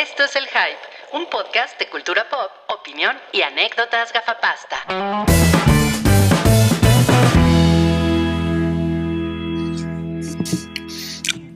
[0.00, 0.78] Esto es El Hype,
[1.12, 4.86] un podcast de cultura pop, opinión y anécdotas gafapasta.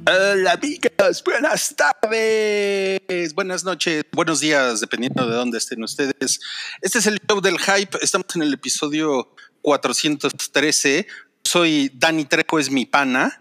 [0.06, 6.38] Hola amigas, buenas tardes, buenas noches, buenos días, dependiendo de dónde estén ustedes.
[6.82, 9.34] Este es el show del hype, estamos en el episodio
[9.64, 11.06] 413.
[11.54, 13.40] Soy Dani Trejo, es mi pana,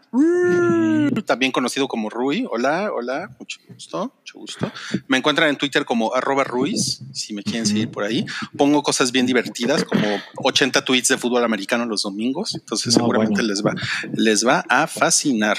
[1.25, 2.45] también conocido como Rui.
[2.47, 4.71] Hola, hola, mucho gusto, mucho gusto.
[5.07, 8.23] Me encuentran en Twitter como arroba Ruiz, si me quieren seguir por ahí.
[8.55, 10.05] Pongo cosas bien divertidas, como
[10.35, 13.47] 80 tweets de fútbol americano los domingos, entonces No, seguramente bueno.
[13.47, 13.73] les va,
[14.13, 15.57] les va a fascinar.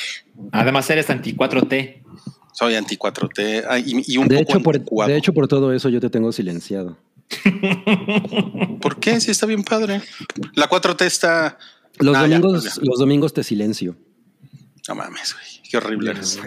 [0.52, 2.05] Además eres anti 4T.
[2.52, 5.72] Soy anti 4T ah, y, y un De poco hecho, por, de hecho, por todo
[5.72, 6.96] eso yo te tengo silenciado.
[8.80, 9.20] ¿Por qué?
[9.20, 10.02] Sí, está bien padre.
[10.55, 11.58] La 4T está.
[11.98, 12.82] Los, Ah, domingos, ya.
[12.82, 13.96] los domingos te silencio.
[14.88, 15.44] No mames, güey.
[15.70, 16.38] Qué horrible eres.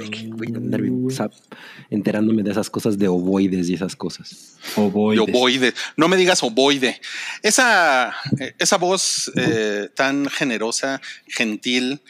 [1.90, 4.58] Enterándome de esas cosas de ovoides y esas cosas.
[4.76, 5.16] O voy.
[5.16, 5.74] De ovoide.
[5.96, 7.02] No me digas ovoide.
[7.44, 12.02] Esa, eh, esa voz eh, tan generosa, gentil,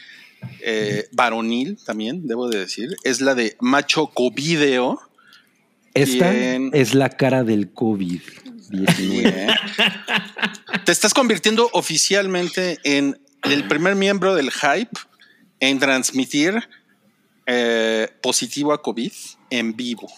[0.60, 5.00] eh, varonil también, debo de decir, es la de Macho Covideo.
[5.94, 8.96] Esta es la cara del COVID-19.
[8.98, 9.48] Bien.
[10.84, 14.90] Te estás convirtiendo oficialmente en el primer miembro del hype
[15.60, 16.54] en transmitir
[17.46, 19.12] eh, positivo a COVID
[19.50, 20.08] en vivo.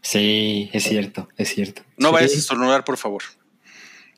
[0.00, 1.82] Sí, es cierto, es cierto.
[1.96, 2.14] No Sí.
[2.14, 3.22] vayas a estornudar, por favor.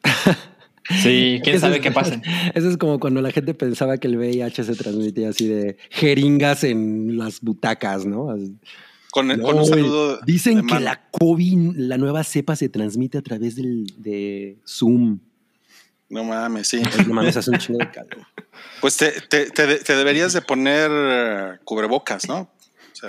[1.02, 2.22] Sí, quién sabe es- qué pasa.
[2.54, 6.62] Eso es como cuando la gente pensaba que el VIH se transmitía así de jeringas
[6.62, 8.30] en las butacas, ¿no?
[8.30, 8.54] Así-
[9.10, 10.20] Con, No, con un saludo.
[10.24, 15.18] Dicen que la COVID, la nueva cepa se transmite a través del, de Zoom.
[16.08, 16.80] No mames, sí.
[17.06, 18.26] No mames, hace un chingo de calor.
[18.80, 22.40] Pues te, te- te de- te deberías de poner eh, cubrebocas, ¿no?
[22.40, 23.08] O sea,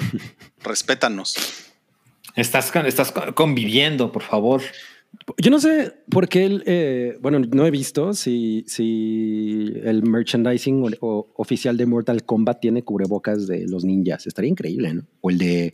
[0.64, 1.36] respétanos.
[2.36, 4.62] Estás, estás con- conviviendo, por favor.
[5.38, 10.84] Yo no sé por qué, el, eh, bueno, no he visto si, si el merchandising
[10.84, 14.28] o, o oficial de Mortal Kombat tiene cubrebocas de los ninjas.
[14.28, 15.04] Estaría increíble, ¿no?
[15.22, 15.74] O el de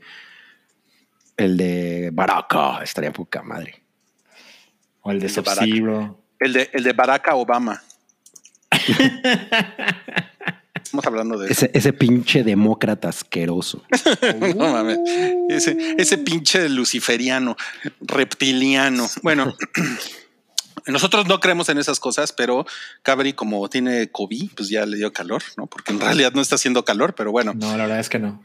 [1.35, 3.81] el de Baraka, estaría poca madre.
[5.01, 5.33] O el de de.
[5.33, 6.22] Sub-Zero.
[6.43, 7.81] El de, el de Barack Obama.
[10.75, 11.49] Estamos hablando de.
[11.49, 13.85] Ese, ese pinche demócrata asqueroso.
[14.57, 14.99] No mames.
[15.49, 17.55] Ese, ese pinche luciferiano,
[18.01, 19.09] reptiliano.
[19.21, 19.55] Bueno,
[20.85, 22.65] nosotros no creemos en esas cosas, pero
[23.03, 25.67] Cabri, como tiene COVID, pues ya le dio calor, ¿no?
[25.67, 27.53] Porque en realidad no está haciendo calor, pero bueno.
[27.53, 28.43] No, la verdad es que no.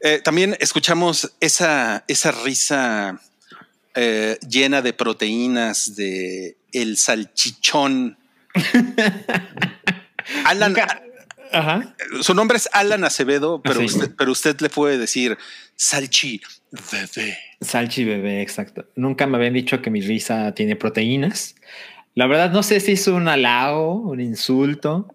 [0.00, 3.18] Eh, también escuchamos esa, esa risa
[3.94, 8.18] eh, llena de proteínas de el salchichón.
[10.44, 10.74] Alan,
[11.52, 11.94] Ajá.
[12.20, 13.86] su nombre es Alan Acevedo, pero, sí.
[13.86, 15.38] usted, pero usted le puede decir
[15.76, 16.40] salchi
[16.70, 17.38] bebé.
[17.60, 18.86] Salchi bebé, exacto.
[18.96, 21.54] Nunca me habían dicho que mi risa tiene proteínas.
[22.14, 25.14] La verdad, no sé si es un halago, un insulto.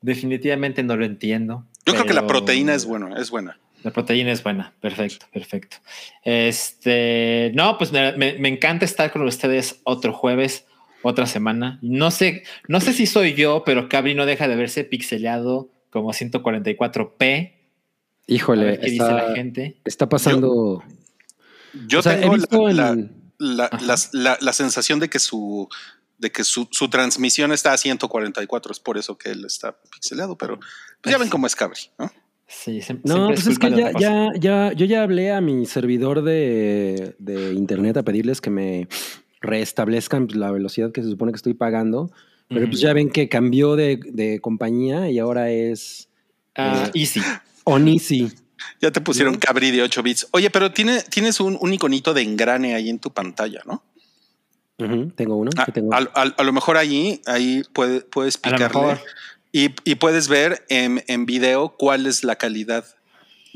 [0.00, 1.64] Definitivamente no lo entiendo.
[1.84, 3.58] Yo creo que la proteína es buena, es buena.
[3.86, 4.74] La proteína es buena.
[4.80, 5.76] Perfecto, perfecto.
[6.24, 10.64] Este, no, pues me, me- me encanta estar con ustedes otro jueves,
[11.02, 11.78] otra semana.
[11.82, 16.12] No sé, no sé si soy yo, pero Cabri no deja de verse pixelado como
[16.12, 17.52] 144p.
[17.52, 17.52] A
[18.26, 19.80] Híjole, qué dice la gente.
[19.84, 20.82] está pasando.
[21.86, 25.08] Yo o sea, he tengo visto la, en- la- la- la- la- la sensación de
[25.08, 25.68] que su
[26.18, 30.36] de que su, su transmisión está a 144, es por eso que él está pixelado,
[30.38, 30.58] pero
[31.02, 32.10] pues ya ven cómo es Cabri, ¿no?
[32.48, 35.66] Sí, siem- No, siempre pues es que ya, ya, ya, yo ya hablé a mi
[35.66, 38.88] servidor de, de internet a pedirles que me
[39.40, 42.10] restablezcan pues, la velocidad que se supone que estoy pagando.
[42.48, 46.08] Pero pues ya ven que cambió de, de compañía y ahora es
[46.54, 47.20] Ah, eh, easy.
[47.64, 48.28] Onisi.
[48.80, 49.40] Ya te pusieron ¿No?
[49.40, 50.28] Cabri de 8 bits.
[50.30, 53.82] Oye, pero tiene, tienes un, un iconito de engrane ahí en tu pantalla, ¿no?
[55.16, 55.50] Tengo uno.
[55.56, 55.92] A, que tengo.
[55.92, 58.98] a- a- a lo mejor ahí, ahí puede- puedes A lo picarle mejor.
[59.52, 62.84] Y, y puedes ver en, en video cuál es la calidad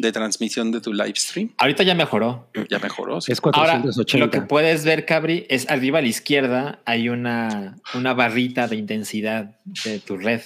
[0.01, 1.53] de transmisión de tu live stream.
[1.59, 2.49] Ahorita ya mejoró.
[2.69, 3.21] Ya mejoró.
[3.21, 3.33] sí.
[3.33, 4.19] es Ahora, 480.
[4.25, 8.77] lo que puedes ver, Cabri, es arriba a la izquierda hay una, una barrita de
[8.77, 10.41] intensidad de tu red.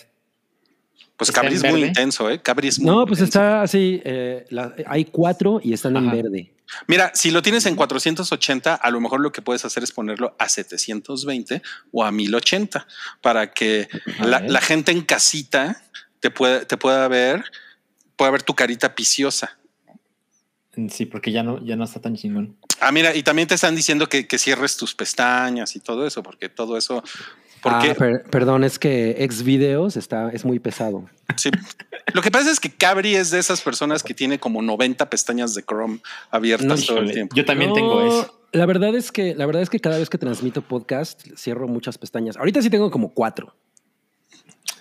[1.17, 2.43] Pues ¿Está Cabri es muy intenso, ¿eh?
[2.43, 3.39] Cabri es muy no, pues intenso.
[3.39, 4.01] está así.
[4.05, 6.55] eh, la- hay cuatro y están en verde.
[6.89, 10.35] Mira, si lo tienes en 480, a lo mejor lo que puedes hacer es ponerlo
[10.39, 11.63] a 720
[11.93, 12.87] o a 1080
[13.21, 13.89] para que
[14.21, 15.83] la, gente en casita
[16.21, 17.45] te pueda, te pueda ver,
[18.17, 19.59] pueda ver tu carita piciosa.
[20.91, 22.57] Sí, porque ya no, ya no está tan chingón.
[22.81, 26.23] Ah, mira, y también te están diciendo que, que cierres tus pestañas y todo eso,
[26.23, 27.05] porque todo eso
[27.65, 31.07] Porque, Ah, per- perdón, es que ex videos está, es muy pesado.
[31.37, 31.51] sí.
[32.13, 35.55] Lo que pasa es que Cabri es de esas personas que tiene como 90 pestañas
[35.55, 36.01] de Chrome
[36.31, 37.35] abiertas No, todo el tiempo.
[37.35, 38.41] Yo también No, tengo eso.
[38.53, 41.97] La verdad es que, la verdad es que cada vez que transmito podcast, cierro muchas
[41.99, 42.37] pestañas.
[42.37, 43.55] Ahorita sí tengo como cuatro.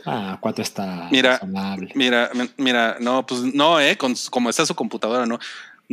[0.06, 1.92] Ah, cuatro está Mira, razonable.
[1.96, 5.40] Mira, mira, no, pues no, eh, con, como está su computadora, no.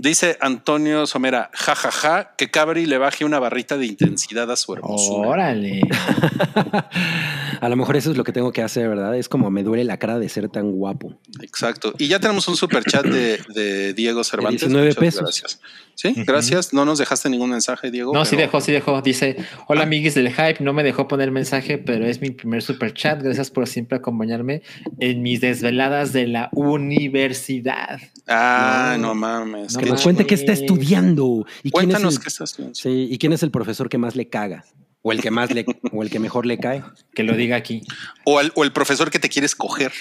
[0.00, 5.28] Dice Antonio Somera, jajaja, que Cabri le baje una barrita de intensidad a su hermosura.
[5.28, 5.82] Órale.
[7.60, 9.14] A lo mejor eso es lo que tengo que hacer, ¿verdad?
[9.14, 11.18] Es como me duele la cara de ser tan guapo.
[11.42, 11.92] Exacto.
[11.98, 14.62] Y ya tenemos un super chat de, de Diego Cervantes.
[14.62, 15.22] 19 Muchas pesos.
[15.22, 15.60] Gracias.
[16.00, 16.72] Sí, gracias.
[16.72, 18.14] No nos dejaste ningún mensaje, Diego.
[18.14, 19.02] No, sí dejó, sí dejó.
[19.02, 19.36] Dice,
[19.66, 23.22] hola amiguis del hype, no me dejó poner mensaje, pero es mi primer super chat.
[23.22, 24.62] Gracias por siempre acompañarme
[24.98, 28.00] en mis desveladas de la universidad.
[28.26, 29.08] Ah, No.
[29.08, 29.74] no, mames.
[29.74, 32.52] No Que qué nos cuente qué está estudiando y quién es, Cuéntanos el, qué estás
[32.52, 32.74] haciendo.
[32.74, 34.64] sí, y quién es el profesor que más le caga
[35.02, 36.82] o el que más le o el que mejor le cae.
[37.14, 37.82] Que lo diga aquí.
[38.24, 39.92] O, el, o el profesor que te quieres coger.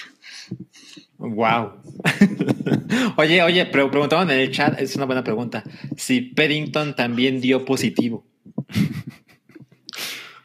[1.19, 1.73] Wow.
[3.17, 5.63] oye, oye, pre- preguntaban en el chat, es una buena pregunta.
[5.97, 8.25] Si Paddington también dio positivo.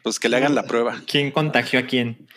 [0.03, 1.01] Pues que le hagan la prueba.
[1.07, 2.27] ¿Quién contagió a quién?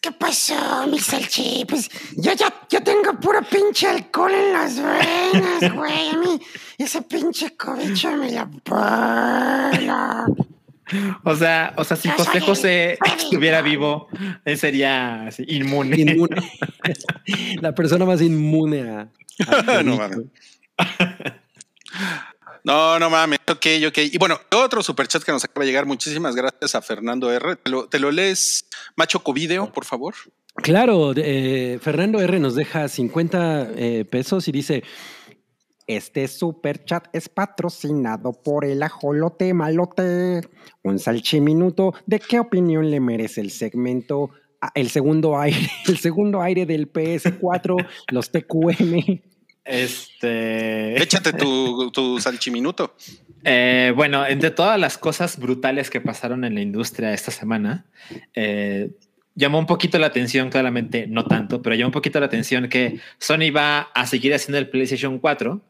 [0.00, 1.66] ¿Qué pasó, mi salchi?
[1.68, 6.08] Pues yo ya yo tengo puro pinche alcohol en las venas, güey.
[6.08, 6.40] A mí
[6.78, 10.26] ese pinche cobicho me la pela.
[11.24, 14.08] O sea, o sea, si José José estuviera vivo,
[14.44, 15.96] él sería así, inmune.
[16.00, 16.36] Inmune.
[17.62, 19.08] la persona más inmune a,
[19.46, 20.18] a- No mames.
[22.64, 23.38] No, no mames.
[23.50, 23.98] Ok, ok.
[24.12, 25.84] Y bueno, otro superchat que nos acaba de llegar.
[25.86, 27.56] Muchísimas gracias a Fernando R.
[27.56, 28.66] ¿Te lo, te lo lees,
[28.96, 30.14] Macho Covideo, por favor?
[30.56, 34.82] Claro, eh, Fernando R nos deja 50 eh, pesos y dice,
[35.86, 40.40] Este super chat es patrocinado por el ajolote malote.
[40.82, 41.94] Un salchiminuto.
[42.06, 44.30] ¿De qué opinión le merece el segmento?
[44.64, 45.58] ah, el segundo aire,
[45.88, 49.20] el segundo aire del PS4, los TQM.
[49.64, 51.02] Este.
[51.02, 52.94] Échate tu, tu salchiminuto.
[53.44, 57.86] Eh, bueno, entre todas las cosas brutales que pasaron en la industria esta semana,
[58.34, 58.90] eh,
[59.34, 63.00] llamó un poquito la atención, claramente no tanto, pero llamó un poquito la atención que
[63.18, 65.60] Sony va a seguir haciendo el PlayStation 4.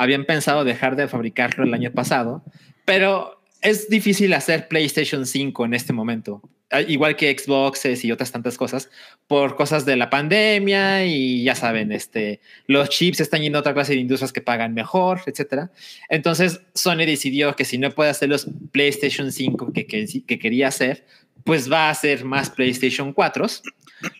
[0.00, 2.42] Habían pensado dejar de fabricarlo el año pasado,
[2.84, 6.42] pero es difícil hacer PlayStation 5 en este momento,
[6.72, 8.90] Ah, igual que Xboxes y otras tantas cosas,
[9.26, 13.74] por cosas de la pandemia y ya saben, este, los chips están yendo a otra
[13.74, 15.72] clase de industrias que pagan mejor, etcétera.
[16.08, 20.68] Entonces Sony decidió que si no puede hacer los PlayStation 5 que, que, que quería
[20.68, 21.04] hacer,
[21.42, 23.46] pues va a hacer más PlayStation 4,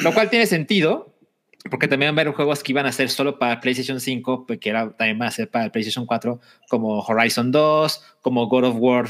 [0.00, 1.10] lo cual tiene sentido,
[1.69, 4.59] porque también van a haber juegos que iban a ser solo para PlayStation 5, pues,
[4.59, 8.77] que era, también van a ser para PlayStation 4, como Horizon 2, como God of
[8.79, 9.09] War,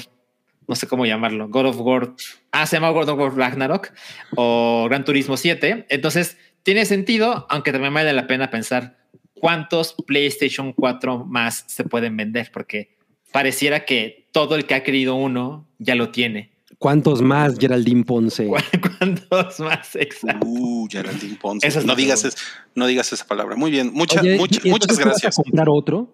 [0.67, 2.15] no sé cómo llamarlo, God of War,
[2.51, 3.93] ah, se llama God of War Ragnarok,
[4.37, 5.87] o Gran Turismo 7.
[5.89, 8.99] Entonces, tiene sentido, aunque también vale la pena pensar
[9.35, 12.97] cuántos PlayStation 4 más se pueden vender, porque
[13.33, 16.53] pareciera que todo el que ha querido uno ya lo tiene.
[16.81, 18.49] ¿Cuántos más, Geraldine Ponce?
[18.99, 19.95] ¿Cuántos más?
[19.97, 20.47] Exacto.
[20.47, 21.67] Uh, Geraldine Ponce.
[21.67, 22.37] Esa es no, digas es-
[22.75, 23.55] no digas esa palabra.
[23.55, 23.93] Muy bien.
[23.93, 25.39] Mucha- Oye, mucha- ¿y muchas tú vas gracias.
[25.39, 26.11] a comprar otro?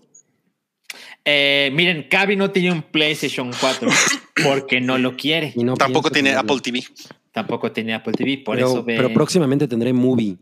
[1.25, 3.89] Eh, miren, Cavi no tiene un PlayStation 4
[4.45, 5.53] porque no lo quiere.
[5.55, 6.53] Y no Tampoco tiene tenerlo.
[6.53, 6.85] Apple TV.
[7.31, 8.97] Tampoco tiene Apple TV, por pero, eso ve.
[8.97, 10.37] pero próximamente tendré movie.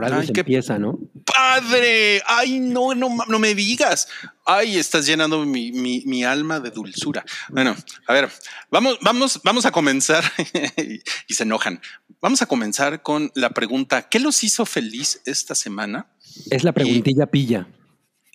[0.00, 0.98] Por algo Ay, se qué- empieza, ¿no?
[1.24, 2.22] ¡Padre!
[2.26, 4.08] ¡Ay, no, no, no me digas!
[4.46, 7.24] ¡Ay, estás llenando mi, mi- mi alma de dulzura!
[7.48, 8.28] Bueno, a ver,
[8.70, 10.24] vamos, vamos, vamos a comenzar
[11.28, 11.80] y se enojan.
[12.20, 16.06] Vamos a comenzar con la pregunta: ¿Qué los hizo feliz esta semana?
[16.50, 17.66] Es la preguntilla pilla.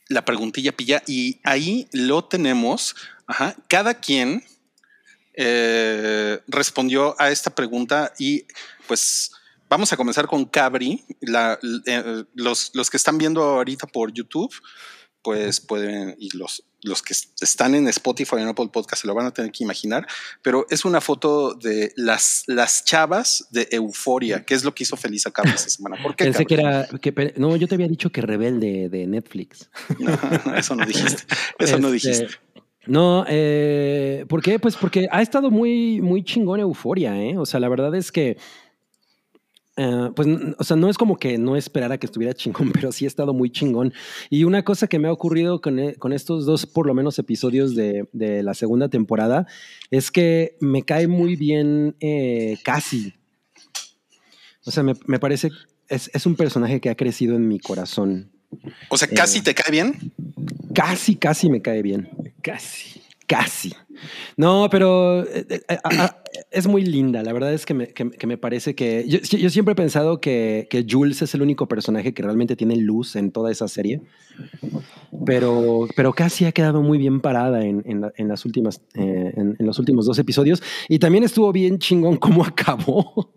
[0.08, 2.96] La preguntilla pilla, y ahí lo tenemos.
[3.28, 4.44] Ajá, cada quien
[5.34, 8.46] eh, respondió a esta pregunta y
[8.88, 9.32] pues
[9.76, 11.04] vamos a comenzar con Cabri.
[11.22, 14.54] La- eh, los, los que están viendo ahorita por YouTube,
[15.22, 19.26] pues pueden, y los, los que están en Spotify en Apple Podcast se lo van
[19.26, 20.06] a tener que imaginar,
[20.44, 24.96] pero es una foto de las, las chavas de Euforia, que es lo que hizo
[24.96, 25.98] feliz a Cabri esta semana.
[26.02, 26.26] ¿Por qué?
[26.26, 26.56] Pensé Cabri?
[27.02, 27.34] que era.
[27.34, 29.70] Que, no, yo te había dicho que rebelde de Netflix.
[30.00, 30.12] No,
[30.56, 31.24] eso no dijiste.
[31.60, 32.38] Eso no Este, dijiste.
[32.88, 34.60] No, eh, ¿por qué?
[34.60, 37.36] Pues porque ha estado muy, muy chingón Euforia, ¿eh?
[37.36, 38.38] O sea, la verdad es que.
[39.78, 40.28] Eh, pues,
[40.58, 43.34] o sea, no es como que no esperara que estuviera chingón, pero sí ha estado
[43.34, 43.94] muy chingón.
[44.30, 47.20] Y una cosa que me ha ocurrido con, e- con estos dos, por lo menos,
[47.20, 49.48] episodios de, de la segunda temporada,
[49.92, 53.14] es que me cae muy bien eh, Casi.
[54.66, 55.52] O sea, me, me parece,
[55.90, 58.32] es, es un personaje que ha crecido en mi corazón.
[58.90, 60.12] O sea, casi te cae bien.
[60.74, 62.10] Casi, casi me cae bien.
[62.42, 63.02] Casi.
[63.28, 63.74] Casi.
[64.38, 67.24] No, pero eh, eh, eh, a- a- es muy linda.
[67.24, 69.06] La verdad es que me, que- me parece que.
[69.08, 73.16] Yo, siempre he pensado que, que Jules es el único personaje que realmente tiene luz
[73.16, 74.02] en toda esa serie.
[75.26, 79.56] Pero, pero casi ha quedado muy bien parada en, en la- en las últimas, en
[79.60, 80.62] los últimos dos episodios.
[80.90, 83.34] Y también estuvo bien chingón cómo acabó.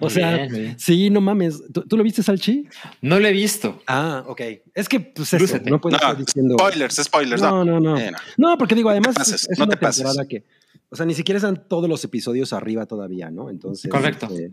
[0.00, 1.62] O sea, bien, sí, no mames.
[1.72, 2.66] ¿Tú, tú lo viste, Salchi?
[3.00, 3.82] No lo he visto.
[3.86, 4.40] Ah, ok.
[4.74, 6.56] Es que, pues, eso, no puedo No, estar diciendo.
[6.58, 7.42] spoilers, spoilers.
[7.42, 7.98] No, no, no.
[7.98, 8.50] Eh, no.
[8.50, 10.02] No, porque digo, además te pases, es, es no una te pases.
[10.04, 10.44] temporada que,
[10.90, 13.50] o sea, ni siquiera están todos los episodios arriba todavía, ¿no?
[13.50, 14.26] Entonces, Correcto.
[14.30, 14.50] este,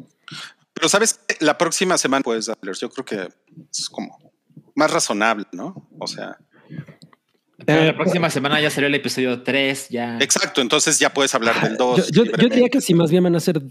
[0.73, 1.35] Pero sabes, qué?
[1.39, 2.79] la próxima semana puedes darles.
[2.79, 3.29] Yo creo que
[3.71, 4.17] es como
[4.75, 5.88] más razonable, ¿no?
[6.00, 6.38] O sea,
[7.65, 10.17] Pero eh, la próxima semana ya salió el episodio 3, ya.
[10.19, 10.61] exacto.
[10.61, 12.09] Entonces ya puedes hablar del 2.
[12.11, 13.61] yo, yo- yo diría que si más bien van a ser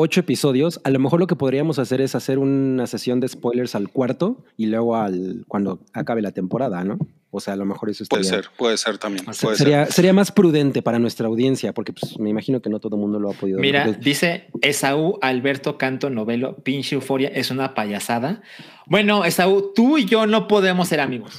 [0.00, 3.74] ocho episodios, a lo mejor lo que podríamos hacer es hacer una sesión de spoilers
[3.74, 6.98] al cuarto y luego al cuando acabe la temporada, ¿no?
[7.30, 9.24] O sea, a lo mejor eso Puede estaría- ser, puede ser también.
[9.34, 9.66] se- Puede ser.
[9.66, 13.02] sería, sería más prudente para nuestra audiencia, porque pues, me imagino que no todo el
[13.02, 13.66] mundo lo ha podido ver.
[13.66, 18.40] Mira, Porque- dice Esaú Alberto Canto Novelo, pinche euforia, es una payasada.
[18.86, 21.38] Bueno, Esaú, tú y yo no podemos ser amigos.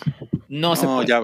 [0.50, 1.08] No, se puede.
[1.08, 1.22] ya,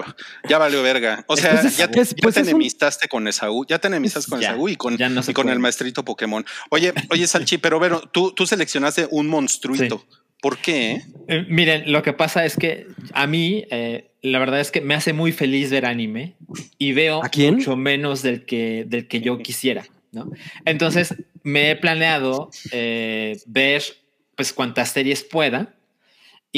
[0.48, 1.24] ya valió verga.
[1.28, 3.88] O sea, Entonces, ya, es- ya pues te es un- enemistaste con Esaú, ya te
[3.88, 6.44] enemistaste con Ya, Esaú y con, no y con el maestrito Pokémon.
[6.70, 10.04] Oye, oye, Salchi, pero bueno, tú, tú seleccionaste un monstruito.
[10.40, 10.92] ¿Por qué?
[10.92, 11.02] eh?
[11.28, 14.94] Eh, miren, lo que pasa es que a mí, eh, la verdad es que me
[14.94, 16.36] hace muy feliz ver anime
[16.78, 17.54] y veo ¿A quién?
[17.56, 20.30] mucho menos del que, del que yo quisiera, ¿no?
[20.64, 23.82] Entonces me he planeado eh, ver
[24.36, 25.74] pues cuantas series pueda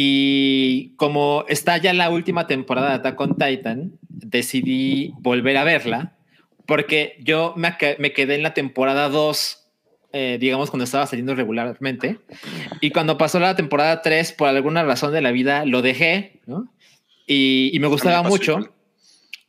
[0.00, 6.12] y como está ya la última temporada de Attack on Titan, decidí volver a verla
[6.66, 9.70] porque yo me, me quedé en la temporada 2,
[10.12, 12.20] eh, digamos cuando estaba saliendo regularmente,
[12.80, 16.72] y cuando pasó la temporada 3, por alguna razón de la vida, lo dejé, ¿no?
[17.26, 18.72] Y, y me gustaba mucho.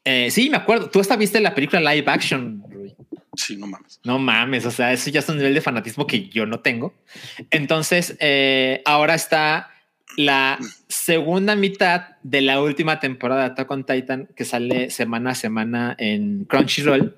[0.04, 0.90] Eh, sí, me acuerdo.
[0.90, 2.96] Tú hasta viste la película live action, Rui.
[3.36, 4.00] Sí, no mames.
[4.04, 6.96] No mames, o sea, eso ya es un nivel de fanatismo que yo no tengo.
[7.52, 9.70] Entonces, eh, ahora está
[10.20, 10.60] la
[10.90, 15.96] segunda mitad de la última temporada de Attack on Titan que sale semana a semana
[15.98, 17.16] en Crunchyroll.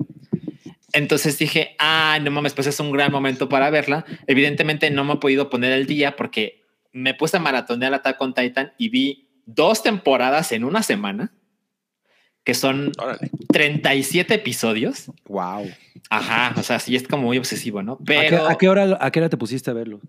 [0.94, 4.06] Entonces dije, ah, no mames, pues es un gran momento para verla.
[4.28, 6.62] Evidentemente no me he podido poner el día porque
[6.94, 11.34] me puse a maratonear Attack on Titan y vi dos temporadas en una semana,
[12.44, 13.32] que son Órale.
[13.52, 15.12] 37 episodios.
[15.26, 15.68] wow.
[16.12, 17.94] Ajá, o sea, sí es como muy obsesivo, ¿no?
[17.94, 20.02] ¿A qué, Pero a qué hora, ¿A qué hora te pusiste a verlo?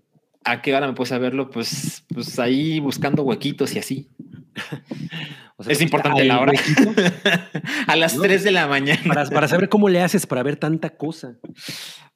[0.43, 1.49] ¿A qué hora me puse a verlo?
[1.49, 4.09] Pues, pues ahí buscando huequitos y así.
[5.55, 6.51] O sea, Es ¿te importante la hora.
[6.51, 6.93] huequito?
[7.87, 9.01] a las 3 de la mañana.
[9.05, 11.35] Para, para saber cómo le haces para ver tanta cosa.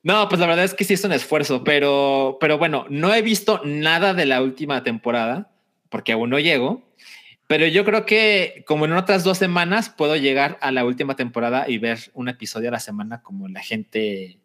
[0.01, 3.21] No, pues la verdad es que sí es un esfuerzo, pero, pero bueno, no he
[3.21, 5.51] visto nada de la última temporada
[5.89, 6.91] porque aún no llego.
[7.45, 11.65] Pero yo creo que como en otras dos semanas puedo llegar a la última temporada
[11.69, 14.39] y ver un episodio a la semana como la gente,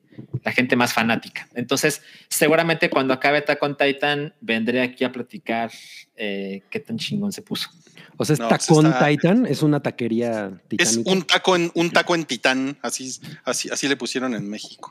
[0.45, 1.49] la gente más fanática.
[1.55, 5.71] Entonces, seguramente cuando acabe Attack on Titan vendré aquí a platicar
[6.17, 7.71] eh, qué tan chingón se puso.
[8.17, 11.11] O sea, es No, pues Tacón está- Titan, es una taquería Es titánica.
[11.13, 14.91] un taco en un taco en Titán, así, así, así le pusieron en México.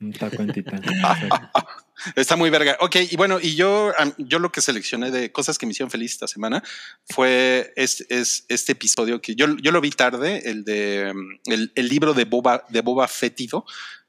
[0.00, 0.82] Un taco en Titan.
[2.16, 2.76] Está muy verga.
[2.80, 6.12] Ok, y bueno, y yo, yo lo que seleccioné de cosas que me hicieron feliz
[6.12, 6.62] esta semana
[7.08, 11.72] fue este, es, este episodio que yo, yo lo vi tarde, el de mm, el,
[11.74, 13.64] el libro de Boba, de Boba Fétido,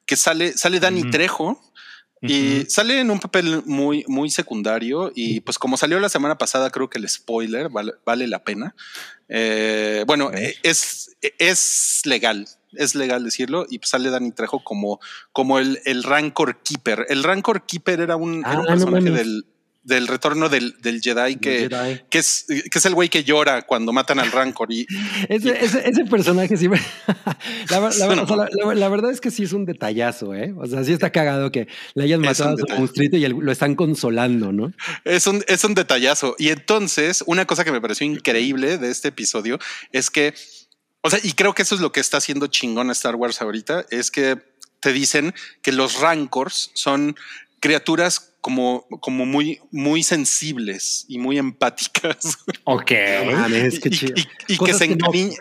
[0.06, 1.10] que sale, sale Dani.
[1.10, 1.62] Trejo.
[2.28, 5.12] Y sale en un papel muy, muy secundario.
[5.14, 8.76] Y pues, como salió la semana pasada, creo que el spoiler vale, vale la pena.
[9.30, 13.68] Eh, bueno, eh, es, es legal, es legal decirlo.
[13.70, 15.00] Y pues sale Danny Trejo como,
[15.34, 17.06] como el, el Rancor Keeper.
[17.10, 19.46] El Rancor Keeper era un, era un Ah, no personaje del,
[19.86, 22.02] del retorno del, del Jedi que, Jedi.
[22.10, 24.72] que es, que es el güey que llora cuando matan al Rancor.
[24.74, 24.86] Y
[25.30, 26.68] Ese, ese, ese personaje sí.
[27.70, 27.88] la, la
[28.24, 30.54] o sea, verdad es que sí es un detallazo, ¿eh?
[30.58, 33.34] O sea, sí está cagado que le hayan Es matado a su monstruito y el-
[33.34, 34.74] lo están consolando, ¿no?
[35.04, 36.36] Es un, es un detallazo.
[36.40, 39.60] Y entonces, una cosa que me pareció increíble de este episodio
[39.92, 40.34] es que,
[41.02, 43.42] o sea, y creo que eso es lo que está haciendo chingón a Star Wars
[43.42, 44.38] ahorita, es que
[44.80, 47.16] te dicen que los rancors son
[47.60, 52.38] criaturas como, como muy, muy sensibles y muy empáticas.
[52.66, 52.92] Ok.
[53.26, 54.14] No mames, qué y, chido.
[54.16, 55.36] y- y que, Cosas se, que no- encariñ-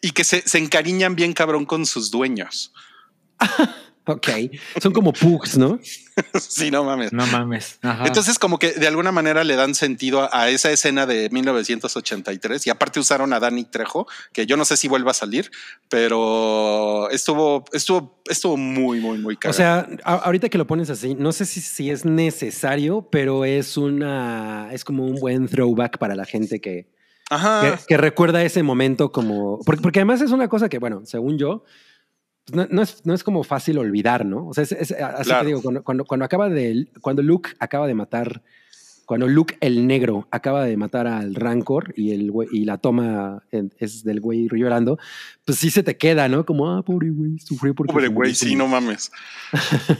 [0.00, 2.72] y que se, se encariñan bien cabrón con sus dueños.
[4.06, 4.28] Ok.
[4.82, 5.78] Son como pugs, ¿no?
[6.38, 7.12] sí, no mames.
[7.12, 7.78] No mames.
[7.80, 8.04] Ajá.
[8.06, 12.66] Entonces, como que de alguna manera le dan sentido a, a esa escena de 1983
[12.66, 15.50] y aparte usaron a Danny Trejo, que yo no sé si vuelva a salir,
[15.88, 19.50] pero estuvo, estuvo, estuvo muy, muy, muy caro.
[19.50, 23.44] O sea, a- ahorita que lo pones así, no sé si, si es necesario, pero
[23.44, 26.92] es una, es como un buen throwback para la gente que,
[27.30, 27.76] Ajá.
[27.78, 31.38] que, que recuerda ese momento como, porque, porque además es una cosa que, bueno, según
[31.38, 31.64] yo,
[32.44, 34.48] pues, no, no es, no es como fácil olvidar, ¿no?
[34.48, 35.42] O sea, es, es- así Claro.
[35.42, 38.42] te digo, cuando, cuando, cuando acaba de, cuando Luke acaba de matar,
[39.06, 43.42] cuando Luke el negro acaba de matar al Rancor y, el güey- y la toma
[43.50, 44.98] en- es del güey llorando,
[45.44, 46.46] pues sí se te queda, ¿no?
[46.46, 47.92] Como, ah, pobre güey, sufrió porque...
[47.92, 49.10] Pobre güey, sí, no mames.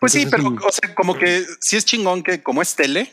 [0.00, 0.48] Pues sí, pero, sí.
[0.64, 3.10] o sea, como que sí es chingón que como es tele,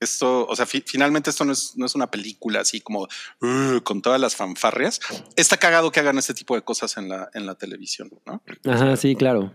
[0.00, 3.06] esto, o sea, fi- finalmente esto no es, no es una película así como
[3.40, 5.00] "Uh", con todas las fanfarrias.
[5.36, 8.42] Está cagado que hagan este tipo de cosas en la, en la televisión, ¿no?
[8.64, 9.52] Ajá, sí, claro.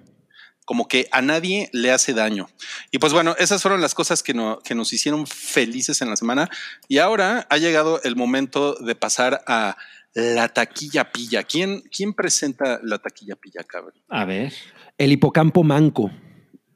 [0.65, 2.47] Como que a nadie le hace daño.
[2.91, 6.15] Y pues bueno, esas fueron las cosas que, no, que nos hicieron felices en la
[6.15, 6.49] semana.
[6.87, 9.77] Y ahora ha llegado el momento de pasar a
[10.15, 11.43] la taquilla pilla.
[11.43, 13.93] ¿Quién, quién presenta la taquilla pilla, cabrón?
[14.09, 14.53] A ver.
[14.97, 16.09] El hipocampo manco.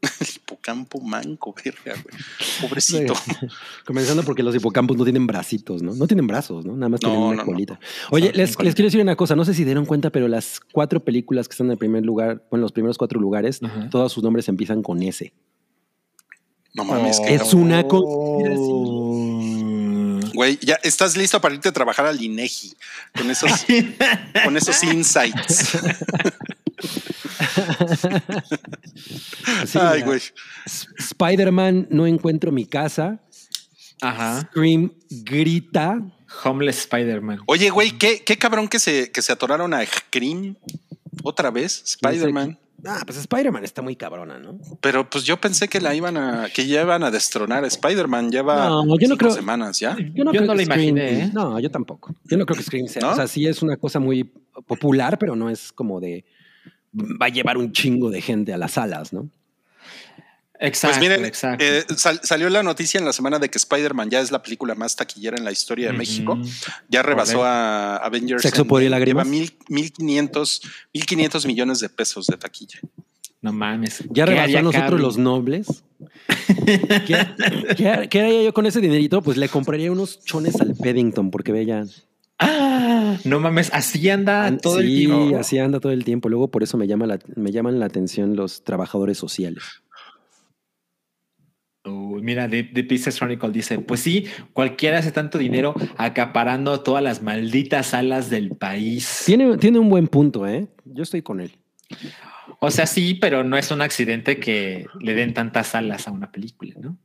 [0.20, 2.16] El hipocampo manco, verga, güey.
[2.62, 3.14] Pobrecito.
[3.86, 5.94] Comenzando porque los hipocampos no tienen bracitos, ¿no?
[5.94, 6.76] No tienen brazos, ¿no?
[6.76, 7.46] Nada más No, tienen una no, no.
[7.46, 7.80] colita.
[8.12, 9.36] Oye, les, les quiero decir una cosa.
[9.36, 12.46] No sé si dieron cuenta, pero las cuatro películas que están en el primer lugar,
[12.50, 13.60] bueno, los primeros cuatro lugares,
[13.92, 15.34] todos sus nombres empiezan con S.
[16.74, 17.26] No mames, Oh.
[17.26, 20.22] qué Es una conspiración.
[20.34, 22.74] Güey, ya estás listo para irte a trabajar al INEGI
[23.18, 23.52] con esos,
[24.46, 25.78] con esos insights.
[29.76, 30.20] Ay, güey.
[30.98, 33.20] Spider-Man, no encuentro mi casa.
[34.02, 34.42] Ajá.
[34.42, 36.02] Scream grita.
[36.44, 37.40] Homeless Spider-Man.
[37.48, 40.56] Oye, güey, qué, qué cabrón que se, que se atoraron a Scream
[41.24, 42.58] otra vez, Spider-Man.
[42.86, 44.58] Ah, pues Spider-Man está muy cabrona, ¿no?
[44.80, 48.32] Pero pues yo pensé que la iban a, que ya iban a destronar a Spider-Man.
[48.32, 49.98] Lleva No, yo no cinco creo- semanas ya.
[49.98, 51.32] Yo no, Yo creo no que lo Scream- imaginé, ¿eh?
[51.34, 52.16] No, yo tampoco.
[52.24, 53.02] Yo no creo que Scream sea.
[53.02, 53.12] ¿No?
[53.12, 54.32] O sea, sí es una cosa muy
[54.66, 56.24] popular, pero no es como de.
[56.94, 59.30] Va a llevar un chingo de gente a las salas, ¿no?
[60.62, 61.64] Exacto, Pues miren, exacto.
[61.64, 64.76] eh, sal- salió la noticia en la semana de que Spider-Man ya es la película
[64.76, 65.98] más taquillera en la historia de.
[65.98, 66.38] México.
[66.90, 68.42] Ya rebasó a Avengers.
[68.42, 69.06] Sexo, poder y.
[69.06, 70.62] Lleva mil, mil quinientos,
[70.94, 72.80] mil quinientos millones de pesos de taquilla.
[73.42, 74.04] No mames.
[74.10, 75.68] Ya ¿Qué rebasó a nosotros los nobles.
[77.08, 77.28] ¿Qué,
[77.78, 79.22] qué- qué haría yo con ese dinerito?
[79.22, 81.86] Pues le compraría unos chones al Paddington, porque ve ya.
[82.40, 85.38] Ah, no mames, así anda todo el sí, tiempo.
[85.38, 86.30] así anda todo el tiempo.
[86.30, 89.64] Luego por eso me, llama la- me llaman la atención los trabajadores sociales.
[91.86, 97.02] Uy, mira, The, The Pieces Chronicle dice, pues sí, cualquiera hace tanto dinero acaparando todas
[97.04, 99.24] las malditas salas del país.
[99.26, 100.68] Tiene, tiene un buen punto, ¿eh?
[100.86, 101.58] Yo estoy con él.
[102.60, 106.32] O sea, sí, pero no es un accidente que le den tantas salas a una
[106.32, 106.98] película, ¿no?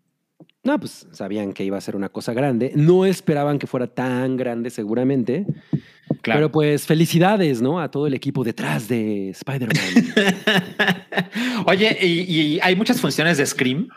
[0.64, 2.72] No, pues sabían que iba a ser una cosa grande.
[2.74, 5.46] No esperaban que fuera tan grande, seguramente.
[6.22, 6.38] Claro.
[6.38, 7.80] Pero pues felicidades, ¿no?
[7.80, 9.76] A todo el equipo detrás de Spider-Man.
[11.66, 13.88] Oye, y, y hay muchas funciones de Scream.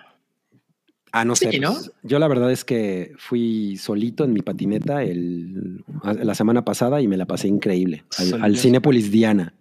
[1.14, 1.52] ah, no sé.
[1.52, 1.74] Sí, ¿no?
[1.74, 7.02] pues, yo la verdad es que fui solito en mi patineta el, la semana pasada
[7.02, 8.04] y me la pasé increíble.
[8.18, 8.58] Al, al.
[8.58, 9.54] Cinépolis Diana.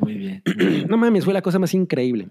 [0.00, 0.42] Muy bien.
[0.88, 2.28] No mames, fue la cosa más increíble.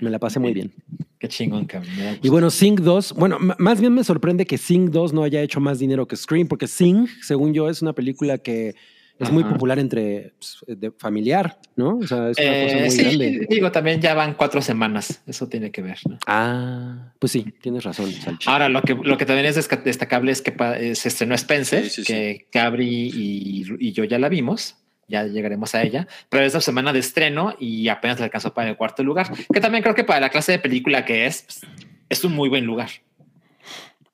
[0.00, 0.72] Me la pasé muy bien.
[1.22, 1.88] Qué chingón, cabrón.
[2.20, 5.60] Y bueno, Sing 2, bueno, más bien me sorprende que Sing 2 no haya hecho
[5.60, 8.74] más dinero que Scream, porque Sing, según yo, es una película que
[9.20, 9.52] es muy Ajá.
[9.52, 11.98] popular entre pues, de familiar, ¿no?
[11.98, 13.46] O sea, es una Eh, cosa muy sí, grande.
[13.48, 15.22] digo, también ya van cuatro semanas.
[15.24, 16.18] Eso tiene que ver, ¿no?
[16.26, 18.50] Ah, pues sí, tienes razón, Salchi.
[18.50, 19.54] Ahora, lo que, lo que también es
[19.84, 24.18] destacable es que eh, se estrenó Spencer, Sí, sí, que Cabri y, y yo ya
[24.18, 24.74] la vimos.
[25.08, 28.70] Ya llegaremos a ella, pero es la semana de estreno y apenas le alcanzó para
[28.70, 31.60] el cuarto lugar, que también creo que para la clase de película que es, pues,
[32.08, 32.88] es un muy buen lugar.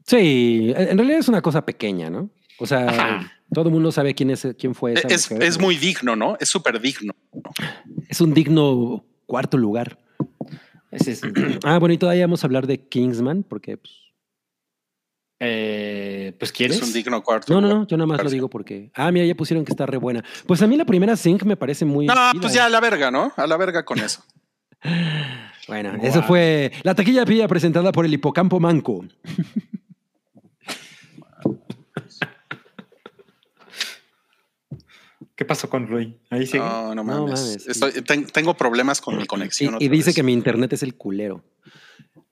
[0.06, 2.30] Sí, en realidad es una cosa pequeña, ¿no?
[2.58, 3.32] O sea, Ajá.
[3.52, 5.46] todo el mundo sabe quién es, quién fue esa Es, mujer.
[5.46, 6.36] es muy digno, ¿no?
[6.40, 7.12] Es súper digno.
[8.08, 9.98] Es un digno cuarto lugar.
[10.90, 11.20] Ese es,
[11.64, 13.92] Ah, bueno, y todavía vamos a hablar de Kingsman, porque pues,
[15.40, 16.76] eh, pues quieres.
[16.78, 17.52] Es un digno cuarto.
[17.52, 18.90] No, no, yo nada más lo digo porque.
[18.94, 20.24] Ah, mira, ya pusieron que está re buena.
[20.46, 22.06] Pues a mí la primera Sync me parece muy.
[22.06, 22.40] No, chida.
[22.40, 23.32] pues ya a la verga, ¿no?
[23.36, 24.22] A la verga con eso.
[25.68, 29.04] Bueno, eso fue la taquilla pilla presentada por el hipocampo manco.
[35.34, 36.16] ¿Qué pasó con Rui?
[36.30, 36.58] Ahí sigue.
[36.58, 37.40] No, no No mames.
[37.40, 37.68] mames.
[37.68, 39.76] Estoy- ten- tengo problemas con mi conexión.
[39.78, 40.16] y dice vez.
[40.16, 41.44] que mi internet es el culero.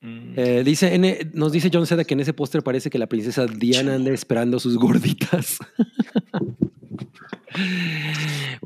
[0.06, 0.32] Mm.
[0.36, 3.46] Eh, dice, en- nos dice John Seda que en ese póster parece que la princesa
[3.46, 5.58] Diana anda esperando sus gorditas.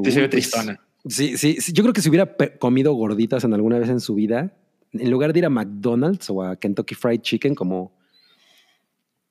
[0.04, 0.80] Sí, se ve pues, tristona.
[1.06, 4.14] Sí, sí, sí, yo creo que si hubiera comido gorditas en alguna vez en su
[4.14, 4.52] vida,
[4.92, 7.92] en lugar de ir a McDonald's o a Kentucky Fried Chicken como,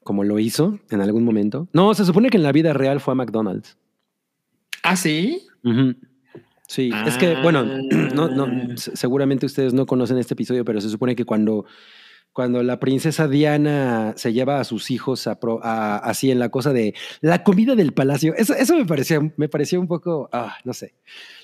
[0.04, 1.68] como lo hizo en algún momento.
[1.74, 3.78] No, se supone que en la vida real fue a McDonald's.
[4.82, 5.44] Ah, sí.
[5.64, 5.96] Ujú.
[6.70, 7.80] Sí, es que, bueno, Ah.
[8.14, 11.66] no, no, se- seguramente ustedes no conocen este episodio, pero se supone que cuando,
[12.32, 16.50] cuando la princesa Diana se lleva a sus hijos a pro- a- así en la
[16.50, 18.36] cosa de la comida del palacio.
[18.38, 20.94] Eso, eso me parecía, me parecía un poco, ah, no sé.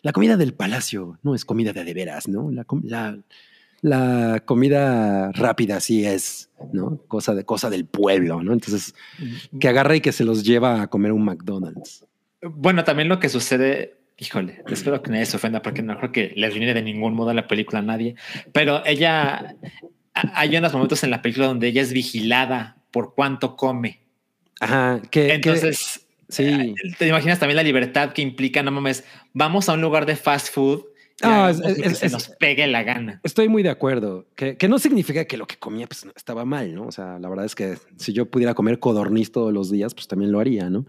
[0.03, 2.51] La comida del palacio no es comida de de veras, ¿no?
[2.51, 3.17] La, com- la,
[3.81, 6.97] la comida rápida sí es, ¿no?
[7.07, 8.53] Cosa de cosa del pueblo, ¿no?
[8.53, 8.93] Entonces,
[9.59, 12.05] que agarra y que se los lleva a comer un McDonald's.
[12.43, 16.33] Bueno, también lo que sucede, híjole, espero que nadie se ofenda porque no creo que
[16.35, 18.15] le arruine de ningún modo la película a nadie,
[18.53, 19.55] pero ella,
[20.13, 23.99] a- hay unos momentos en la película donde ella es vigilada por cuánto come.
[24.59, 26.43] Ajá, que, que- Entonces, sí.
[26.45, 30.15] eh, te imaginas también la libertad que implica, no mames, vamos a un lugar de
[30.15, 30.85] fast food
[31.21, 33.21] Ah, es- que es- se nos pegue la gana.
[33.23, 34.25] Estoy muy de acuerdo.
[34.35, 36.87] Que, que no significa que lo que comía pues, estaba mal, ¿no?
[36.87, 40.07] O sea, la verdad es que si yo pudiera comer codorniz todos los días, pues
[40.09, 40.85] también lo haría, ¿no?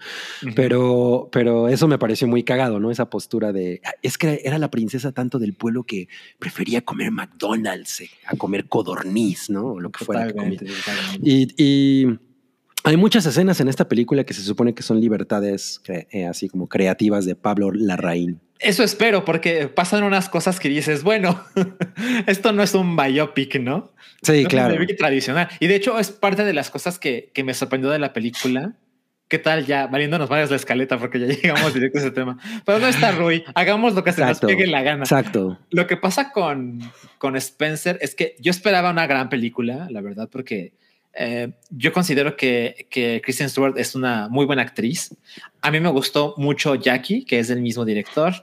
[0.56, 2.90] Pero, pero eso me pareció muy cagado, ¿no?
[2.90, 6.08] Esa postura de "Ah, es que era la princesa tanto del pueblo que
[6.38, 9.74] prefería comer McDonald's eh, a comer codorniz, ¿no?
[9.74, 10.58] O lo que fuera que comía.
[11.22, 12.18] Y, y
[12.84, 16.68] hay muchas escenas en esta película que se supone que son libertades eh, así como
[16.68, 18.40] creativas de Pablo Larraín.
[18.58, 21.44] Eso espero, porque pasan unas cosas que dices, bueno,
[22.26, 23.92] esto no es un biopic, ¿no?
[24.22, 24.68] Sí, No claro.
[24.68, 25.48] Es un biopic tradicional.
[25.60, 28.74] Y de hecho es parte de las cosas que, que me sorprendió de la película.
[29.28, 29.88] ¿Qué tal ya?
[29.88, 32.38] Valiéndonos varias la escaleta porque ya llegamos directo a ese tema.
[32.64, 33.44] Pero no está Rui.
[33.54, 35.02] Hagamos lo que se nos pegue la gana.
[35.02, 35.58] Exacto.
[35.70, 36.80] Lo que pasa con,
[37.18, 40.72] con Spencer es que yo esperaba una gran película, la verdad, porque
[41.18, 45.14] eh, yo considero que, que Kristen Stewart es una muy buena actriz.
[45.62, 48.34] A mí me gustó mucho Jackie, que es del mismo director,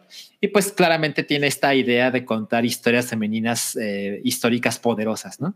[0.42, 5.56] y pues claramente tiene esta idea de contar historias femeninas eh, históricas poderosas, ¿no?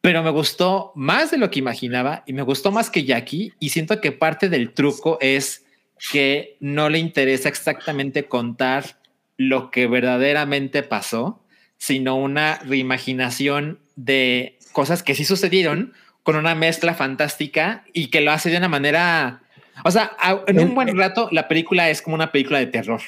[0.00, 3.70] Pero me gustó más de lo que imaginaba y me gustó más que Jackie y
[3.70, 5.64] siento que parte del truco es
[6.12, 9.00] que no le interesa exactamente contar
[9.38, 11.42] lo que verdaderamente pasó,
[11.78, 18.32] sino una reimaginación de cosas que sí sucedieron con una mezcla fantástica y que lo
[18.32, 19.42] hace de una manera,
[19.84, 20.10] o sea,
[20.48, 23.00] en un buen rato la película es como una película de terror.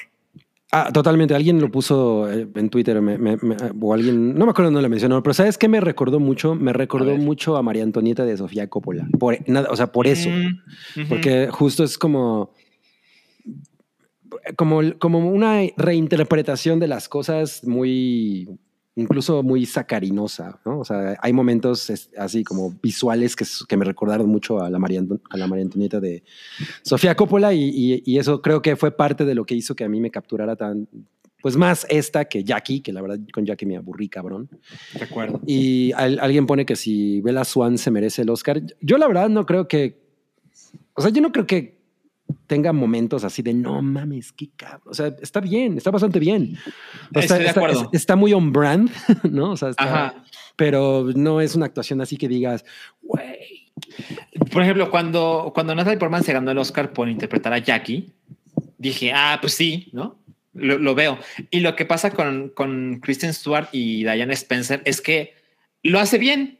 [0.72, 1.32] Ah, totalmente.
[1.34, 4.82] Alguien lo puso eh, en Twitter me- me- me- o alguien, no me acuerdo dónde
[4.82, 6.54] lo mencionó, pero ¿sabes qué me recordó mucho?
[6.56, 9.06] Me recordó mucho a María Antonieta de Sofía Coppola.
[9.18, 10.28] Por, nada, o sea, por eso.
[10.28, 11.08] Mm.
[11.08, 12.52] Porque justo es como,
[14.56, 18.48] como, como una reinterpretación de las cosas muy,
[18.98, 20.80] incluso muy sacarinosa, ¿no?
[20.80, 24.78] O sea, hay momentos es- así como visuales que, que me recordaron mucho a la
[24.78, 26.24] María, a la María Antonieta de
[26.82, 29.84] Sofía Coppola y, y- y eso creo que fue parte de lo que hizo que
[29.84, 30.88] a mí me capturara tan,
[31.42, 34.48] pues más esta que Jackie, que la verdad con Jackie me aburrí, cabrón.
[34.98, 35.40] de acuerdo.
[35.46, 38.62] Y al- alguien pone que si Bella Swan se merece el Oscar.
[38.80, 40.00] Yo la verdad no creo que,
[40.94, 41.75] o sea, yo no creo que
[42.46, 44.82] tenga momentos así de no mames, qué cabrón.
[44.86, 46.56] O sea, está bien, está bastante bien.
[47.10, 48.90] O sea, Estoy de está, está muy on brand,
[49.30, 49.52] ¿no?
[49.52, 50.24] O sea, está- Ajá.
[50.56, 52.64] pero no es una actuación así que digas,
[53.02, 53.66] güey.
[54.52, 58.12] Por ejemplo, cuando, cuando Natalie Portman se ganó el Oscar por interpretar a Jackie,
[58.78, 60.18] dije, ah, pues sí, ¿no?
[60.54, 61.18] Lo, lo veo.
[61.50, 65.34] Y lo que pasa con, con Kristen Stewart y Diane Spencer es que
[65.82, 66.58] lo hace bien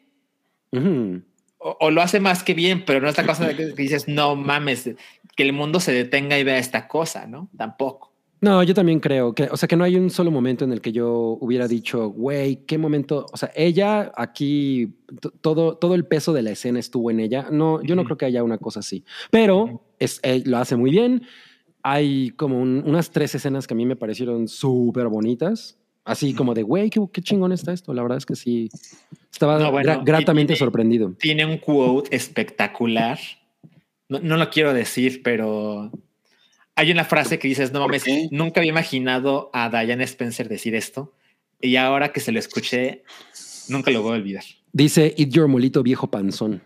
[1.59, 4.07] o, o lo hace más que bien, pero no es la cosa de que dices,
[4.09, 4.91] no mames,
[5.37, 7.49] que el mundo se detenga y vea esta cosa, ¿no?
[7.57, 8.13] Tampoco.
[8.41, 10.81] No, yo también creo que, o sea, que no hay un solo momento en el
[10.83, 14.95] que yo hubiera dicho, güey, qué momento, o sea, ella aquí,
[15.41, 17.49] todo, todo el peso de la escena estuvo en ella.
[17.51, 20.91] No, yo no creo que haya una cosa así, pero es, eh, lo hace muy
[20.91, 21.23] bien.
[21.83, 26.53] Hay como un- unas tres escenas que a mí me parecieron súper bonitas, así como
[26.53, 27.95] de, güey, qué, qué chingón está esto.
[27.95, 28.69] La verdad es que sí,
[29.33, 31.15] estaba No, bueno, gra- gratamente y- sorprendido.
[31.19, 33.19] Tiene un quote espectacular.
[34.09, 35.91] No, no lo quiero decir, pero
[36.75, 38.29] hay una frase que dices, no ¿Por mames, qué?
[38.31, 41.15] nunca había imaginado a Diane Spencer decir esto.
[41.61, 43.03] Y ahora que se lo escuché,
[43.69, 44.45] nunca lo voy a olvidar.
[44.73, 46.63] Dice, eat your molito viejo panzón.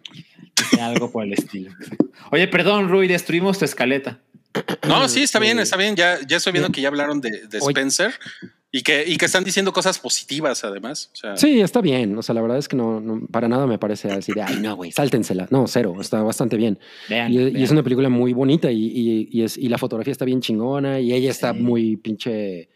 [0.56, 1.70] Dice algo por el estilo.
[2.32, 4.20] Oye, perdón, Rui, destruimos tu escaleta.
[4.88, 5.96] No, sí, está bien, está bien.
[5.96, 7.30] Ya, ya estoy viendo que ya hablaron de.
[7.52, 8.12] Spencer
[8.72, 11.10] y que, y que están diciendo cosas positivas además.
[11.12, 12.16] O sea, Sí, está bien.
[12.16, 14.58] O sea, la verdad es que no, no- para nada me parece así de, ay,
[14.60, 15.48] no, güey, sáltensela.
[15.50, 16.78] No, cero, está bastante bien.
[17.08, 20.24] Vean, Y, es una película muy bonita y, y- y es, y la fotografía está
[20.24, 21.58] bien chingona y ella está Sí.
[21.60, 22.68] muy pinche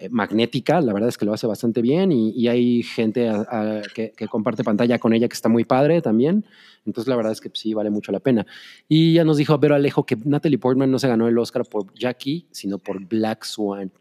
[0.00, 0.80] eh, magnética.
[0.80, 4.12] La verdad es que lo hace bastante bien y, y hay gente a- a- que,
[4.16, 6.44] que comparte pantalla con ella que está muy padre también.
[6.88, 8.46] Entonces, la verdad es que sí vale mucho la pena.
[8.88, 11.92] Y ya nos dijo Vero Alejo que Natalie Portman no se ganó el Oscar por
[11.94, 13.92] Jackie, sino por Black Swan.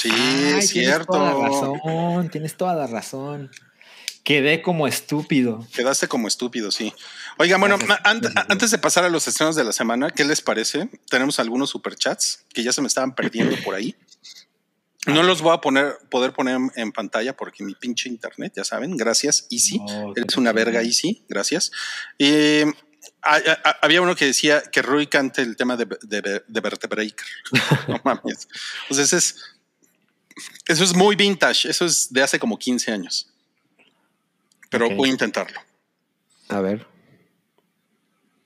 [0.00, 1.74] sí, Ay, es Tienes toda la cierto.
[1.82, 3.50] razón, tienes toda la razón.
[4.24, 5.66] Quedé como estúpido.
[5.74, 6.92] Quedaste como estúpido, sí.
[7.38, 10.90] Oigan, bueno, an- antes de pasar a los estrenos de la semana, ¿qué les parece?
[11.08, 13.94] Tenemos algunos superchats que ya se me estaban perdiendo por ahí.
[15.06, 18.96] No los voy a poner, poder poner en, pantalla porque mi pinche internet, ya saben,
[18.96, 19.78] gracias, Easy.
[19.78, 21.70] No, Eres una verga, Easy, gracias.
[22.18, 22.66] Eh,
[23.22, 26.42] a- a- a- había uno que decía que Rui cante el tema de, de,
[27.88, 28.48] no mames.
[28.88, 29.36] Pues ese es,
[30.66, 33.30] eso es muy vintage, eso es de hace como 15 años.
[34.68, 35.58] Pero voy a intentarlo.
[36.48, 36.86] A ver.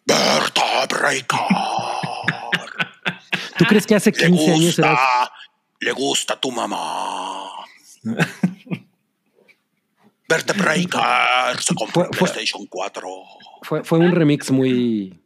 [0.07, 1.39] Vertebreaker.
[3.59, 4.77] ¿Tú crees que hace Le 15 años
[5.83, 7.49] le gusta a tu mamá.
[10.29, 13.09] Vertebreaker se compró Fue- PlayStation 4.
[13.63, 15.21] Fue, fue un remix muy.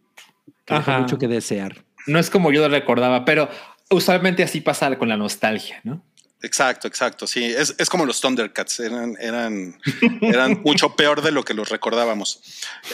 [0.65, 1.01] que dejó Ajá.
[1.01, 1.85] mucho que desear.
[2.07, 3.49] No es como yo lo recordaba, pero
[3.91, 6.03] usualmente así pasa con la nostalgia, ¿no?
[6.43, 7.27] Exacto, exacto.
[7.27, 8.81] Sí, es, es como los Thundercats.
[8.81, 9.79] Eran, eran,
[10.21, 12.41] eran mucho peor de lo que los recordábamos.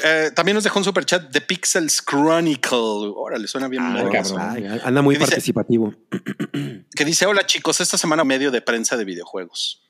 [0.05, 2.79] Eh, también nos dejó un super chat de Pixels Chronicle.
[3.15, 3.83] Órale, suena bien.
[3.83, 4.11] Ah, bueno.
[4.11, 4.41] cabrón.
[4.41, 5.93] Ay, anda muy participativo.
[6.95, 9.83] Que dice: Hola chicos, esta semana medio de prensa de videojuegos.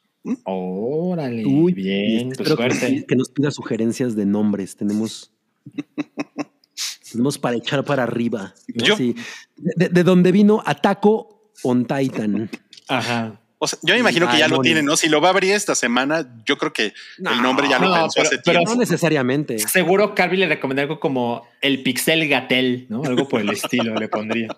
[0.44, 3.04] Órale, Uy, bien, tu espero que, suerte.
[3.06, 4.76] que nos pida sugerencias de nombres.
[4.76, 5.32] Tenemos.
[7.12, 8.54] tenemos para echar para arriba.
[8.74, 8.84] ¿no?
[8.84, 9.14] Yo- Sí.
[9.56, 12.50] De, de donde vino Ataco on Titan.
[12.88, 13.38] Ajá.
[13.64, 14.96] O sea, yo me imagino que ya lo tienen, ¿no?
[14.96, 17.94] Si lo va a abrir esta semana, yo creo que el nombre ya lo No,
[17.94, 18.74] pensó pero- hace pero- tiempo.
[18.74, 19.58] No necesariamente.
[19.60, 23.04] Seguro Carby le recomendé algo como el Pixel Gatel, ¿no?
[23.04, 24.48] Algo por el estilo le pondría.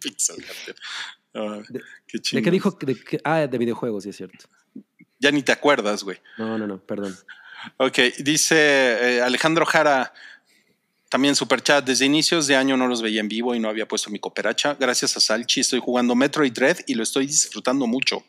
[0.00, 0.76] Pixel Gatel.
[1.34, 1.60] Ah,
[2.06, 2.70] qué ¿De qué dijo?
[2.80, 4.44] De qué- ah, de videojuegos, sí es cierto.
[5.18, 6.18] Ya ni te acuerdas, güey.
[6.38, 7.16] No, no, no, perdón.
[7.78, 10.12] Ok, dice eh, Alejandro Jara,
[11.08, 11.84] también super chat.
[11.84, 14.76] Desde inicios de año no los veía en vivo y no había puesto mi cooperacha.
[14.78, 18.24] Gracias a Salchi estoy jugando Metroid Dread y lo estoy disfrutando mucho.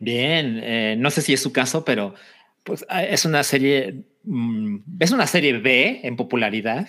[0.00, 2.14] Bien, eh, no sé si es su caso, pero
[2.64, 6.88] pues ah, es una serie, mm, es una serie B en popularidad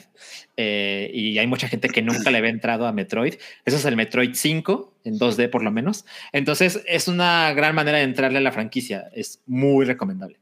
[0.57, 3.35] eh, y hay mucha gente que nunca le había entrado a Metroid.
[3.65, 6.05] Eso es el Metroid 5 en 2D por lo menos.
[6.31, 9.09] Entonces es una gran manera de entrarle a la franquicia.
[9.13, 10.39] Es muy recomendable.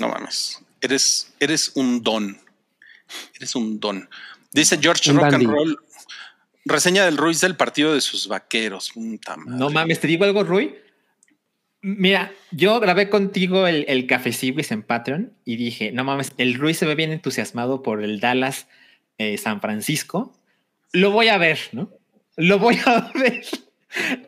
[0.00, 2.38] No mames, eres, eres un don.
[3.34, 4.08] Eres un don.
[4.52, 5.46] Dice George Un Rock and.
[5.46, 5.78] Roll.
[6.68, 8.92] Reseña del Ruiz del partido de sus vaqueros.
[9.46, 10.74] No mames, te digo algo, Rui.
[11.80, 16.54] Mira, yo grabé contigo el, el Café Cibis en Patreon y dije, no mames, el
[16.54, 18.66] Rui se ve bien entusiasmado por el Dallas
[19.18, 20.36] eh, San Francisco.
[20.92, 21.88] Lo voy a ver, ¿no?
[22.36, 23.44] Lo voy a ver.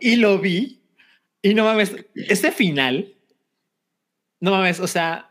[0.01, 0.81] Y lo vi.
[1.43, 3.15] Y no mames, este final,
[4.41, 5.31] no mames, o sea,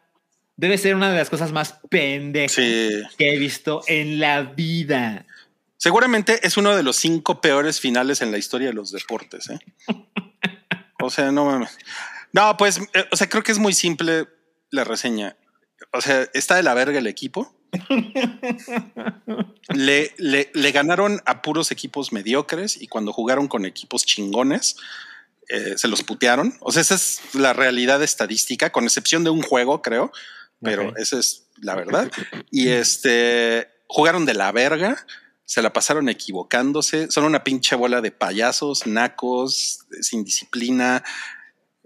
[0.58, 2.90] debe ser una de las cosas más pendejas Sí.
[3.18, 5.26] que he visto en la vida.
[5.78, 9.50] Seguramente es uno de los cinco peores finales en la historia de los deportes.
[9.50, 9.60] ¿eh?
[11.00, 11.78] O sea, no mames.
[12.34, 14.28] No, pues, eh, o sea, creo que es muy simple
[14.72, 15.38] la reseña.
[15.94, 17.56] O sea, está de la verga el equipo.
[19.74, 24.78] Le, le- le ganaron a puros equipos mediocres y cuando jugaron con equipos chingones,
[25.50, 26.58] eh, se los putearon.
[26.62, 30.12] O sea, esa es la realidad estadística, con excepción de un juego, creo,
[30.62, 32.12] pero esa es la verdad.
[32.52, 35.06] Y este jugaron de la verga,
[35.48, 41.04] se la pasaron equivocándose, son una pinche bola de payasos, nacos, sin disciplina.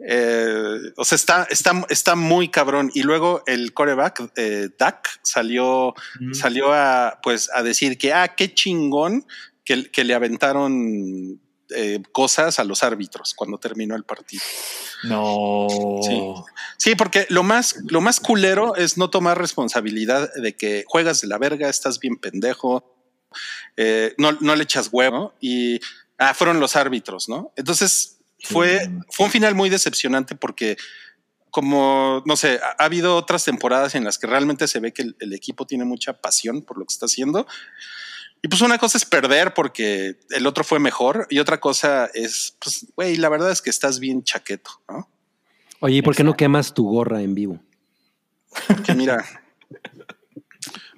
[0.04, 2.90] Eh, o sea, está, está, está muy cabrón.
[2.96, 6.34] Y luego el coreback, eh, Dak, salió, Mm.
[6.34, 9.28] salió a, pues, a decir que, ah, qué chingón
[9.64, 11.40] que, que le aventaron
[11.74, 14.44] eh, cosas a los árbitros cuando terminó el partido.
[15.04, 15.68] No.
[16.02, 16.20] Sí.
[16.78, 21.28] Sí, porque lo más, lo más culero es no tomar responsabilidad de que juegas de
[21.28, 22.98] la verga, estás bien pendejo,
[23.78, 25.80] eh, no, no le echas huevo y
[26.18, 27.52] ah, fueron los árbitros, ¿no?
[27.56, 30.78] Entonces fue, fue un final muy decepcionante porque
[31.50, 35.02] como, no sé, ha, ha habido otras temporadas en las que realmente se ve que
[35.02, 37.46] el, el equipo tiene mucha pasión por lo que está haciendo.
[38.44, 42.56] Y pues una cosa es perder porque el otro fue mejor y otra cosa es,
[42.60, 45.10] pues, güey, la verdad es que estás bien chaqueto, ¿no?
[45.80, 47.60] Oye, ¿y por qué no quemas tu gorra en vivo?
[48.68, 49.24] Porque mira,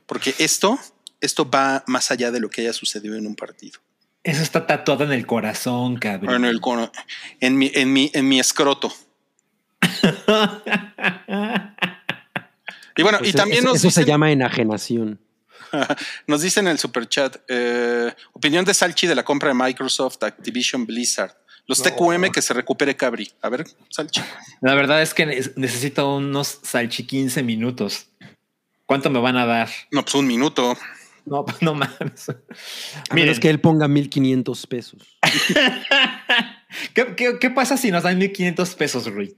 [0.05, 0.79] porque esto,
[1.23, 3.79] esto va más allá de lo que haya sucedido en un partido.
[4.23, 6.35] Eso está tatuado en el corazón, cabrón.
[6.35, 6.91] En, el cono-
[7.39, 8.93] en mi, en mi, en mi escroto.
[12.95, 15.19] Y bueno, Pues y eso- también eso, nos eso se dicen, llama enajenación.
[16.27, 20.21] nos dicen en el super chat, eh, opinión de Salchi de la compra de Microsoft,
[20.21, 21.35] Activision, Blizzard.
[21.65, 23.31] Los TQM que se recupere Cabri.
[23.41, 24.21] A ver, Salchi.
[24.61, 28.07] La verdad es que ne- necesito unos salchi 15 minutos.
[28.85, 29.69] ¿Cuánto me van a dar?
[29.89, 30.77] No, pues un minuto.
[31.25, 32.29] No, no mames.
[32.29, 32.35] A
[33.13, 35.17] Miren, menos que él ponga 1500 pesos.
[36.93, 39.35] ¿qué, qué, qué pasa si nos dan 1500 pesos, Rui?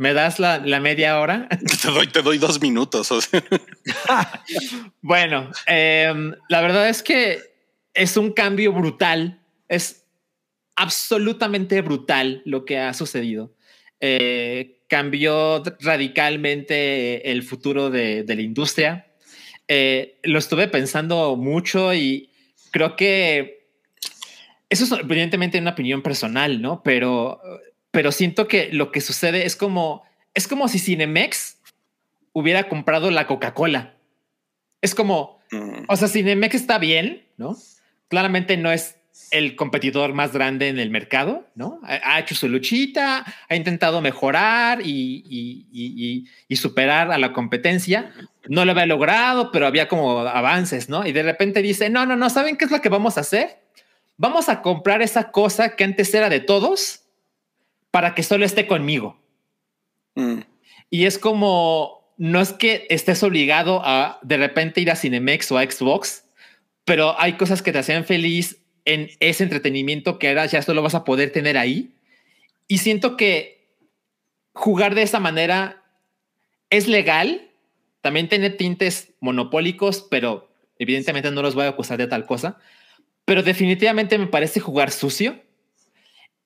[0.00, 1.46] ¿Me das la, la media hora?
[1.82, 3.12] Te doy, te doy dos minutos.
[3.12, 3.42] o sea.
[5.02, 7.38] Bueno, em, la verdad es que
[7.92, 9.42] es un cambio brutal.
[9.68, 10.06] Es
[10.74, 13.54] absolutamente brutal lo que ha sucedido.
[14.00, 19.09] Eh, cambió radicalmente el futuro de, de la industria.
[19.72, 22.28] Eh, lo estuve pensando mucho y
[22.72, 23.68] creo que
[24.68, 26.82] eso es evidentemente una opinión personal, ¿no?
[26.82, 27.40] Pero,
[27.92, 30.02] pero siento que lo que sucede es como,
[30.34, 31.58] es como si Cinemex
[32.32, 33.94] hubiera comprado la Coca-Cola.
[34.82, 35.84] Es como, Mm.
[35.88, 37.56] o sea, Cinemex está bien, ¿no?
[38.08, 38.96] Claramente no es
[39.32, 41.80] el competidor más grande en el mercado, ¿no?
[41.84, 45.22] Ha, hecho su luchita, ha intentado mejorar y-
[45.72, 48.12] y- y superar a la competencia.
[48.48, 51.06] No lo había logrado, pero había como avances, ¿no?
[51.06, 53.60] Y de repente dice, no, no, no, ¿saben qué es lo que vamos a hacer?
[54.16, 57.02] Vamos a comprar esa cosa que antes era de todos
[57.90, 59.20] para que solo esté conmigo.
[60.14, 60.40] Mm.
[60.90, 65.58] Y es como, no es que estés obligado a de repente ir a Cinemex o
[65.58, 66.24] a Xbox,
[66.84, 70.94] pero hay cosas que te hacían feliz en ese entretenimiento que ahora ya solo vas
[70.94, 71.94] a poder tener ahí.
[72.66, 73.68] Y siento que
[74.52, 75.82] jugar de esa manera
[76.70, 77.49] es legal,
[78.00, 82.58] también tiene tintes monopólicos, pero evidentemente no los voy a acusar de tal cosa.
[83.24, 85.40] Pero definitivamente me parece jugar sucio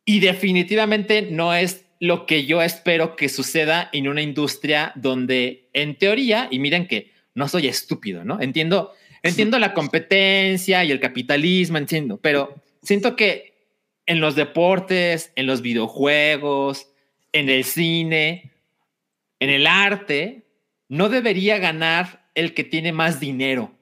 [0.04, 5.96] y definitivamente no es lo que yo espero que suceda en una industria donde, en
[5.96, 8.40] teoría, y miren que no soy estúpido, ¿no?
[8.40, 13.54] Entiendo, entiendo la competencia y el capitalismo, entiendo, pero siento que
[14.06, 16.88] en los deportes, en los videojuegos,
[17.32, 18.52] en el cine,
[19.40, 20.43] en el arte,
[20.88, 23.72] no debería ganar el que tiene más dinero.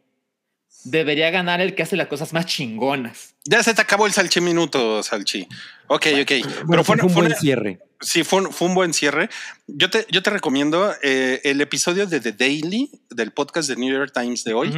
[0.85, 3.35] Debería ganar el que hace las cosas más chingonas.
[3.45, 5.47] Ya se te acabó el salchi minuto, salchi.
[5.87, 6.31] Ok, ok.
[6.65, 7.81] Bueno, Pero fue, fue, un buen cierre.
[8.01, 9.29] Sí, fue un, fue un buen cierre.
[9.67, 13.93] Yo te, yo te recomiendo eh, el episodio de The Daily del podcast de New
[13.93, 14.73] York Times de hoy.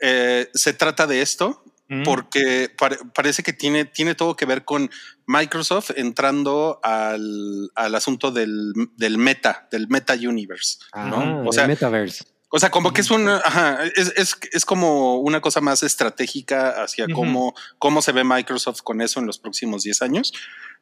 [0.00, 1.64] Eh, se trata de esto
[2.04, 4.90] Porque pare- parece que tiene, tiene todo que ver con
[5.26, 10.78] Microsoft entrando al, al asunto del, del meta, del meta universe.
[10.94, 11.44] ¿no?
[11.46, 12.24] O sea, Metaverse.
[12.48, 16.82] o sea, como que es un, ajá, es, es, es como una cosa más estratégica
[16.82, 20.32] hacia cómo, cómo se ve Microsoft con eso en los próximos 10 años.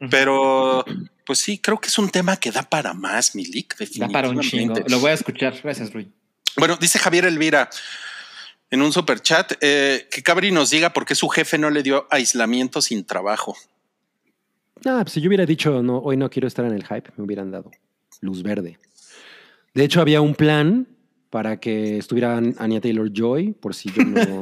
[0.00, 0.08] Ujú.
[0.10, 0.84] Pero,
[1.26, 4.40] pues sí, creo que es un tema que da para más, Milik, Da para un
[4.40, 4.74] chingo.
[4.88, 5.54] Lo voy a escuchar.
[5.62, 6.10] Gracias, Rui.
[6.56, 7.68] Bueno, dice Javier Elvira
[8.70, 12.06] en un super chat que Cabri nos diga por qué su jefe no le dio
[12.10, 13.56] aislamiento sin trabajo.
[14.86, 17.24] Ah, pues si yo hubiera dicho no, hoy no quiero estar en el hype, me
[17.24, 17.70] hubieran dado
[18.20, 18.78] luz verde.
[19.74, 20.86] De hecho, había un plan
[21.30, 24.40] para que estuviera An- Anya Taylor Joy, por si yo no,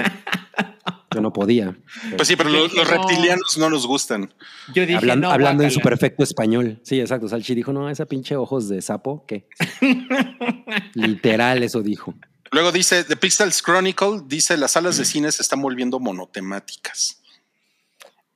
[1.15, 1.75] yo no podía.
[2.17, 4.33] Pues sí, pero los, reptilianos no nos gustan.
[4.75, 6.81] Yo dije, Hablan- no, hablando en su perfecto español.
[6.83, 7.29] Sí, exacto.
[7.29, 9.47] Salchi dijo, no, esa pinche ojos de sapo, ¿qué?
[10.95, 12.15] Literal, eso dijo.
[12.53, 17.21] Luego dice The Pixels Chronicle, dice las salas de cine se están volviendo monotemáticas.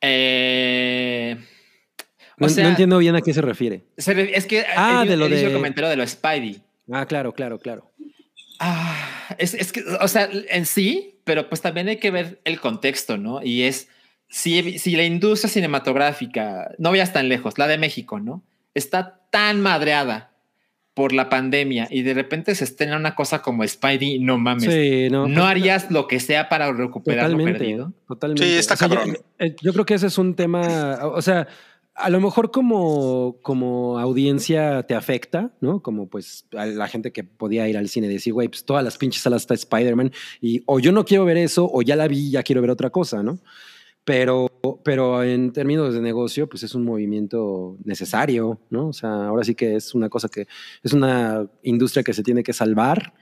[0.01, 1.37] Eh,
[2.39, 3.85] No, o sea, no entiendo bien a qué se refiere.
[3.97, 6.63] se re- es que Ah, el, de lo el de- comentario de lo Spidey.
[6.91, 7.91] Ah, claro, claro, claro.
[8.59, 12.61] Ah, es, es que, o sea, en sí, pero pues también hay que ver el
[12.61, 13.43] contexto, ¿no?
[13.43, 13.89] Y es
[14.29, 18.43] si, si la industria cinematográfica, no vayas tan lejos, la de México, ¿no?
[18.75, 20.33] Está tan madreada
[20.97, 24.65] por la pandemia y de repente se estrena una cosa como Spidey, no mames.
[24.73, 25.29] Sí, no.
[25.29, 27.93] no harías lo que sea para recuperar lo Totalmente, perdido.
[28.09, 28.43] totalmente.
[28.49, 29.19] Sí, está yo- cabrón.
[29.39, 31.49] eh, Yo, creo que ese es un tema, o sea,
[31.95, 35.83] a lo mejor como, como audiencia te afecta, ¿no?
[35.83, 38.83] Como pues a la gente que podía ir al cine y decir, güey, pues todas
[38.83, 42.09] las pinches salas está Spider-Man y o yo no quiero ver eso o ya la
[42.09, 43.39] vi y ya quiero ver otra cosa, ¿no?
[44.05, 48.89] Pero, pero en términos de negocio, pues es un movimiento necesario, ¿no?
[48.89, 50.47] O sea, ahora sí que es una cosa que
[50.83, 53.15] es una industria que se tiene que salvar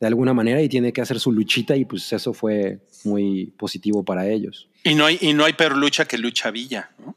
[0.00, 4.04] de alguna manera y tiene que hacer su luchita y pues eso fue muy positivo
[4.04, 4.68] para ellos.
[4.82, 6.90] Y no hay, y no hay peor lucha que lucha Villa.
[6.98, 7.14] ¿no?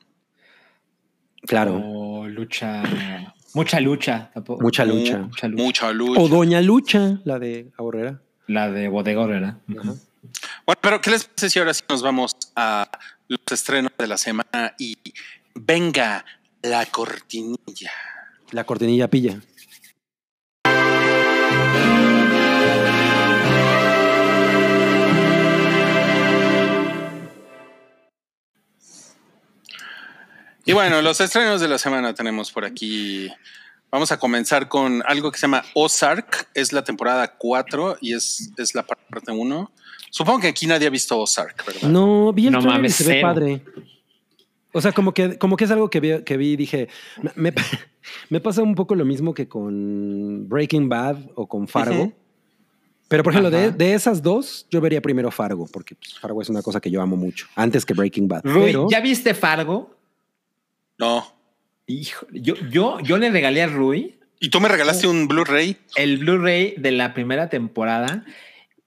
[1.48, 1.82] Claro.
[1.84, 2.84] O lucha,
[3.54, 4.32] mucha lucha.
[4.34, 4.62] tampoco.
[4.62, 5.20] Mucha lucha.
[5.20, 5.64] Mucha lucha.
[5.64, 6.22] Mucha lucha.
[6.22, 8.22] O Doña Lucha, la de Ahorrera.
[8.48, 8.88] La de.
[8.88, 9.96] Ajá.
[10.66, 12.90] Bueno, pero ¿qué les parece si ahora sí nos vamos a
[13.28, 14.98] los estrenos de la semana y
[15.54, 16.26] venga
[16.62, 17.92] la cortinilla?
[18.52, 19.40] La cortinilla pilla.
[30.66, 33.30] Y bueno, los estrenos de la semana tenemos por aquí.
[33.90, 36.50] Vamos a comenzar con algo que se llama Ozark.
[36.54, 39.72] Es la temporada 4 y es, es la parte 1.
[40.18, 41.90] Supongo que aquí nadie ha visto Ozark, ¿verdad?
[41.90, 43.62] No, vi el No trailer y mames, se ve padre.
[44.72, 46.88] O sea, como que, como que es algo que vi, que vi y dije,
[47.36, 47.54] me,
[48.30, 52.02] me pasa un poco lo mismo que con Breaking Bad o con Fargo.
[52.02, 52.14] Ujú.
[53.08, 56.64] Pero, por ejemplo, de, esas dos, yo vería primero Fargo, porque pues, Fargo es una
[56.64, 58.42] cosa que yo amo mucho, antes que Breaking Bad.
[58.44, 59.96] Rui, Pero, ¿ya viste Fargo?
[60.98, 61.32] No.
[61.86, 65.78] Hijo, yo, yo, yo le regalé a Rui Y tú me regalaste un Blu-ray.
[65.96, 68.26] el Blu-ray de la primera temporada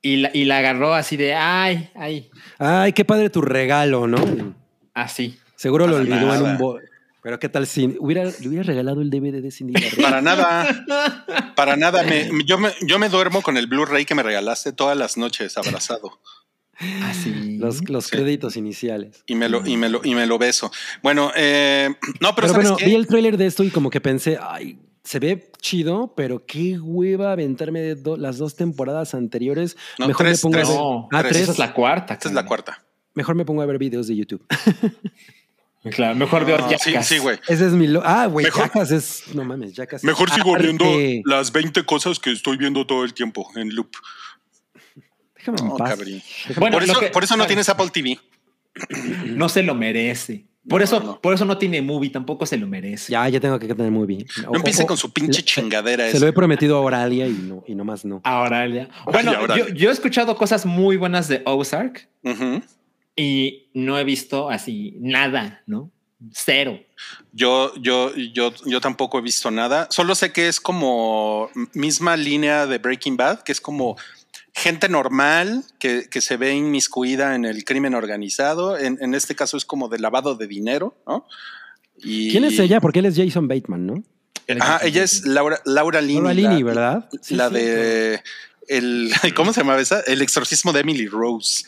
[0.02, 4.54] y la, y la agarró así de ay, ay, Ay, qué padre tu regalo, ¿no?
[4.94, 5.38] así.
[5.56, 6.78] Seguro lo olvidó en un bo-
[7.22, 9.74] Pero qué tal si hubiera, le hubiera regalado el DVD de Cindy?
[10.00, 10.66] Para nada.
[11.54, 12.02] Para nada.
[12.02, 15.56] Me- yo, me, yo me duermo con el Blu-ray que me regalaste todas las noches
[15.58, 16.18] abrazado.
[17.04, 17.58] Así.
[17.58, 18.12] Los, los Sí.
[18.12, 19.22] créditos iniciales.
[19.26, 20.72] Y me lo, y me lo, y me lo beso.
[21.02, 21.90] Bueno, eh,
[22.20, 22.86] no, pero, Pero, ¿sabes bueno, qué?
[22.86, 26.78] vi el tráiler de esto y como que pensé, ay, se ve chido, pero qué
[26.78, 29.76] hueva aventarme de do- las dos temporadas anteriores.
[29.98, 30.68] No, Mejor tres, me pongo tres.
[30.68, 30.80] a ver.
[30.80, 31.32] No, Ah, tres.
[31.32, 31.42] tres.
[31.44, 32.14] esa es la cuarta.
[32.14, 32.84] Esta es la cuarta.
[33.14, 34.44] Mejor me pongo a ver videos de YouTube.
[35.82, 37.06] Claro, mejor veo No, sí, Jackass.
[37.06, 37.38] sí, güey.
[37.48, 37.86] Ese es mi.
[37.86, 39.22] lo- ah, güey, Mejor- Jackass es.
[39.34, 40.00] No mames, Jackass.
[40.02, 40.66] es Mejor sigo arte.
[40.66, 40.84] viendo
[41.24, 43.88] las 20 cosas que estoy viendo todo el tiempo en loop.
[45.36, 45.88] Déjame en No, paz.
[45.90, 46.08] cabrón.
[46.48, 48.18] Déjame- Bueno, por, eso, que- por eso no tienes Apple TV.
[49.28, 50.44] No se lo merece.
[50.68, 51.20] Por No, eso, no.
[51.20, 53.10] por eso no tiene movie, tampoco se lo merece.
[53.10, 54.26] Ya, ya tengo que tener bien.
[54.44, 56.20] No empiece con su pinche chingadera Se esa.
[56.20, 58.20] lo he prometido a Oralia y no, y nomás no.
[58.24, 58.88] Ahora ya.
[59.06, 59.32] Bueno,
[59.74, 62.08] yo, he escuchado cosas muy buenas de Ozark
[63.16, 65.90] y no he visto así nada, ¿no?
[66.32, 66.78] Cero.
[67.32, 69.88] Yo, yo, yo, yo tampoco he visto nada.
[69.90, 73.96] Solo sé que es como misma línea de Breaking Bad, que es como
[74.54, 78.76] gente normal que, que se ve inmiscuida en el crimen organizado.
[78.78, 81.26] En, en este caso es como de lavado de dinero, ¿no?
[82.02, 82.80] Y, ¿Quién es ella?
[82.80, 84.02] Porque él es Jason Bateman, ¿no?
[84.58, 86.16] Ajá, ella es Laura, Laura Linney.
[86.22, 87.08] Laura la- Linney, ¿verdad?
[87.22, 87.54] Sí, la sí.
[87.54, 88.22] de
[88.68, 90.00] el, ¿cómo se llamaba esa?
[90.00, 91.64] El exorcismo de Emily Rose.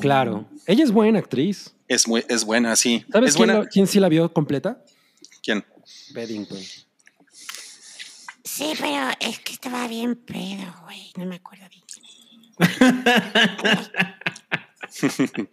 [0.00, 0.48] Claro.
[0.66, 1.72] Ella es buena actriz.
[1.88, 3.04] Es muy, es buena, sí.
[3.12, 3.60] ¿Sabes es quién, buena.
[3.64, 4.82] la- quién sí la vio completa?
[5.42, 5.64] ¿Quién?
[6.14, 6.58] Paddington.
[8.44, 11.12] Sí, pero es que estaba bien pedo, güey.
[11.16, 11.81] No me acuerdo bien.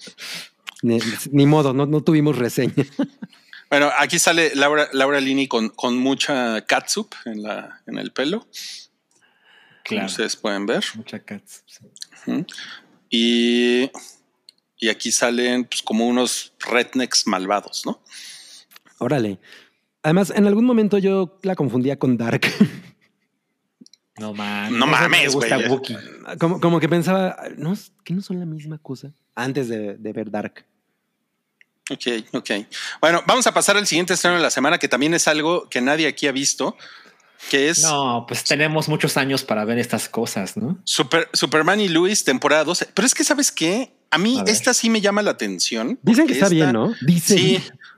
[0.82, 0.99] Ni,
[1.32, 2.86] ni modo, no, no tuvimos reseña.
[3.70, 8.39] Bueno, aquí sale Laura, Laura Linney con, con mucha catsup en, la, en el pelo.
[8.39, 8.49] Como
[9.84, 10.05] Claro.
[10.05, 10.84] ustedes pueden ver.
[10.95, 11.64] Mucha cats.
[12.26, 12.45] sí.
[14.82, 18.01] Y aquí salen pues, como unos rednecks malvados, ¿no?
[18.99, 19.39] Órale.
[20.03, 22.41] Además, en algún momento yo la confundía con Dark.
[24.20, 24.72] No mames.
[24.78, 25.82] No mames, gusta güey.
[26.40, 30.14] Como, como que pensaba, ¿no, es- que no son la misma cosa antes de, de
[30.14, 30.66] ver Dark.
[31.92, 32.50] Ok, ok.
[33.02, 35.82] Bueno, vamos a pasar al siguiente estreno de la semana, que también es algo que
[35.82, 36.78] nadie aquí ha visto,
[37.50, 40.78] que es No, pues tenemos muchos años para ver estas cosas, ¿no?
[40.84, 42.90] Super- Superman y Luis, temporada 12.
[42.94, 43.92] Pero es que, ¿sabes qué?
[44.12, 45.98] A mí A esta sí me llama la atención.
[46.04, 46.94] Dicen que está bien, ¿no?
[47.02, 47.38] Dicen.
[47.38, 47.44] Sí,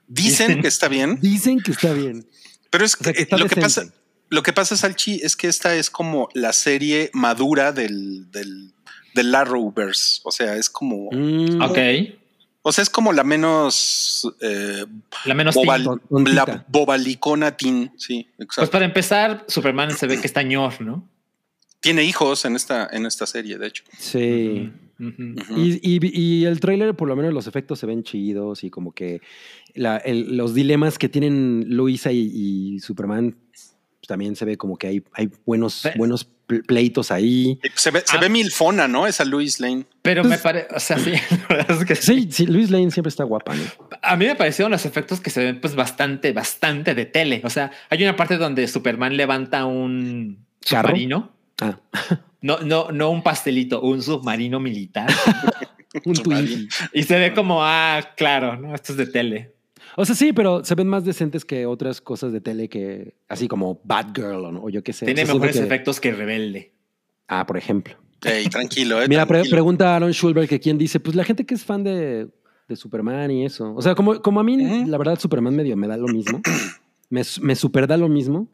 [0.08, 0.62] dicen Dicen.
[0.62, 2.26] que está bien, Dicen que está bien.
[2.70, 3.86] pero es O sea, que, lo que pasa,
[4.32, 8.72] lo que pasa, Salchi, es que esta es como la serie madura del, del,
[9.14, 10.22] del Arrowverse.
[10.24, 11.78] O sea, es como, Mm, Ok.
[12.64, 14.86] o sea, es como la menos eh,
[15.26, 17.92] La menos bobal- la bobalicona teen.
[17.98, 18.72] Sí, Pues exacto.
[18.72, 21.08] para empezar, Superman se ve que está ñor, ¿no?
[21.80, 23.84] Tiene hijos en esta, en esta serie, de hecho.
[23.98, 24.72] Sí.
[25.00, 25.58] Ujú.
[25.58, 28.94] Y, y- y el tráiler, por lo menos los efectos se ven chidos y como
[28.94, 29.20] que
[29.74, 32.30] la- el- los dilemas que tienen Luisa y,
[32.76, 33.71] y Superman pues,
[34.12, 37.57] también se ve como que hay, hay buenos, buenos pl- pleitos ahí.
[37.76, 38.20] Se ve, se Ah.
[38.20, 39.07] ve milfona, ¿no?
[39.07, 39.86] Esa Louis Lane.
[40.01, 41.12] Pero Pues- me parece, o sea, sí,
[41.49, 43.64] la verdad es que Sí, sí, Luis Lane siempre está guapa, ¿no?
[44.01, 47.41] A mí me parecieron los efectos que se ven pues bastante, bastante de tele.
[47.45, 50.89] O sea, hay una parte donde Superman levanta un ¿Carro?
[50.89, 51.32] submarino.
[51.62, 51.80] Ah,
[52.43, 55.07] No, no, no un pastelito, un submarino militar.
[56.05, 59.51] un y se ve como, ah, claro, no, esto es de tele.
[59.98, 63.48] O sea, sí, pero se ven más decentes que otras cosas de tele que, así
[63.48, 65.06] como Batgirl o, no, o yo qué sé.
[65.06, 66.72] Tiene O sea, mejores que- efectos que Rebelde.
[67.28, 67.96] Ah, por ejemplo.
[68.24, 69.08] Ey, tranquilo, eh.
[69.08, 69.56] Mira, pre- tranquilo.
[69.56, 72.30] pregunta a Aaron Schulberg que quien dice, pues la gente que es fan de,
[72.68, 73.74] de Superman y eso.
[73.76, 74.89] O sea, como, como a mí, Ujú.
[74.89, 76.42] la verdad, Superman medio me da lo mismo.
[77.10, 78.48] me, me super da lo mismo.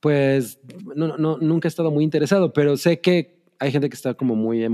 [0.00, 0.58] Pues
[0.96, 4.34] no, no, nunca he estado muy interesado, pero sé que hay gente que está como
[4.34, 4.66] muy,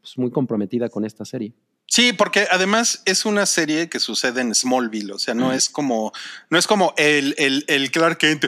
[0.00, 1.52] pues, muy comprometida con esta serie.
[1.86, 6.12] Sí, porque además es una serie que sucede en Smallville, o sea, no es como,
[6.48, 8.46] no es como el, el, el Clark Kent.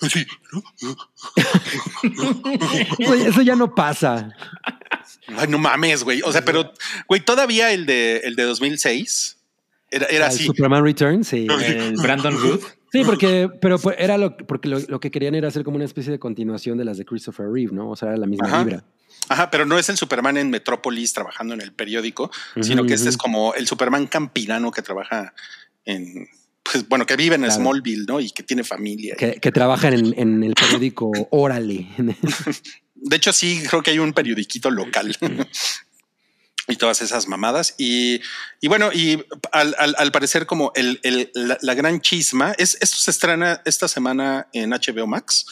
[0.00, 0.26] así.
[2.98, 4.30] Eso, eso ya no pasa.
[5.36, 6.22] Ay, no mames, güey.
[6.22, 6.72] O sea, pero,
[7.06, 9.38] güey, todavía el de, el de 2006
[9.90, 10.44] era, era El así.
[10.44, 11.46] Superman Returns, sí.
[11.50, 12.62] El Brandon Root.
[12.92, 16.12] Sí, porque, pero era lo, porque lo, lo que querían era hacer como una especie
[16.12, 17.90] de continuación de las de Christopher Reeve, ¿no?
[17.90, 18.64] O sea, era la misma Ajá.
[18.64, 18.84] vibra.
[19.32, 22.30] Ajá, pero no es el Superman en Metrópolis trabajando en el periódico,
[22.60, 25.32] sino que este es como el Superman campirano que trabaja
[25.84, 26.28] en,
[26.62, 27.56] pues bueno, que vive en Claro.
[27.60, 28.20] Smallville, ¿no?
[28.20, 29.16] Y que tiene familia.
[29.16, 31.86] Que, que trabajan en, en el periódico Órale.
[32.94, 35.16] De hecho, sí, creo que hay un periodiquito local.
[36.68, 37.74] y todas esas mamadas.
[37.78, 38.20] Y,
[38.60, 42.78] y bueno, y al, al- al parecer como el, el- la, la gran chisma, es,
[42.80, 45.46] esto se estrena esta semana en HBO Max,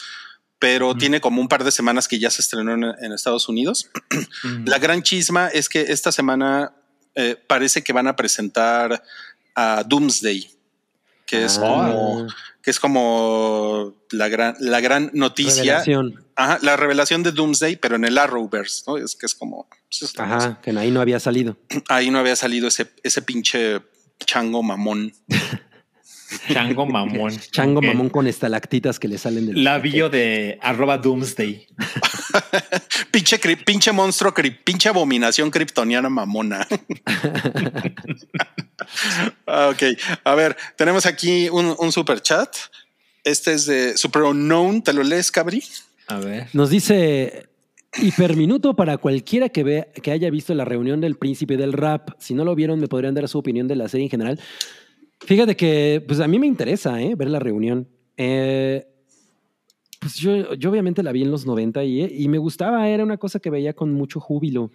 [0.61, 3.89] pero tiene como un par de semanas que ya se estrenó en, en Estados Unidos.
[4.65, 6.75] La gran chisma es que esta semana
[7.15, 9.01] eh, parece que van a presentar
[9.55, 10.47] a Doomsday,
[11.25, 11.61] que es Ah.
[11.61, 12.27] como
[12.61, 16.23] que es como la gran, la gran noticia, Revelación.
[16.35, 18.97] Ajá, la revelación de Doomsday, pero en el Arrowverse, ¿no?
[18.97, 21.57] Es que es como pues, Ajá, que ahí no había salido.
[21.89, 23.81] ahí no había salido ese, ese pinche
[24.27, 25.11] chango mamón.
[26.51, 27.37] Chango mamón.
[27.51, 29.63] Chango mamón con estalactitas que le salen del.
[29.63, 31.67] La bio de arroba Doomsday.
[33.11, 36.67] pinche, cri- pinche monstruo, cri- pinche abominación kryptoniana mamona.
[39.45, 39.83] Ok,
[40.23, 42.55] a ver, tenemos aquí un, un super chat.
[43.23, 44.81] Este es de Super Unknown.
[44.83, 45.63] ¿Te lo lees, Cabri?
[46.07, 46.47] A ver.
[46.53, 47.47] Nos dice
[48.01, 52.09] hiperminuto para cualquiera que vea que haya visto la reunión del príncipe del rap.
[52.19, 54.39] Si no lo vieron, me podrían dar su opinión de la serie en general.
[55.25, 57.15] Fíjate que, pues a mí me interesa ¿eh?
[57.15, 57.87] ver la reunión.
[58.17, 58.85] Eh,
[59.99, 63.17] pues yo, yo obviamente la vi en los 90 y, y me gustaba, era una
[63.17, 64.71] cosa que veía con mucho júbilo.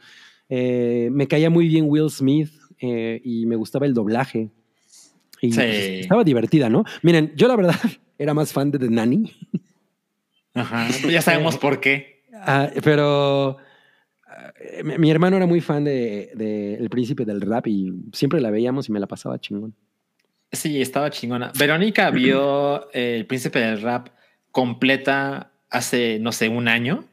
[0.49, 4.51] Eh, me caía muy bien Will Smith eh, y me gustaba el doblaje.
[5.42, 5.57] Y Sí.
[5.57, 6.84] pues, estaba divertida, ¿no?
[7.03, 7.74] Miren, yo la verdad
[8.18, 9.32] era más fan de The Nanny.
[10.55, 10.88] Ajá.
[11.11, 12.22] Ya sabemos por qué.
[12.32, 13.57] Ah, pero
[14.28, 14.53] ah,
[14.84, 18.51] mi, mi hermano era muy fan de, de El Príncipe del Rap y siempre la
[18.51, 19.74] veíamos y me la pasaba chingón.
[20.53, 21.53] Sí, estaba chingona.
[21.59, 24.09] Verónica vio eh, El Príncipe del Rap
[24.53, 27.05] completa hace, no sé, un año.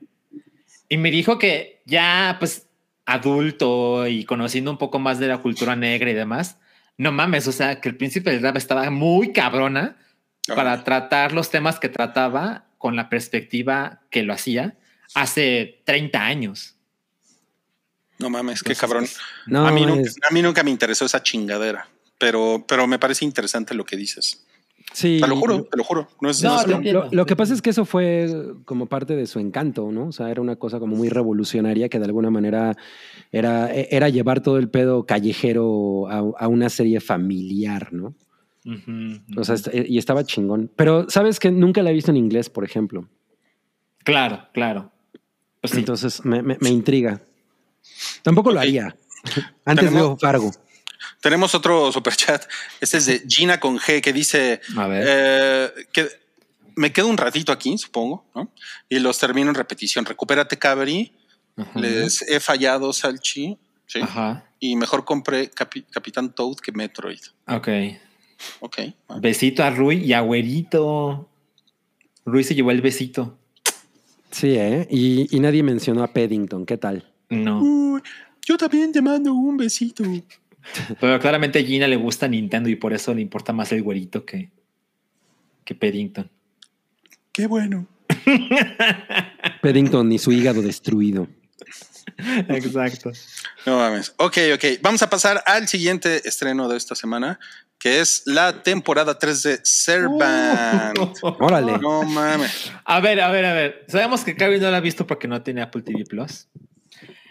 [0.89, 2.67] Y me dijo que ya, pues,
[3.05, 6.57] adulto y conociendo un poco más de la cultura negra y demás,
[6.97, 9.97] no mames, o sea, que El Príncipe del Rap estaba muy cabrona
[10.47, 14.75] para tratar los temas que trataba con la perspectiva que lo hacía
[15.15, 16.75] hace 30 años.
[18.19, 19.03] No mames, qué Entonces, cabrón.
[19.05, 19.17] pues,
[19.47, 21.87] No, a, mí nunca, es- a mí nunca me interesó esa chingadera,
[22.17, 24.45] pero, pero me parece interesante lo que dices.
[24.93, 26.07] sí, Te lo juro, te lo juro.
[26.21, 26.67] No es No, es.
[26.93, 30.07] Lo, lo que pasa es que eso fue como parte de su encanto, ¿no?
[30.07, 32.75] O sea, era una cosa como muy revolucionaria que de alguna manera
[33.31, 38.13] era, era llevar todo el pedo callejero a, a una serie familiar, ¿no?
[39.35, 40.71] O sea, y estaba chingón.
[40.77, 43.09] Pero sabes que nunca la he visto en inglés, por ejemplo.
[44.03, 44.89] claro, claro.
[45.59, 45.79] Pues sí.
[45.79, 47.21] Entonces me, me- me intriga.
[48.21, 48.95] Tampoco lo haría.
[49.65, 50.51] Antes veo Fargo.
[51.23, 52.43] Tenemos otro super chat.
[52.79, 55.05] Este es de Gina con G que dice A ver.
[55.07, 56.07] eh, que
[56.75, 58.51] me quedo un ratito aquí, supongo, ¿no?
[58.89, 60.05] Y los termino en repetición.
[60.05, 61.13] Recupérate, Cabri.
[61.55, 61.79] Ajá.
[61.79, 63.57] Les he fallado, Salchi.
[63.87, 64.01] ¿sí?
[64.01, 64.45] Ajá.
[64.59, 67.19] Y mejor compré Capi- Capitán Toad que Metroid.
[67.47, 67.67] Ok.
[68.59, 68.77] Ok.
[69.21, 71.29] Besito a Rui y a Güerito.
[72.25, 73.37] Rui se llevó el besito.
[74.31, 74.87] Sí, ¿eh?
[74.89, 76.65] Y, y nadie mencionó a Paddington.
[76.65, 77.09] ¿Qué tal?
[77.29, 77.61] No.
[77.61, 78.01] Uy,
[78.45, 80.03] yo también te mando un besito.
[80.99, 84.25] Pero claramente a Gina le gusta Nintendo y por eso le importa más el güerito
[84.25, 84.49] que,
[85.65, 86.29] que Paddington.
[87.31, 87.87] Qué bueno.
[89.61, 91.27] Paddington y su hígado destruido.
[92.49, 93.11] Exacto.
[93.65, 94.13] No mames.
[94.17, 94.63] Ok, ok.
[94.81, 97.39] Vamos a pasar al siguiente estreno de esta semana,
[97.79, 100.97] que es la temporada 3 de Servant.
[101.21, 101.77] Órale.
[101.79, 102.71] No mames.
[102.85, 103.85] A ver, a ver, a ver.
[103.87, 106.47] Sabemos que Cabri no la ha visto porque no tiene Apple TV Plus.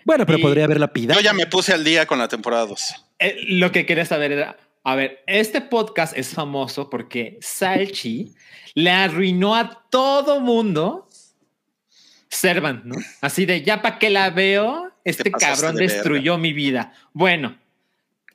[0.05, 1.15] Bueno, pero Y- podría haberla pida.
[1.15, 2.95] Yo ya me puse al día con la temporada 2.
[3.23, 8.35] Eh, lo que quería saber era, a ver, este podcast es famoso porque Salchi
[8.75, 11.09] le arruinó a todo mundo
[12.29, 12.97] Servant, ¿no?
[13.21, 16.95] Así de, ya para qué la veo, este cabrón de destruyó mi vida.
[17.13, 17.59] Bueno,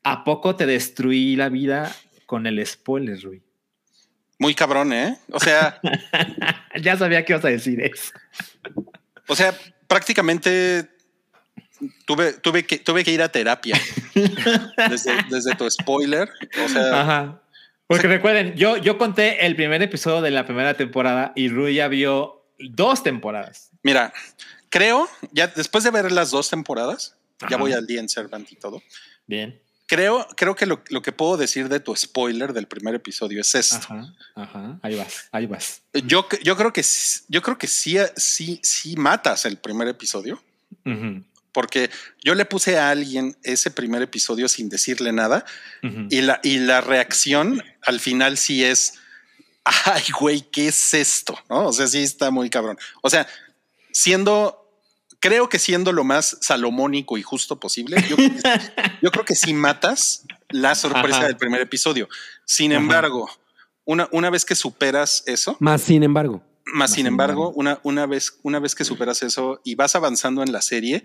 [0.03, 1.93] ¿a poco te destruí la vida
[2.25, 3.41] con el spoiler, Rui?
[4.39, 5.17] Muy cabrón, ¿eh?
[5.31, 5.81] O sea,
[6.81, 8.13] ya sabía que ibas a decir eso.
[9.27, 9.53] o sea,
[9.87, 10.87] prácticamente
[12.05, 13.79] tuve, tuve, que, tuve que ir a terapia
[14.89, 16.29] desde, desde tu spoiler.
[16.65, 17.41] O sea, Ajá.
[17.87, 21.87] Porque recuerden, yo, yo conté el primer episodio de la primera temporada y Rui ya
[21.87, 23.71] vio dos temporadas.
[23.81, 24.11] mira,
[24.69, 27.57] creo, ya después de ver las dos temporadas, ya Ajá.
[27.57, 28.81] voy al día en Servant y todo.
[29.25, 29.61] Bien.
[29.85, 33.55] Creo, creo que lo, lo que puedo decir de tu spoiler del primer episodio es
[33.55, 33.77] esto.
[33.89, 34.79] Ajá, ajá.
[34.81, 35.81] Ahí vas, ahí vas.
[35.93, 36.83] Yo, yo creo que
[37.29, 40.43] yo creo que sí, sí, sí matas el primer episodio,
[40.85, 41.23] Ujú,
[41.57, 41.89] porque
[42.23, 45.43] yo le puse a alguien ese primer episodio sin decirle nada
[46.11, 48.93] y la, y la reacción al final sí es,
[49.63, 51.35] ay, güey, ¿qué es esto?
[51.49, 51.65] ¿No?
[51.69, 52.77] O sea, sí está muy cabrón.
[53.01, 53.25] O sea,
[53.91, 54.69] siendo,
[55.19, 59.35] creo que siendo lo más salomónico y justo posible, yo, creo que- yo creo que
[59.35, 61.25] sí matas la sorpresa Ajá.
[61.27, 62.07] del primer episodio.
[62.45, 62.81] Sin Ajá.
[62.81, 63.31] embargo,
[63.83, 66.43] una, una vez que superas eso, Más sin embargo.
[66.65, 67.59] más sin sin embargo, embargo.
[67.59, 71.03] una, una, vez, una vez que superas eso y vas avanzando en la serie,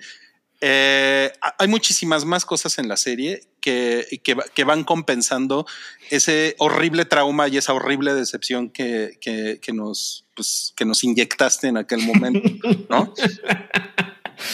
[0.62, 5.66] eh, ha- hay muchísimas más cosas en la serie que, que, va- que van compensando
[6.10, 11.76] ese horrible trauma y esa horrible decepción que, que, nos, pues, que nos inyectaste en
[11.76, 12.48] aquel momento,
[12.88, 13.12] ¿no?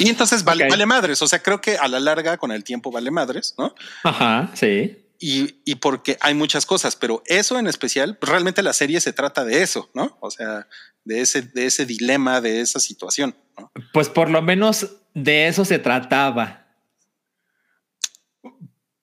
[0.01, 0.71] Y entonces vale, Ok.
[0.71, 1.23] vale madres.
[1.23, 3.75] O sea, creo que a la larga, con el tiempo, vale madres, ¿no?
[4.05, 4.99] Ajá, sí.
[5.19, 9.13] Y, y porque hay muchas cosas, pero eso en especial, pues realmente la serie se
[9.13, 10.17] trata de eso, ¿no?
[10.21, 10.69] O sea,
[11.09, 13.73] de ese, de ese dilema, de esa situación, ¿no?
[13.93, 16.67] Pues por lo menos de eso se trataba.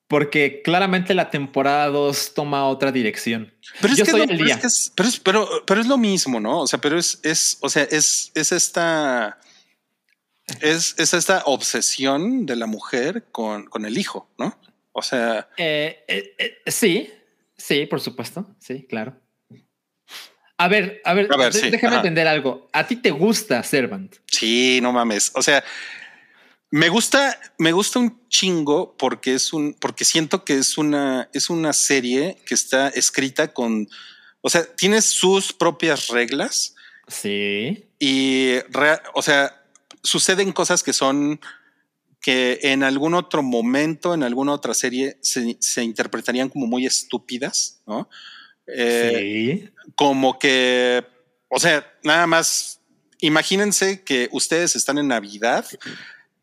[0.07, 3.51] Porque claramente la temporada 2 toma otra dirección.
[3.81, 4.55] Pero es Yo que, estoy no- al pero, día.
[4.55, 6.61] es que es, pero, es- pero, pero es lo mismo, ¿no?
[6.61, 9.39] O sea, pero es, es, o sea, es, es esta,
[10.61, 14.57] es, es esta obsesión de la mujer con, con el hijo, ¿no?
[14.91, 17.09] O sea, Eh, eh, eh, sí,
[17.57, 18.55] sí, por supuesto.
[18.59, 19.19] Sí, claro.
[20.57, 22.01] A ver, a ver, A ver, de- sí, déjame ajá.
[22.01, 22.69] entender algo.
[22.71, 24.15] ¿A ti te gusta Servant?
[24.31, 25.31] sí, no mames.
[25.35, 25.63] O sea,
[26.71, 31.49] me gusta, me gusta un chingo porque es un, porque siento que es una, es
[31.49, 33.87] una serie que está escrita con,
[34.41, 36.75] o sea, tiene sus propias reglas
[37.07, 37.85] Sí.
[37.99, 38.55] y,
[39.13, 39.61] o sea,
[40.03, 41.39] suceden cosas que son
[42.21, 47.81] que en algún otro momento, en alguna otra serie, se, se interpretarían como muy estúpidas,
[47.85, 48.09] ¿no?
[48.68, 49.70] Eh, sí.
[49.95, 51.05] Como que,
[51.49, 52.80] o sea, nada más,
[53.20, 55.66] imagínense que ustedes están en Navidad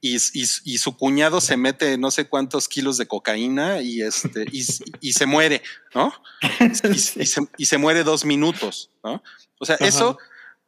[0.00, 4.44] y, y- y su cuñado se mete no sé cuántos kilos de cocaína y, este,
[4.50, 4.64] y,
[5.00, 5.62] y se muere,
[5.94, 6.12] ¿no?
[6.74, 9.22] Se, y se muere dos minutos, ¿no?
[9.58, 9.86] O sea, Ajá.
[9.86, 10.18] eso,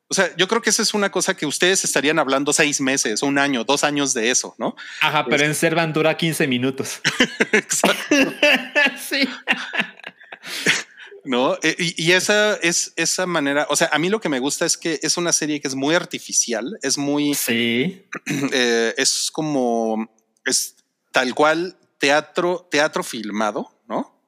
[0.06, 3.22] o sea, yo creo que esa es una cosa que ustedes estarían hablando seis meses,
[3.22, 4.76] un año, dos años de eso, ¿no?
[5.00, 7.00] Ajá, pero en Servant dura 15 minutos.
[9.08, 9.28] sí.
[11.24, 11.54] ¿No?
[11.62, 14.64] E- Y, y esa es esa manera, o sea, a mí lo que me gusta
[14.66, 18.04] es que es una serie que es muy artificial, es muy, Sí.
[18.52, 20.10] eh, es como,
[20.44, 20.76] es
[21.12, 24.20] tal cual teatro, teatro filmado, ¿no?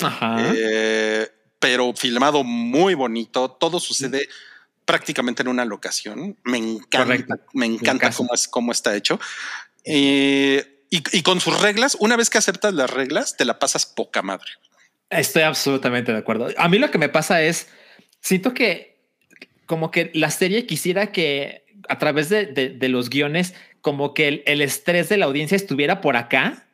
[0.00, 0.36] Ajá.
[0.54, 1.28] Eh,
[1.58, 4.28] pero filmado muy bonito, todo sucede
[4.84, 6.36] prácticamente en una locación.
[6.44, 7.34] Me encanta, Correcto.
[7.54, 9.18] me encanta cómo, es, cómo está hecho.
[9.84, 13.86] Eh, y, y con sus reglas, una vez que aceptas las reglas, te la pasas
[13.86, 14.50] poca madre.
[15.10, 16.48] Estoy absolutamente de acuerdo.
[16.56, 17.68] A mí lo que me pasa es,
[18.20, 18.96] siento que
[19.66, 24.28] como que la serie quisiera que a través de, de- de los guiones, como que
[24.28, 26.66] el, el estrés de la audiencia estuviera por acá.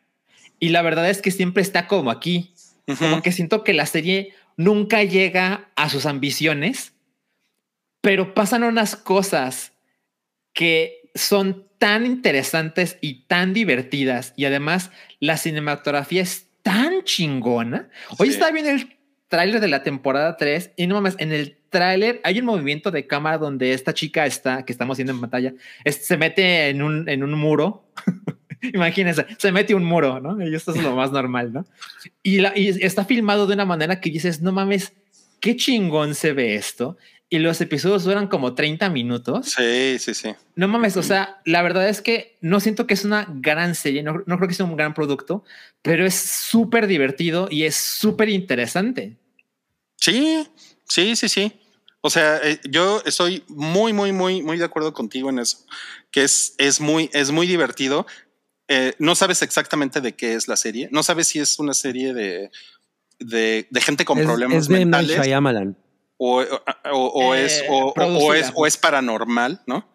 [0.59, 2.55] Y la verdad es que siempre está como aquí.
[2.99, 3.23] Como Ujú.
[3.23, 6.93] que siento que la serie nunca llega a sus ambiciones,
[8.01, 9.73] pero pasan unas cosas
[10.53, 17.89] que son tan interesantes y tan divertidas y además la cinematografía es tan chingona.
[18.19, 18.35] Hoy Sí.
[18.35, 18.97] estaba viendo el
[19.29, 23.07] tráiler de la temporada 3 y no mames, en el tráiler hay un movimiento de
[23.07, 25.55] cámara donde esta chica está, que estamos viendo en pantalla,
[25.85, 27.87] es- se mete en un, en un muro.
[28.75, 30.41] Imagínense, se mete un muro, ¿no?
[30.47, 31.67] Y esto es lo más normal, ¿no?
[32.23, 34.93] Y, la- y está filmado de una manera que dices, no mames,
[35.41, 36.97] qué chingón se ve esto.
[37.33, 39.55] Y los episodios duran como 30 minutos.
[39.57, 40.35] Sí, sí, sí.
[40.55, 44.03] No mames, o sea, la verdad es que no siento que es una gran serie,
[44.03, 45.43] no, no creo que sea un gran producto,
[45.81, 49.17] pero es súper divertido y es súper interesante.
[49.97, 50.47] Sí,
[50.87, 51.59] sí, sí, sí.
[52.03, 55.65] O sea, eh, yo estoy muy, muy, muy, muy de acuerdo contigo en eso,
[56.11, 58.07] que es, es muy, es muy divertido.
[58.69, 60.91] Eh, no sabes exactamente de qué es la serie.
[60.93, 62.51] No sabes si es una serie de,
[63.21, 64.85] de, de gente con es, problemas es de.
[64.85, 65.79] Night mentales Shyamalan.
[66.25, 66.43] O,
[66.93, 69.93] o- o Eh, es, o, es, o es paranormal, ¿no?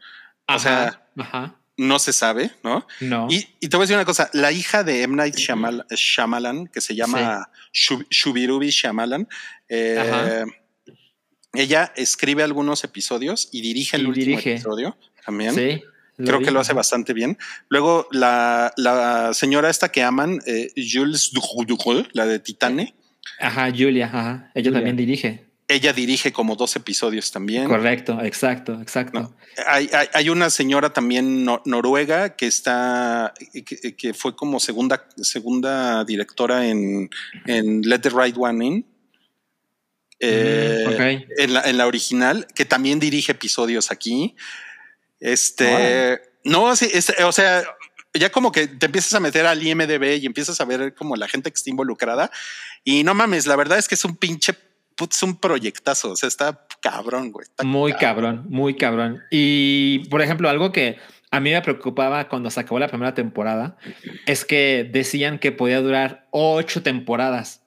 [0.48, 2.88] O sea, ajá, no se sabe, ¿no?
[3.02, 3.28] no.
[3.30, 5.16] Y, y te voy a decir una cosa, la hija de M.
[5.16, 9.28] Night Shyamal- Shyamalan, que se llama Shub- Shubirubi Shyamalan,
[9.70, 10.44] eh,
[11.54, 14.52] ella escribe algunos episodios y dirige el Y último dirige.
[14.54, 15.54] episodio también.
[15.56, 15.82] sí,
[16.18, 17.38] Creo que lo hace bastante bien.
[17.70, 22.96] Luego la, la señora esta que aman, eh, Jules Ducournau, la de Titane,
[23.40, 24.52] Ajá, Julia, ajá.
[24.56, 24.72] Ella Julia.
[24.80, 25.47] también dirige.
[25.70, 27.68] Ella dirige como dos episodios también.
[27.68, 29.20] Correcto, exacto, exacto.
[29.20, 29.36] No.
[29.68, 33.34] Hay, hay, hay una señora también no- noruega que está,
[33.66, 37.10] que, que fue como segunda, segunda directora en,
[37.46, 38.86] en Let the Right One In.
[40.20, 41.30] Eh, Mm, ok.
[41.38, 44.36] en, la, en la original, que también dirige episodios aquí.
[45.20, 47.64] Este, no, sí, es- o sea,
[48.14, 51.28] ya como que te empiezas a meter al IMDB y empiezas a ver como la
[51.28, 52.32] gente que está involucrada.
[52.84, 54.54] Y no mames, la verdad es que es un pinche,
[54.98, 56.12] put, es un proyectazo.
[56.12, 57.46] O sea, está cabrón, güey.
[57.46, 59.22] está Muy cabrón, muy cabrón.
[59.32, 60.98] Y por ejemplo, algo que
[61.32, 63.78] a mí me preocupaba cuando se acabó la primera temporada
[64.26, 67.64] es que decían que podía durar ocho temporadas.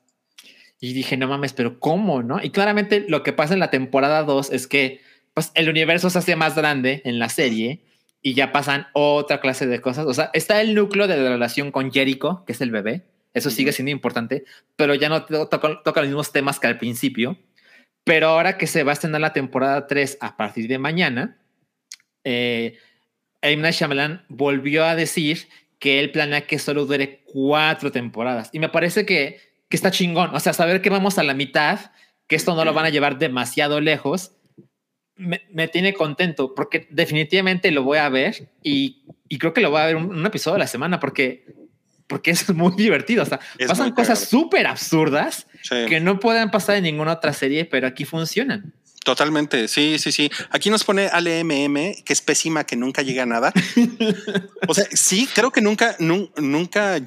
[0.80, 2.22] Y dije, no mames, pero ¿cómo?
[2.22, 2.42] No?
[2.42, 5.02] Y claramente lo que pasa en la temporada 2 es que
[5.34, 7.84] pues, el universo se hace más grande en la serie
[8.22, 10.06] y ya pasan otra clase de cosas.
[10.06, 13.04] O sea, está el núcleo de la relación con Jericho, que es el bebé.
[13.34, 14.44] Eso sigue siendo importante,
[14.76, 17.38] pero ya no to- toca, toca los mismos temas que al principio.
[18.04, 21.38] Pero ahora que se va a estrenar la temporada 3 a partir de mañana,
[22.24, 22.76] eh.
[23.42, 28.50] Night Shyamalan volvió a decir que él planea que solo dure cuatro temporadas.
[28.52, 30.34] Y me parece que, que está chingón.
[30.34, 31.92] O sea, saber que vamos a la mitad,
[32.26, 34.32] que esto no lo van a llevar demasiado lejos,
[35.16, 39.70] me, me tiene contento porque definitivamente lo voy a ver y, y creo que lo
[39.70, 41.46] voy a ver un, un episodio a la semana porque,
[42.10, 43.22] porque es muy divertido.
[43.22, 45.76] O sea, Es pasan cosas súper absurdas Sí.
[45.88, 48.74] que no pueden pasar en ninguna otra serie, pero aquí funcionan.
[49.04, 50.30] Totalmente, sí, sí, sí.
[50.50, 53.52] Aquí nos pone Ale MM, que es pésima, que nunca llega a nada.
[54.68, 57.00] o sea, sí, creo que nunca, nun- nunca.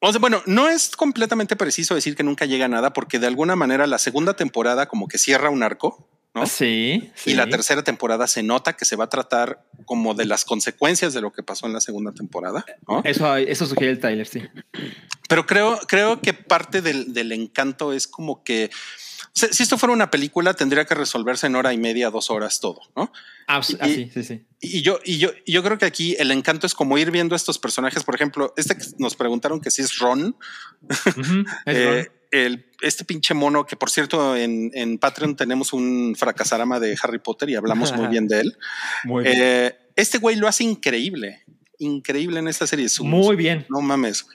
[0.00, 3.26] O sea, bueno, no es completamente preciso decir que nunca llega a nada, porque de
[3.26, 6.46] alguna manera la segunda temporada como que cierra un arco, ¿no?
[6.46, 7.30] Sí, sí.
[7.30, 11.14] Y la tercera temporada se nota que se va a tratar como de las consecuencias
[11.14, 13.02] de lo que pasó en la segunda temporada, ¿no?
[13.04, 14.42] Eso, eso sugiere el trailer, sí.
[15.28, 18.70] Pero creo, creo que parte del, del encanto es como que
[19.34, 22.80] si esto fuera una película, tendría que resolverse en hora y media, dos horas todo,
[22.94, 23.12] ¿no?
[23.48, 24.46] Ah, sí, ah, Y- sí, sí, sí.
[24.60, 27.58] Y yo, y yo, yo creo que aquí el encanto es como ir viendo estos
[27.58, 28.04] personajes.
[28.04, 30.36] Por ejemplo, este que nos preguntaron que si es Ron,
[30.88, 32.12] es eh, Ron.
[32.30, 37.18] el, este pinche mono que por cierto en, en Patreon tenemos un fracasarama de Harry
[37.18, 38.56] Potter y hablamos muy bien de él.
[39.04, 39.36] Muy bien.
[39.38, 41.44] Eh, este güey lo hace increíble,
[41.84, 42.88] increíble en esta serie.
[42.88, 43.66] Su- Muy bien.
[43.68, 44.26] No mames.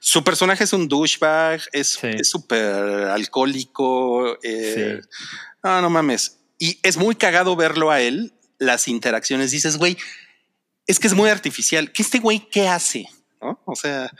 [0.00, 2.24] Su personaje es un douchebag, es Sí.
[2.24, 2.64] súper
[3.10, 4.38] alcohólico.
[4.42, 5.08] eh, Sí.
[5.62, 6.38] No, no mames.
[6.58, 9.50] Y es muy cagado verlo a él, las interacciones.
[9.50, 9.96] Dices, güey,
[10.86, 11.90] es que es muy artificial.
[11.92, 13.06] ¿Qué este güey qué hace?
[13.40, 13.60] ¿No?
[13.64, 14.10] O sea,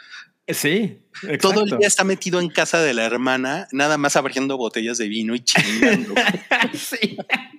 [0.47, 0.99] Sí,
[1.41, 5.09] todo el día está metido en casa de la hermana, nada más abriendo botellas de
[5.09, 6.13] vino y chingando.
[6.75, 7.17] sí,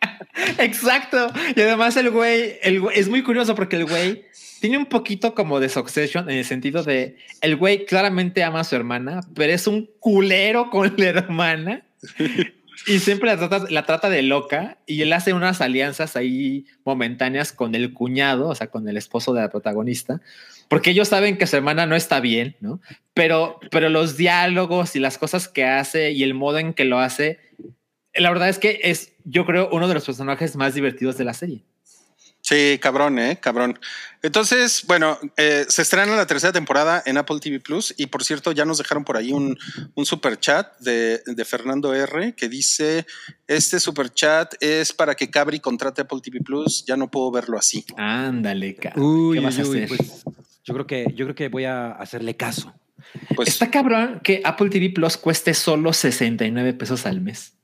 [0.60, 1.32] exacto.
[1.56, 4.26] Y además el güey, el güey- es muy curioso porque el güey
[4.66, 8.64] tiene un poquito como de succession en el sentido de el güey claramente ama a
[8.64, 11.86] su hermana, pero es un culero con la hermana
[12.88, 17.54] y siempre la trata, la trata de loca y él hace unas alianzas ahí momentáneas
[17.54, 20.20] con el cuñado, o sea, con el esposo de la protagonista,
[20.68, 22.82] porque ellos saben que su hermana no está bien, ¿no?
[23.14, 26.98] Pero, pero los diálogos y las cosas que hace y el modo en que lo
[26.98, 27.38] hace,
[28.16, 31.36] la verdad es que es, yo creo, uno de los personajes más divertidos de la
[31.36, 31.62] serie.
[32.48, 33.80] Sí, cabrón, eh, cabrón.
[34.22, 37.96] Entonces, bueno, eh, se estrena la tercera temporada en Apple TV Plus.
[37.98, 39.58] Y por cierto, ya nos dejaron por ahí un,
[39.96, 43.08] un super chat de, de Fernando R que dice:
[43.48, 46.86] Este super chat es para que Cabri contrate Apple TV Plus.
[46.86, 47.84] Ya no puedo verlo así.
[47.98, 49.04] Ándale, cabrón.
[49.04, 49.98] Uy, ¿Qué vas a uy, uy, hacer?
[49.98, 50.24] pues,
[50.64, 52.76] yo creo que yo creo que voy a hacerle caso.
[53.36, 57.55] Pues Está cabrón que Apple TV Plus cueste solo 69 pesos al mes.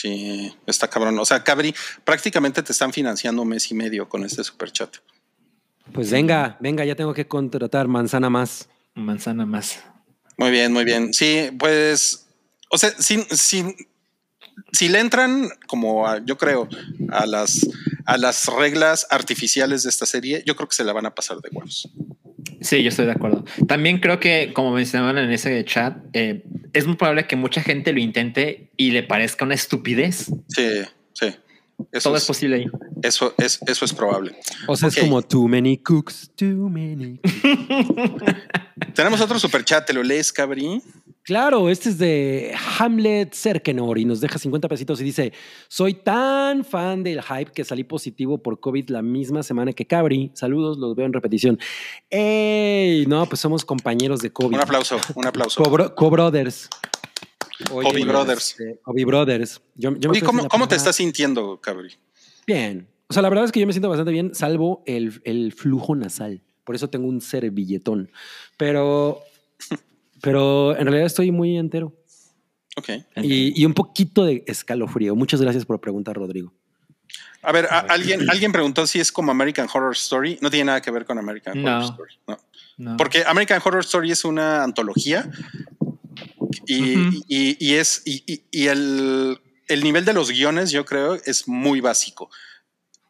[0.00, 1.18] Sí, está cabrón.
[1.18, 1.74] O sea, Cabri,
[2.04, 4.96] prácticamente te están financiando un mes y medio con este super chat.
[5.92, 8.68] Pues venga, venga, ya tengo que contratar manzana más.
[8.94, 9.80] Manzana más.
[10.36, 11.14] Muy bien, muy bien.
[11.14, 12.26] Sí, pues,
[12.70, 13.74] o sea, sin, sin,
[14.72, 16.68] si le entran como a- yo creo
[17.10, 17.66] a las
[18.04, 21.38] a las reglas artificiales de esta serie, yo creo que se la van a pasar
[21.40, 21.88] de huevos.
[22.66, 23.44] Sí, yo estoy de acuerdo.
[23.68, 26.42] También creo que, como mencionaban en ese chat, eh,
[26.72, 30.32] es muy probable que mucha gente lo intente y le parezca una estupidez.
[30.48, 30.68] Sí,
[31.12, 31.26] sí.
[31.92, 32.66] Eso Todo es, es posible ahí.
[33.04, 34.36] eso es, eso es probable.
[34.66, 37.20] O sea, es como too many cooks, too many.
[38.94, 40.82] Tenemos otro super chat, ¿te lo lees, Cabri?
[41.26, 45.32] Claro, este es de Hamlet Serkenor y nos deja 50 pesitos y dice,
[45.66, 50.30] soy tan fan del hype que salí positivo por COVID la misma semana que Cabri.
[50.34, 51.58] Saludos, los veo en repetición.
[52.10, 53.06] ¡Ey!
[53.06, 54.54] No, pues somos compañeros de COVID.
[54.54, 55.60] Un aplauso, un aplauso.
[55.64, 56.68] Co-bro- Co-brothers.
[57.72, 58.50] Oye, Kobe Brothers.
[58.50, 59.60] este, Kobe Brothers.
[59.74, 61.88] Yo, yo me Oye, quedé sin ¿cómo, cómo te estás sintiendo, Cabri?
[62.46, 62.86] Bien.
[63.08, 65.96] O sea, la verdad es que yo me siento bastante bien, salvo el, el flujo
[65.96, 66.40] nasal.
[66.62, 68.12] Por eso tengo un servilletón.
[68.56, 69.22] Pero,
[70.22, 71.92] pero en realidad estoy muy entero.
[72.76, 72.90] Ok.
[73.22, 75.14] Y, y un poquito de escalofrío.
[75.16, 76.52] Muchas gracias por preguntar, Rodrigo.
[77.42, 80.38] A ver, a- alguien, alguien preguntó si es como American Horror Story.
[80.42, 81.70] No tiene nada que ver con American No.
[81.78, 82.14] Horror Story.
[82.26, 82.38] No.
[82.78, 82.96] No.
[82.98, 85.30] Porque American Horror Story es una antología
[86.66, 87.22] y, Ujú.
[87.28, 91.48] y- y es y, y- y el, el nivel de los guiones, yo creo, es
[91.48, 92.28] muy básico.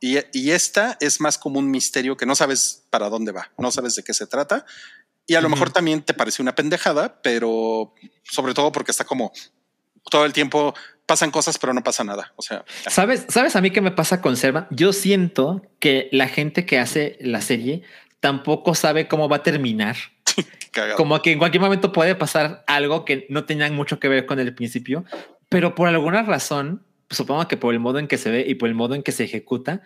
[0.00, 3.70] Y, y esta es más como un misterio que no sabes para dónde va, no
[3.72, 4.66] sabes de qué se trata.
[5.26, 5.56] Y a lo Ujú.
[5.56, 9.32] mejor también te parece una pendejada, pero sobre todo porque está como
[10.10, 10.74] todo el tiempo
[11.04, 12.32] pasan cosas, pero no pasa nada.
[12.36, 14.66] O sea, ¿Sabes, ¿Sabes a mí qué me pasa con Serva?
[14.70, 17.82] Yo siento que la gente que hace la serie
[18.20, 19.96] tampoco sabe cómo va a terminar.
[20.96, 24.38] Como que en cualquier momento puede pasar algo que no tenía mucho que ver con
[24.38, 25.04] el principio,
[25.48, 28.68] pero por alguna razón supongo que por el modo en que se ve y por
[28.68, 29.80] el modo en que se ejecuta,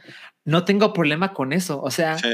[0.45, 1.80] no tengo problema con eso.
[1.80, 2.28] O sea, Sí,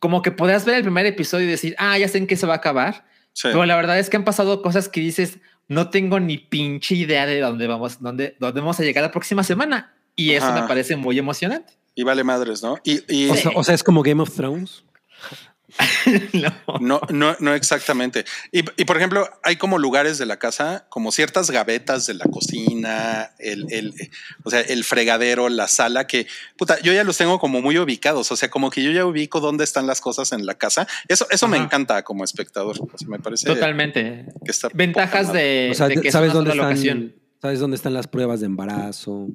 [0.00, 2.46] como que podrás ver el primer episodio y decir, ah, ya sé en qué se
[2.46, 3.06] va a acabar.
[3.32, 3.48] sí.
[3.48, 7.26] Pero la verdad es que han pasado cosas que dices, no tengo ni pinche idea
[7.26, 9.94] de dónde vamos, dónde, dónde vamos a llegar la próxima semana.
[10.16, 10.62] Y eso Ajá.
[10.62, 11.74] me parece muy emocionante.
[11.94, 12.78] Y vale madres, ¿no?
[12.84, 14.84] Y, y O sea, o sea, es como Game of Thrones.
[16.32, 16.52] No.
[16.80, 18.24] no, no, no exactamente.
[18.52, 22.24] Y, y, por ejemplo, hay como lugares de la casa, como ciertas gavetas de la
[22.26, 23.94] cocina, el, el,
[24.44, 26.26] o sea, el fregadero, la sala, que
[26.56, 28.30] puta, yo ya los tengo como muy ubicados.
[28.32, 30.86] O sea, como que yo ya ubico dónde están las cosas en la casa.
[31.08, 32.76] Eso, eso me encanta como espectador.
[32.80, 34.26] O sea, me parece Totalmente.
[34.44, 36.70] que está Ventajas de, O sea, de que es ¿sabes dónde sola están?
[36.70, 37.14] locación.
[37.40, 39.28] ¿Sabes dónde están las pruebas de embarazo?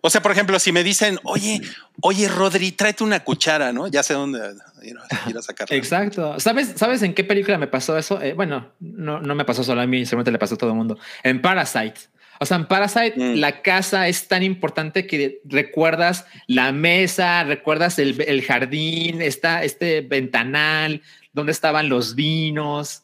[0.00, 1.60] O sea, por ejemplo, si me dicen, oye,
[2.00, 3.88] oye, Rodri, tráete una cuchara, ¿no?
[3.88, 4.38] Ya sé dónde
[4.82, 5.76] ir a, ir a sacarla.
[5.76, 6.38] Exacto.
[6.38, 8.20] ¿Sabes, ¿Sabes en qué película me pasó eso?
[8.22, 10.76] Eh, bueno, no, no me pasó solo a mí, seguramente le pasó a todo el
[10.76, 10.98] mundo.
[11.22, 11.94] En Parasite.
[12.40, 13.38] O sea, en Parasite Mm.
[13.38, 20.02] la casa es tan importante que recuerdas la mesa, recuerdas el, el jardín, está este
[20.02, 21.00] ventanal,
[21.32, 23.02] donde estaban los vinos.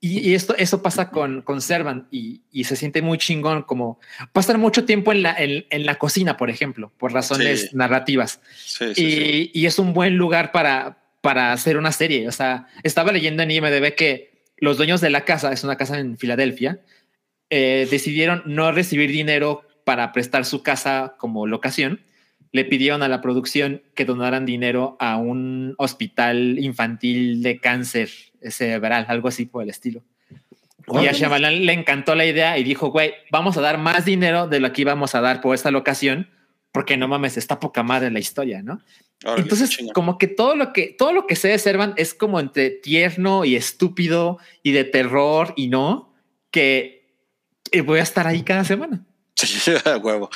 [0.00, 3.98] Y, y esto, eso pasa con, con Servant y, y se siente muy chingón como
[4.32, 7.68] pasar mucho tiempo en la, en, en la cocina, por ejemplo, por razones Sí.
[7.76, 8.40] narrativas.
[8.56, 9.50] Sí, sí, sí.
[9.54, 12.28] Y, y es un buen lugar para, para hacer una serie.
[12.28, 15.98] O sea, estaba leyendo en IMDB que los dueños de la casa, es una casa
[15.98, 16.80] en Filadelfia,
[17.50, 22.02] eh, decidieron no recibir dinero para prestar su casa como locación.
[22.52, 28.10] Le pidieron a la producción que donaran dinero a un hospital infantil de cáncer
[28.42, 30.02] cerebral, algo así por el estilo.
[30.86, 31.12] Y a.
[31.12, 34.72] Shyamalan le encantó la idea y dijo, güey, vamos a dar más dinero de lo
[34.72, 36.30] que íbamos a dar por esta locación,
[36.72, 38.80] porque no mames, está poca madre la historia, ¿no?
[39.24, 42.38] Órale, Entonces, como que todo lo que todo lo que sé de Servan es como
[42.38, 46.14] entre tierno y estúpido y de terror y no,
[46.50, 46.98] que
[47.72, 49.04] eh, voy a estar ahí cada semana.
[49.46, 49.70] Sí,
[50.02, 50.30] huevo.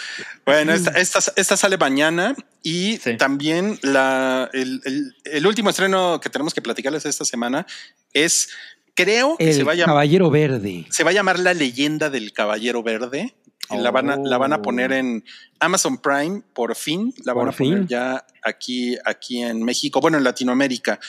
[0.47, 3.17] Bueno, esta, esta, esta sale mañana y Sí.
[3.17, 7.67] también la, el, el- el último estreno que tenemos que platicarles esta semana
[8.13, 8.49] es,
[8.95, 10.87] creo que se va, a llamar, Caballero Verde.
[10.91, 13.35] se va a llamar La leyenda del Caballero Verde.
[13.71, 15.25] La, van a, la van a poner en
[15.59, 17.15] Amazon Prime por fin.
[17.25, 17.89] La van Por a poner fin.
[17.89, 21.01] ya aquí, aquí en México, bueno, en Latinoamérica.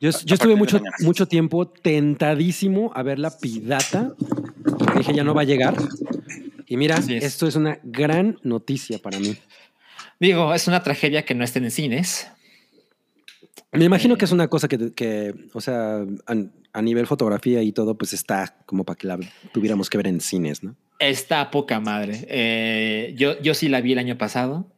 [0.00, 0.96] Yo, yo estuve mucho, mañana.
[1.00, 4.12] mucho tiempo tentadísimo a ver la pirata.
[4.98, 5.74] Dije, ya no va a llegar.
[6.66, 7.08] Y mira, es.
[7.08, 9.36] esto es una gran noticia para mí.
[10.20, 12.28] Digo, es una tragedia que no estén en cines.
[13.72, 16.34] Me imagino que es una cosa que, que, o sea, a,
[16.72, 19.18] a nivel fotografía y todo, pues está como para que la
[19.52, 20.76] tuviéramos que ver en cines, ¿no?
[20.98, 22.24] Está poca madre.
[22.28, 24.70] Eh, yo, yo sí la vi el año pasado.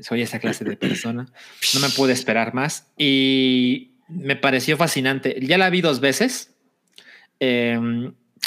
[0.00, 1.26] Soy esa clase de persona.
[1.74, 5.38] No me pude esperar más y me pareció fascinante.
[5.42, 6.54] Ya la vi dos veces.
[7.40, 7.78] Eh,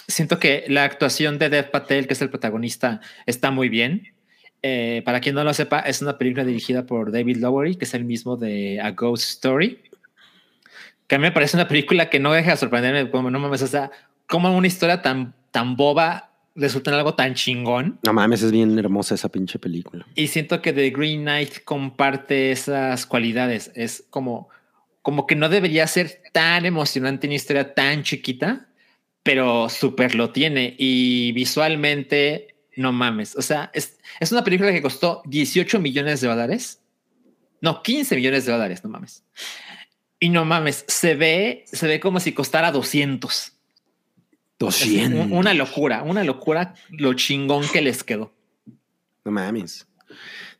[0.07, 4.13] siento que la actuación de Dev Patel, que es el protagonista, está muy bien.
[4.61, 7.93] Eh, para quien no lo sepa, es una película dirigida por David Lowery, que es
[7.93, 9.79] el mismo de A Ghost Story.
[11.07, 13.11] Que a mí me parece una película que no deja de sorprenderme.
[13.11, 13.91] Como no mames, o sea,
[14.27, 17.99] como una historia tan, tan boba resulta en algo tan chingón.
[18.03, 20.05] No mames, es bien hermosa esa pinche película.
[20.15, 23.71] Y siento que The Green Knight comparte esas cualidades.
[23.75, 24.49] Es como,
[25.01, 28.67] como que no debería ser tan emocionante una historia tan chiquita,
[29.25, 30.75] pero súper lo tiene.
[30.77, 33.35] Y visualmente, no mames.
[33.35, 36.79] O sea, es, es una película que costó 18 millones de dólares.
[37.59, 39.23] No, 15 millones de dólares, no mames.
[40.19, 43.33] Y no mames, se ve, se ve como si costara 200.
[43.47, 43.53] Es
[44.59, 45.25] 200.
[45.25, 48.31] un- una locura, una locura lo chingón que les quedó.
[49.25, 49.87] No mames.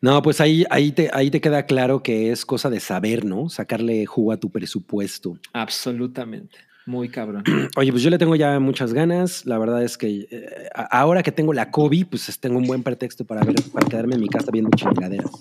[0.02, 3.48] No, pues ahí, ahí, te, ahí te queda claro que es cosa de saber, ¿no?
[3.50, 5.38] Sacarle jugo a tu presupuesto.
[5.54, 6.58] Absolutamente.
[6.86, 7.44] Muy cabrón.
[7.78, 9.46] Oye, pues yo le tengo ya muchas ganas.
[9.46, 13.26] La verdad es que eh, ahora que tengo la COVID, pues tengo un buen pretexto
[13.26, 15.32] para ver, para quedarme en mi casa viendo chingaderas.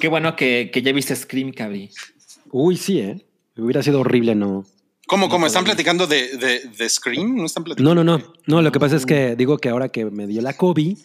[0.00, 1.90] Qué bueno que, que ya viste Scream, cabrí.
[2.50, 3.24] Uy, sí, ¿eh?
[3.56, 4.64] Hubiera sido horrible, ¿no?
[5.06, 5.46] ¿Cómo, cómo?
[5.46, 7.36] ¿Están platicando de, de, de Scream?
[7.36, 7.94] ¿No están platicando?
[7.94, 8.32] No, no, no.
[8.46, 10.96] No, lo que pasa es que digo que ahora que me dio la COVID,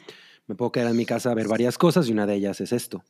[0.48, 2.72] me puedo quedar en mi casa a ver varias cosas y una de ellas es
[2.72, 3.04] esto.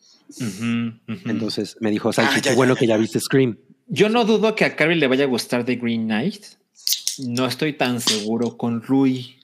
[1.25, 2.97] Entonces me dijo, Ah, ya, qué bueno ya, que ya.
[2.97, 3.57] viste Scream.
[3.87, 6.43] Yo no dudo que a Carrie le vaya a gustar The Green Knight.
[7.19, 9.39] No estoy tan seguro con Rui.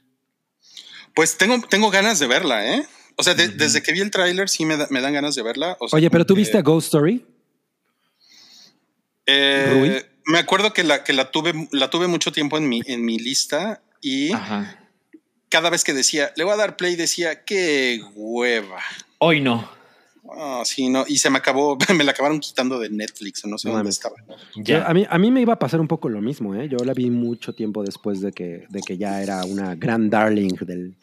[1.16, 2.86] Pues tengo, tengo ganas de verla, ¿eh?
[3.16, 5.44] O sea, de- desde que vi el tráiler sí me, da- me dan ganas de
[5.44, 5.78] verla.
[5.80, 7.26] O sea, Oye, pero tú que, viste a Ghost Story?
[9.26, 10.06] eh, Rui?
[10.26, 13.20] Me acuerdo que la, que la tuve, la tuve mucho tiempo en mi, en mi
[13.20, 14.80] lista y Ajá.
[15.50, 18.82] cada vez que decía, le voy a dar play, decía, qué hueva.
[19.20, 19.70] Hoy no.
[20.32, 21.03] Ah, sí, no.
[21.07, 24.15] Y se me acabó, me la acabaron quitando de Netflix, no sé No dónde estaba.
[24.55, 24.86] Ya.
[24.86, 26.69] A, mí, a mí me iba a pasar un poco lo mismo, ¿eh?
[26.69, 30.55] Yo la vi mucho tiempo después de que, de que ya era una gran darling
[30.61, 30.95] del,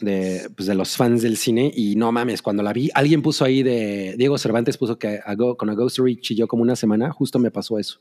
[0.00, 3.44] de, pues, de los fans del cine y no mames, cuando la vi, alguien puso
[3.44, 6.76] ahí de Diego Cervantes puso que a Go- con A Ghost Story chilló como una
[6.76, 8.00] semana, justo me pasó eso.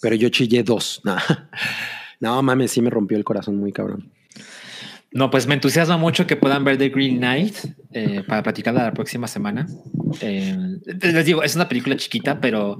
[0.00, 1.02] Pero yo chillé dos.
[2.20, 4.10] No, no mames, sí me rompió el corazón muy cabrón.
[5.10, 7.56] No, pues me entusiasma mucho que puedan ver The Green Knight
[7.92, 9.66] eh, para platicar la próxima semana.
[10.20, 10.56] Eh,
[11.00, 12.78] les digo, es una película chiquita, pero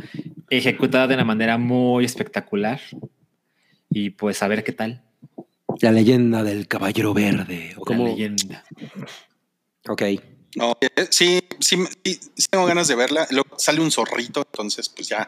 [0.50, 2.80] ejecutada de una manera muy espectacular.
[3.90, 5.02] Y pues a ver qué tal.
[5.80, 7.72] La leyenda del caballero verde.
[7.76, 8.62] O La como, leyenda.
[9.88, 10.02] ok.
[10.56, 13.26] No, eh, sí, sí, sí, sí tengo ganas de verla.
[13.30, 15.26] Luego sale un zorrito, entonces pues ya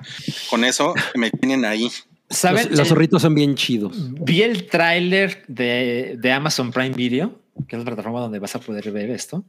[0.51, 1.91] con eso me tienen ahí.
[2.31, 2.69] ¿Saben?
[2.71, 3.97] Los, los zorritos son bien chidos.
[4.15, 8.61] Vi el tráiler de, de Amazon Prime Video, que es la plataforma donde vas a
[8.61, 9.45] poder ver esto,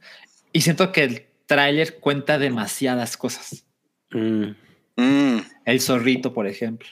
[0.52, 3.64] y siento que el tráiler cuenta demasiadas cosas.
[4.12, 4.56] Mm.
[4.96, 6.88] Mm, El zorrito, por ejemplo.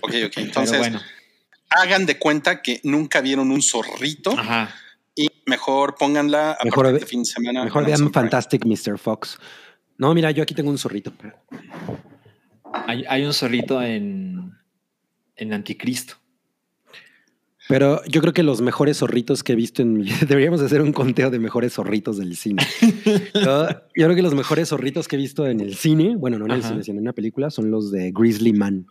[0.00, 0.36] ok, ok.
[0.36, 1.00] Entonces, bueno,
[1.70, 4.74] hagan de cuenta que nunca vieron un zorrito ajá.
[5.14, 7.64] y mejor pónganla a Mejor de fin de semana.
[7.64, 8.30] Mejor vean Amazon Prime.
[8.30, 8.98] Fantastic Mr.
[8.98, 9.38] Fox.
[9.98, 11.12] No, mira, yo aquí tengo un zorrito.
[12.72, 14.52] Hay, hay un zorrito en,
[15.36, 16.14] en Anticristo.
[17.68, 20.92] Pero yo creo que los mejores zorritos que he visto en mi deberíamos hacer un
[20.92, 22.62] conteo de mejores zorritos del cine.
[23.34, 26.46] yo, yo creo que los mejores zorritos que he visto en el cine, bueno, no
[26.46, 26.68] en el Ajá.
[26.70, 28.86] cine, sino en una película, son los de Grizzly Man.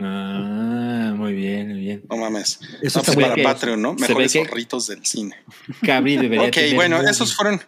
[0.00, 2.04] Ah, muy bien, muy bien.
[2.08, 2.60] No mames.
[2.82, 3.94] Eso No, pues para Patreon, ¿no?
[3.94, 5.34] Mejores zorritos del cine.
[5.82, 7.60] Cabri debería Ok, tener bueno, esos fueron,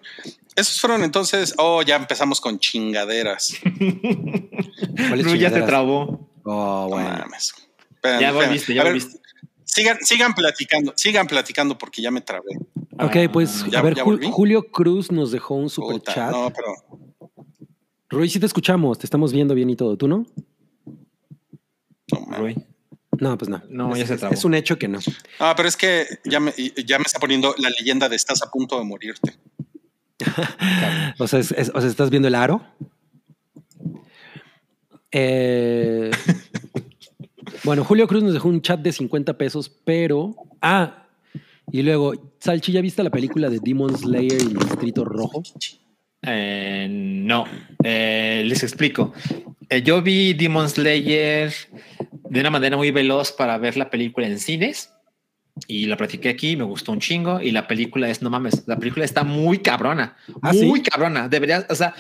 [0.54, 1.54] esos fueron entonces.
[1.58, 3.54] Oh, ya empezamos con chingaderas.
[5.08, 6.30] ¿Cuáles Ru, ya te trabó.
[6.44, 7.08] Oh, No bueno.
[7.18, 7.52] mames.
[7.94, 8.46] Espérame, Ya espérame.
[8.48, 9.18] volviste, ya volviste.
[9.64, 12.58] Sigan, sigan platicando, sigan platicando porque ya me trabé.
[12.98, 13.98] Ok, pues Ya- a ver.
[14.00, 16.30] Julio Cruz nos dejó un super Puta, chat.
[16.32, 17.18] No, pero
[18.08, 19.96] Rui, sí te escuchamos, te estamos viendo bien y todo.
[19.96, 20.26] ¿Tú no?
[22.12, 22.36] No.
[22.38, 22.56] Rui.
[23.18, 23.62] No, pues no.
[23.68, 24.32] No, es, ya se trabó.
[24.34, 24.98] es un hecho que no.
[25.38, 26.52] Ah, pero es que ya me,
[26.86, 29.34] ya me está poniendo la leyenda de estás a punto de morirte.
[31.18, 32.62] O sea, es- es- o sea, ¿estás viendo el aro?
[35.12, 36.10] Eh,
[37.64, 40.36] bueno, Julio Cruz nos dejó un chat de 50 pesos, pero...
[40.62, 41.06] Ah,
[41.72, 45.42] y luego, Salchi, ¿ya viste la película de Demon Slayer y Distrito Rojo?
[46.22, 47.44] Eh, no,
[47.82, 49.12] Eh, les explico.
[49.70, 51.52] Eh, yo vi Demon Slayer
[52.28, 54.92] de una manera muy veloz para ver la película en cines
[55.68, 58.76] y la practiqué aquí, me gustó un chingo y la película es, no mames, la
[58.78, 60.82] película está muy cabrona, ¿Ah, muy sí?
[60.82, 61.28] cabrona.
[61.28, 61.94] Debería, o sea,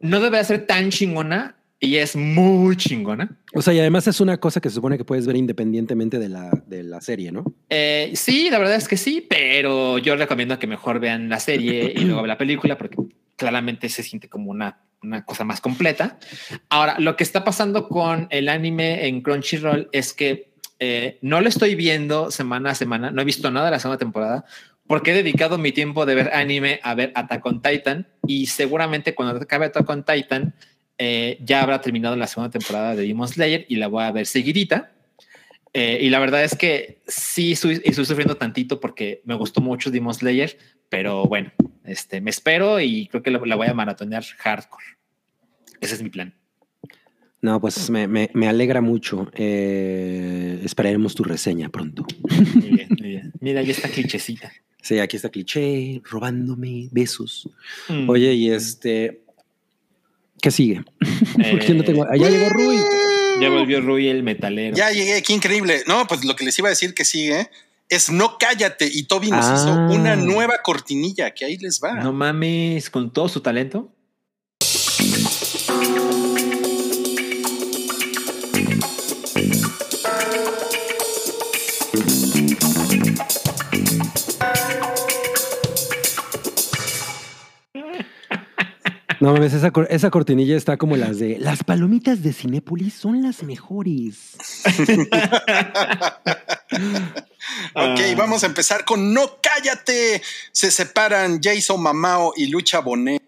[0.00, 3.38] no debería ser tan chingona y es muy chingona.
[3.54, 6.28] O sea, y además es una cosa que se supone que puedes ver independientemente de
[6.28, 7.54] la, de la serie, ¿no?
[7.70, 11.94] Eh, sí, la verdad es que sí, pero yo recomiendo que mejor vean la serie
[11.96, 12.96] y luego la película porque
[13.36, 16.18] claramente se siente como una, una cosa más completa.
[16.68, 21.48] Ahora, lo que está pasando con el anime en Crunchyroll es que eh, no lo
[21.48, 24.44] estoy viendo semana a semana, no he visto nada de la segunda temporada
[24.86, 29.14] porque he dedicado mi tiempo de ver anime a ver Attack on Titan y seguramente
[29.14, 30.54] cuando acabe Attack on Titan
[30.98, 34.26] eh, ya habrá terminado la segunda temporada de Demon Slayer y la voy a ver
[34.26, 34.92] seguidita.
[35.76, 39.90] Eh, y la verdad es que sí estoy, estoy sufriendo tantito porque me gustó mucho
[39.90, 40.56] Demon Slayer,
[40.88, 41.52] pero bueno,
[41.84, 44.84] este, me espero y creo que la, la voy a maratonear hardcore.
[45.80, 46.32] Ese es mi plan.
[47.42, 49.30] No, pues me, me- me alegra mucho.
[49.34, 52.06] Eh, esperaremos tu reseña pronto.
[52.54, 53.32] Muy bien, muy bien.
[53.40, 54.50] Mira, ya está clichecita.
[54.80, 57.48] Sí, aquí está cliché, robándome besos.
[57.88, 58.08] Mm.
[58.08, 59.22] Oye, y este.
[60.40, 60.82] ¿Qué sigue?
[61.50, 62.06] Porque yo no Eh, tengo.
[62.08, 62.76] Allá llegó Rui.
[63.40, 64.76] Ya volvió Rui el metalero.
[64.76, 65.82] Ya llegué, qué increíble.
[65.86, 67.50] No, pues lo que les iba a decir que sigue
[67.88, 68.88] es no cállate.
[68.92, 69.54] Y Toby nos Ah.
[69.56, 71.94] hizo una nueva cortinilla que ahí les va.
[71.94, 73.90] No mames, con todo su talento.
[89.24, 93.22] No mames, esa, cor- esa cortinilla está como las de las palomitas de Cinépolis son
[93.22, 94.36] las mejores.
[97.74, 98.14] Ok, Ah.
[98.16, 100.20] vamos a empezar con No cállate.
[100.52, 103.22] Se separan Jason Mamao y Lucha Bonet.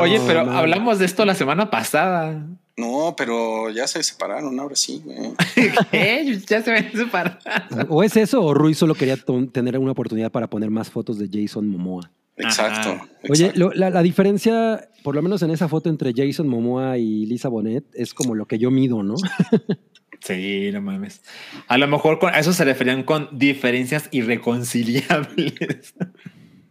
[0.00, 2.46] Oye, No, pero hablamos de esto la semana pasada.
[2.76, 5.32] No, pero ya se separaron, ahora sí, güey.
[5.90, 6.40] ¿Qué?
[6.46, 7.42] Ya se ven separados.
[7.88, 11.18] O es eso, o Rui solo quería to- tener una oportunidad para poner más fotos
[11.18, 12.10] de Jason Momoa.
[12.36, 12.90] Exacto.
[12.90, 13.08] Ajá.
[13.28, 13.58] Oye, exacto.
[13.60, 17.48] lo- la, la diferencia, por lo menos en esa foto entre Jason Momoa y Lisa
[17.48, 19.14] Bonet, es como lo que yo mido, ¿no?
[20.20, 21.20] Sí, no mames.
[21.68, 25.92] A lo mejor con a eso se referían con diferencias irreconciliables.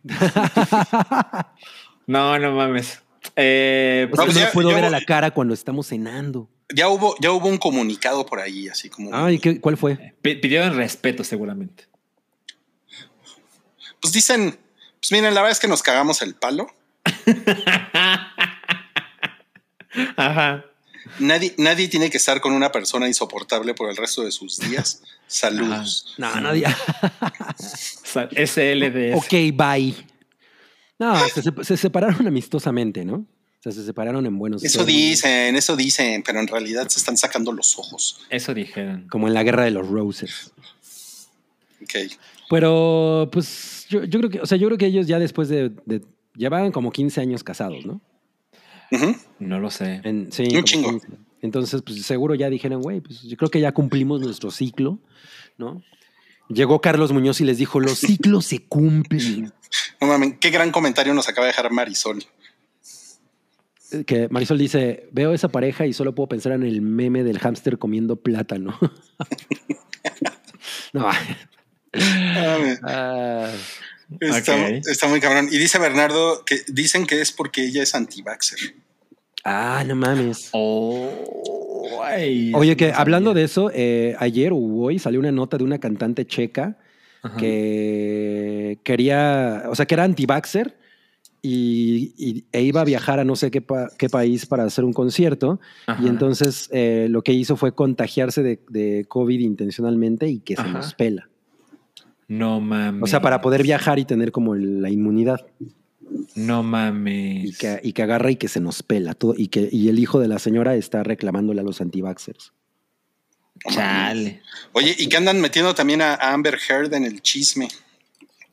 [2.07, 3.01] no, no mames.
[3.35, 5.87] Eh, O sea, pues no ya- puedo ya ver a hubo- la cara cuando estamos
[5.87, 6.49] cenando.
[6.75, 9.11] Ya hubo, ya hubo un comunicado por ahí, así como.
[9.13, 10.15] Ay, ¿qué- ¿cuál fue?
[10.21, 11.85] pi- pidieron respeto seguramente.
[14.01, 14.57] pues dicen,
[15.03, 16.67] pues miren, la verdad es que nos cagamos el palo.
[20.15, 20.63] Ajá.
[21.19, 25.01] Nadie, nadie tiene que estar con una persona insoportable por el resto de sus días.
[25.27, 26.15] Saludos.
[26.17, 26.65] No, nadie.
[28.05, 29.17] SLDS.
[29.17, 29.93] ok, bye.
[30.97, 33.15] No, se, sep- se separaron amistosamente, ¿no?
[33.15, 36.99] O sea, se separaron en buenos Eso términos, dicen, eso dicen, pero en realidad se
[36.99, 38.21] están sacando los ojos.
[38.29, 39.07] Eso dijeron.
[39.09, 40.51] Como en la guerra de los roses.
[41.81, 41.95] Ok.
[42.49, 45.71] Pero, pues, yo, yo creo que, o sea, yo creo que ellos ya después de,
[45.85, 46.01] de-
[46.35, 48.01] llevaban como 15 años casados, ¿no?
[49.39, 50.01] No lo sé.
[50.03, 50.89] En- sí, Un chingo.
[50.91, 51.07] 15.
[51.41, 54.99] Entonces, pues seguro ya dijeron, güey, pues yo creo que ya cumplimos nuestro ciclo,
[55.57, 55.81] ¿no?
[56.49, 59.51] Llegó Carlos Muñoz y les dijo, los ciclos se cumplen.
[59.99, 62.23] No mames, qué gran comentario nos acaba de dejar Marisol.
[64.05, 67.77] Que Marisol dice, veo esa pareja y solo puedo pensar en el meme del hámster
[67.77, 68.77] comiendo plátano.
[70.93, 71.07] no.
[71.95, 73.51] Ah,
[74.19, 75.47] Está, muy cabrón.
[75.51, 78.59] Y dice Bernardo que dicen que es porque ella es anti-vaxxer.
[79.45, 80.49] ah, no mames.
[80.53, 81.09] Oh,
[82.03, 85.79] ay, Oye, que hablando de eso, eh, ayer o hoy salió una nota de una
[85.79, 86.77] cantante checa
[87.23, 87.37] Ajá.
[87.37, 90.77] que quería, o sea, que era anti-vaxxer
[91.41, 94.83] y, y- e iba a viajar a no sé qué, pa- qué país para hacer
[94.85, 95.59] un concierto.
[95.87, 96.01] Ajá.
[96.03, 100.63] Y entonces eh, lo que hizo fue contagiarse de, de COVID intencionalmente y que se
[100.63, 101.29] nos pela.
[102.27, 103.03] No mames.
[103.03, 105.45] O sea, para poder viajar y tener como la inmunidad.
[106.35, 107.45] No mames.
[107.45, 109.13] Y que, y que agarra y que se nos pela.
[109.13, 112.53] Todo, y, que, y el hijo de la señora está reclamándole a los anti-vaxxers.
[113.69, 114.41] Chale.
[114.73, 117.67] Oye, y que andan metiendo también a a Amber Heard en el chisme.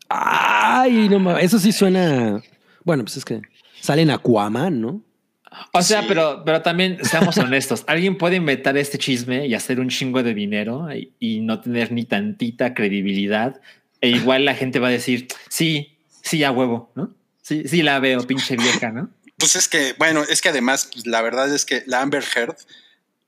[0.09, 1.45] Ay, no mames.
[1.45, 2.43] Eso sí suena.
[2.85, 3.43] Bueno, pues es que
[3.81, 5.03] sale en Aquaman, ¿no?
[5.73, 6.07] O sea, Sí.
[6.09, 7.85] pero, pero también seamos honestos.
[7.87, 11.91] Alguien puede inventar este chisme y hacer un chingo de dinero y, y no tener
[11.93, 13.61] ni tantita credibilidad.
[14.01, 17.15] E igual la gente va a decir, sí, sí, a huevo, ¿no?
[17.43, 19.11] Sí, sí la veo, pinche vieja, ¿no?
[19.41, 22.57] Pues es que, bueno, es que además, pues, la verdad es que la Amber Heard,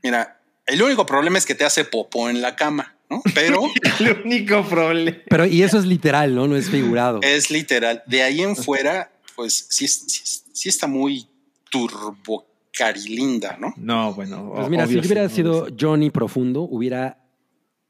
[0.03, 3.23] mira, el único problema es que te hace popó en la cama, ¿no?
[3.35, 3.63] Pero
[3.99, 5.17] El único problema.
[5.31, 6.47] Pero, y eso es literal, ¿no?
[6.47, 7.21] No es figurado.
[7.23, 8.03] es literal.
[8.07, 11.27] De ahí en fuera, pues sí, sí está muy
[11.73, 13.75] turbocarilinda, ¿no?
[13.77, 14.53] No, bueno.
[14.55, 17.19] Pues mira, obvio si hubiera sí, sido Johnny Profundo, hubiera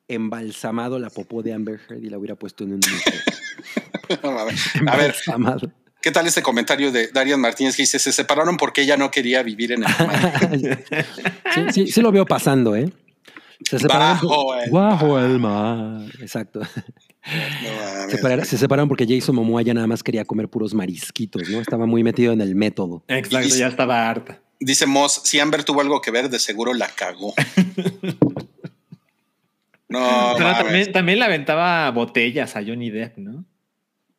[0.09, 2.81] embalsamado la popó de Amber Heard y la hubiera puesto en un.
[4.23, 5.15] A ver.
[6.03, 9.43] ¿qué tal este comentario de Darian Martínez que dice, se separaron porque ella no quería
[9.43, 10.85] vivir en el mar?
[11.55, 12.93] sí, sí, sí lo veo pasando, ¿eh?
[13.65, 16.03] Se separaron Bajo el Bajo el mar.
[16.21, 16.61] Exacto.
[17.25, 21.61] No se separaron porque Jason Momoa ya nada más quería comer puros marisquitos, ¿no?
[21.61, 23.05] Estaba muy metido en el método.
[23.09, 24.41] Exacto, ya estaba harta.
[24.59, 27.35] Dice Moss, si Amber tuvo algo que ver, de seguro la cagó.
[29.89, 33.45] No, Pero también, también le aventaba botellas a Johnny Depp, ¿no?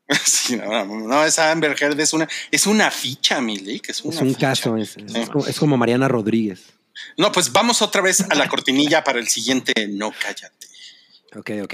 [0.24, 4.14] Sí, no, no, no, esa Amber Heard es una, es una ficha, Milik, es, una
[4.14, 4.49] Es un ficha.
[4.49, 6.74] caso, es, es como, es como Mariana Rodríguez.
[7.18, 10.68] No, pues vamos otra vez a la cortinilla para el siguiente No Cállate.
[11.36, 11.74] Ok, ok.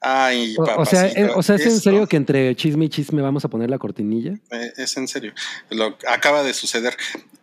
[0.00, 3.48] Ay, O, sea, o sea, ¿es en serio que entre chisme y chisme vamos a
[3.48, 4.38] poner la cortinilla?
[4.50, 5.32] eh, es en serio.
[5.70, 6.96] Lo acaba de suceder.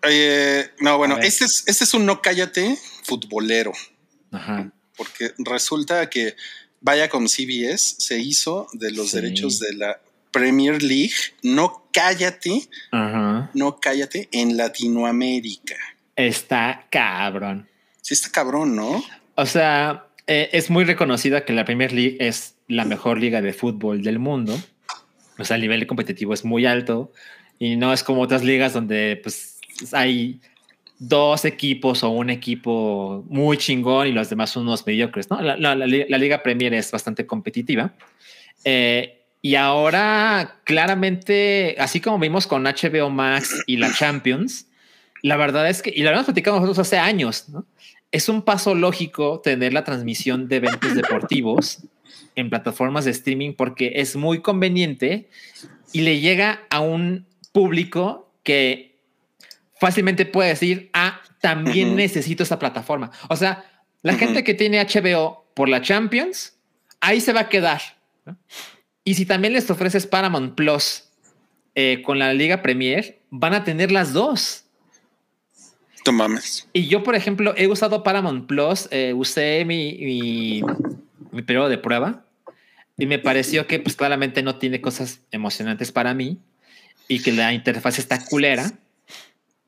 [0.04, 3.72] Eh, no, bueno, este es, este es un No Cállate futbolero.
[4.32, 4.72] Ajá.
[4.98, 6.36] porque resulta que
[6.86, 9.18] vaya con CBS se hizo de los Sí.
[9.18, 10.00] derechos de la
[10.32, 11.14] Premier League.
[11.42, 13.50] No cállate, Ajá.
[13.56, 15.76] no cállate en Latinoamérica.
[16.16, 17.68] Está cabrón.
[18.02, 19.04] Sí está cabrón, ¿no?
[19.36, 23.54] O sea, eh, es muy reconocida que la Premier League es la mejor liga de
[23.54, 24.58] fútbol del mundo.
[25.38, 27.12] O sea, el nivel competitivo es muy alto
[27.60, 29.58] y no es como otras ligas donde pues
[29.92, 30.40] hay
[30.98, 35.42] dos equipos o un equipo muy chingón y los demás unos mediocres, ¿no?
[35.42, 37.94] La, la- la li- la Liga Premier es bastante competitiva.
[38.64, 44.68] Eh, y ahora, claramente, así como vimos con HBO Max y la Champions,
[45.22, 47.46] la verdad es que, y lo habíamos platicado nosotros hace años.
[48.12, 51.80] Es un paso lógico tener la transmisión de eventos deportivos
[52.36, 55.30] en plataformas de streaming porque es muy conveniente
[55.94, 58.95] y le llega a un público que
[59.86, 63.12] fácilmente puede decir, ah, también necesito esa plataforma.
[63.30, 63.64] O sea,
[64.02, 66.56] la gente que tiene HBO por la Champions,
[67.02, 67.82] ahí se va a quedar.
[68.26, 68.36] ¿no?
[69.04, 71.04] Y si también les ofreces Paramount Plus
[71.76, 74.64] eh, con la Liga Premier, van a tener las dos.
[76.08, 76.68] No mames.
[76.74, 80.64] Y yo, por ejemplo, he usado Paramount Plus, eh, usé mi, mi,
[81.32, 82.26] mi periodo de prueba
[82.98, 86.40] y me pareció que pues claramente no tiene cosas emocionantes para mí
[87.08, 88.72] y que la interfaz está culera.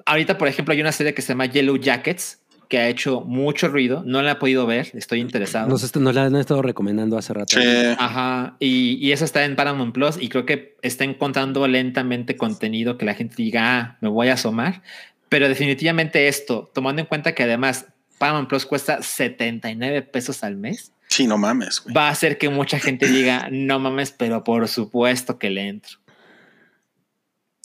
[0.08, 2.40] Ahorita, por ejemplo, hay una serie que se llama Yellow Jackets
[2.70, 4.04] que ha hecho mucho ruido.
[4.06, 5.68] No la he podido ver, estoy interesado.
[5.70, 7.58] Nos, est- nos la han estado recomendando hace rato.
[7.60, 7.66] Sí.
[7.98, 12.98] Ajá, y, y eso está en Paramount Plus y creo que está encontrando lentamente contenido
[12.98, 14.82] que la gente diga, ah, me voy a asomar.
[15.30, 17.86] Pero definitivamente esto, tomando en cuenta que además
[18.18, 21.96] Paramount Plus cuesta 79 pesos al mes, Sí, no mames, güey.
[21.96, 25.98] va a hacer que mucha gente diga, no mames, pero por supuesto que le entro.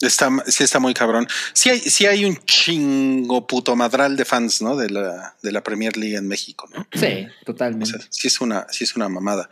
[0.03, 1.27] Está, sí está muy cabrón.
[1.53, 4.75] Sí hay, sí hay un chingo puto madral de fans, ¿no?
[4.75, 6.87] De la, de la Premier League en México, ¿no?
[6.93, 7.85] Sí, O totalmente.
[7.89, 9.49] sea, sí es una, sí es una mamada.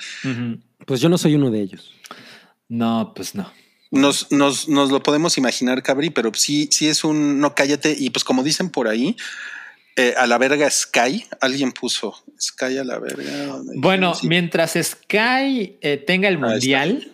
[0.86, 1.92] Pues yo no soy uno de ellos.
[2.68, 3.52] No, pues no.
[3.92, 7.96] Nos, nos, nos lo podemos imaginar, Cabri, pero sí, sí es un no cállate.
[7.98, 9.18] Y pues como dicen por ahí,
[9.98, 13.46] eh, a la verga Sky, alguien puso Sky a la verga.
[13.48, 14.16] ¿dónde Bueno?
[14.16, 14.28] Sí.
[14.30, 17.11] mientras Sky eh, tenga el mundial,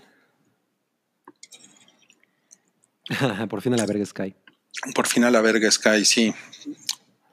[3.50, 4.36] Por fin a la verga Sky.
[4.94, 6.34] Por fin a la verga Sky, sí.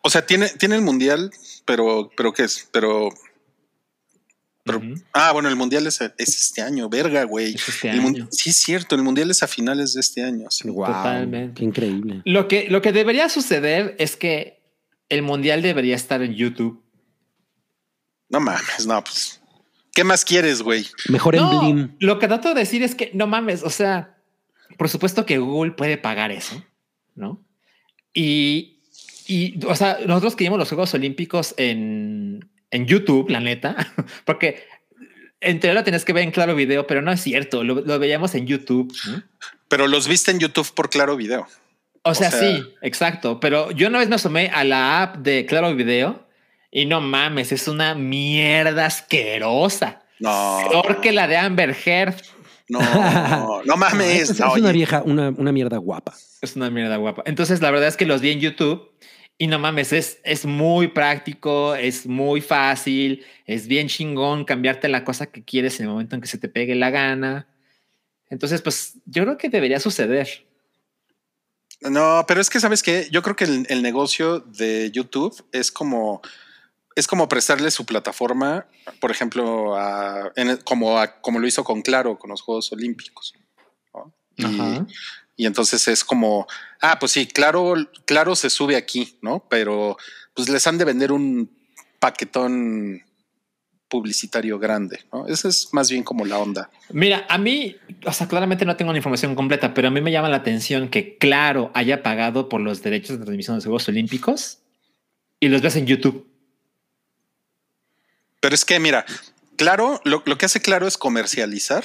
[0.03, 1.31] O sea, tiene, tiene el mundial,
[1.65, 2.69] pero, pero ¿qué es?
[2.73, 3.09] Pero,
[5.13, 7.55] ah, bueno, el mundial es, es este año, verga, güey.
[7.55, 8.29] Es este año.
[8.31, 10.51] Sí, es cierto, el mundial es a finales de este año.
[10.51, 10.69] sí.
[10.69, 11.59] Wow, Totalmente.
[11.59, 12.23] Qué increíble.
[12.25, 14.63] Lo que, lo que debería suceder es que
[15.09, 16.83] el mundial debería estar en YouTube.
[18.29, 19.41] No mames, no, pues.
[19.93, 20.87] ¿Qué más quieres, güey?
[21.09, 21.97] Mejor en No, Blim.
[22.01, 24.14] lo que trato de decir es que no mames, o sea,
[24.77, 26.63] por supuesto que Google puede pagar eso,
[27.15, 27.45] ¿no?
[28.13, 28.81] Y,
[29.27, 33.77] y o sea, nosotros que vimos los Juegos Olímpicos en, en YouTube, la neta,
[34.25, 34.65] porque
[35.41, 37.99] en teoría lo tenías que ver en claro video, pero no es cierto, lo, lo
[37.99, 38.95] veíamos en YouTube.
[39.09, 39.23] ¿no?
[39.69, 41.47] Pero los viste en YouTube por claro video.
[42.03, 43.41] O sea, sea- sí, exacto.
[43.41, 46.27] Pero yo una vez me asomé a la app de Claro Video
[46.71, 50.03] y no mames, es una mierda asquerosa.
[50.21, 50.59] No.
[50.69, 52.15] Peor que la de Amber Heard.
[52.81, 54.31] No, no, no mames.
[54.31, 56.15] es, una vieja, una, una mierda guapa.
[56.41, 57.23] Es una mierda guapa.
[57.27, 58.91] Entonces, la verdad es que los vi en YouTube
[59.37, 65.05] y no mames, es, es muy práctico, es muy fácil, es bien chingón cambiarte la
[65.05, 67.49] cosa que quieres en el momento en que se te pegue la gana.
[68.31, 70.47] Entonces, pues yo creo que debería suceder.
[71.81, 75.71] No, pero es que sabes que yo creo que el, el negocio de YouTube es
[75.71, 76.23] como
[76.95, 78.67] es como prestarle su plataforma,
[79.01, 82.71] por ejemplo, a, en el- como, a- como lo hizo con Claro con los Juegos
[82.73, 83.35] Olímpicos.
[83.93, 84.13] ¿no?
[84.37, 86.47] Y, y entonces es como,
[86.81, 89.45] ah, pues sí, claro, claro se sube aquí, ¿no?
[89.49, 89.97] Pero
[90.35, 91.51] pues les han de vender un
[91.99, 93.03] paquetón
[93.89, 95.27] publicitario grande, ¿no?
[95.29, 96.71] Esa es más bien como la onda.
[96.91, 100.11] Mira, a mí, o sea, claramente no tengo la información completa, pero a mí me
[100.11, 103.89] llama la atención que Claro haya pagado por los derechos de transmisión de los Juegos
[103.89, 104.59] Olímpicos
[105.39, 106.27] y los ves en YouTube.
[108.45, 109.07] Pero es que, mira,
[109.57, 111.83] claro, lo, lo que hace claro es comercializar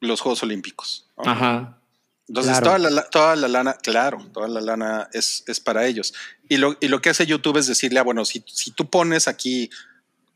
[0.00, 1.10] los Juegos Olímpicos.
[1.18, 1.30] ¿no?
[1.30, 1.78] Ajá.
[2.26, 2.64] Entonces, Claro.
[2.78, 6.14] toda, la, toda la lana, claro, toda la lana es, es para ellos.
[6.48, 9.28] Y lo, y lo que hace YouTube es decirle, ah, bueno, si, si tú pones
[9.28, 9.68] aquí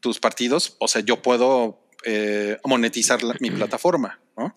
[0.00, 4.54] tus partidos, o sea, yo puedo eh, monetizar la- mi plataforma, ¿no?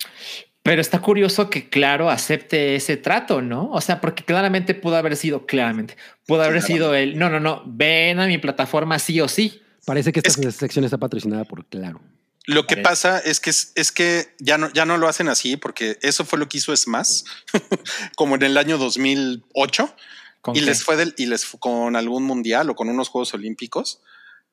[0.61, 3.71] Pero está curioso que Claro acepte ese trato, ¿no?
[3.71, 5.95] O sea, porque claramente pudo haber sido, claramente,
[6.27, 6.67] pudo haber Claro.
[6.67, 9.61] sido el, no, no, no, ven a mi plataforma sí o sí.
[9.85, 12.01] Parece que esta Es sección está patrocinada por Claro.
[12.45, 15.55] Lo que pasa es que, es, es que ya, no, ya no lo hacen así,
[15.55, 17.21] porque eso fue lo que hizo Smash,
[18.15, 19.95] como en el año 2008.
[20.41, 20.65] ¿Con y qué?
[20.65, 24.01] les fue del, y les con algún mundial o con unos Juegos Olímpicos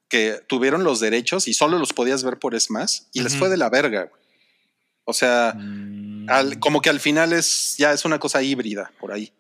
[0.09, 3.57] que tuvieron los derechos y solo los podías ver por Smash y les fue de
[3.57, 4.05] la verga.
[4.05, 4.23] güey.
[5.05, 9.13] O sea, Mm, al- como que al final es ya es una cosa híbrida por
[9.13, 9.33] ahí.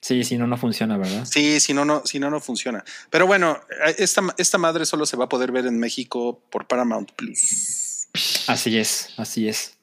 [0.00, 1.24] Sí, sí, no, no funciona, ¿verdad?
[1.26, 2.82] Sí, si no, no, si no, no funciona.
[3.10, 3.60] Pero bueno,
[3.98, 8.06] esta, esta madre solo se va a poder ver en México por Paramount Plus.
[8.46, 9.76] Así es, así es.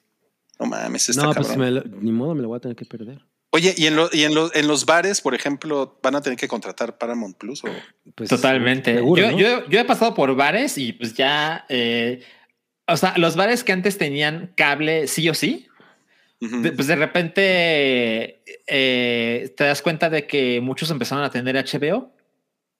[0.58, 1.64] No mames, está no, pues cabrón.
[1.64, 3.20] me lo- ni modo, me lo voy a tener que perder.
[3.50, 6.36] Oye, y en, lo- y en, lo- en los bares, por ejemplo, van a tener
[6.38, 7.68] que contratar Paramount Plus o
[8.16, 8.94] Pues, Totalmente.
[8.96, 9.38] seguro, yo, ¿no?
[9.38, 12.22] yo, yo he pasado por bares y pues ya, eh,
[12.88, 15.67] o sea, los bares que antes tenían cable sí o sí,
[16.40, 22.12] De- pues de repente eh, te das cuenta de que muchos empezaron a tener HBO.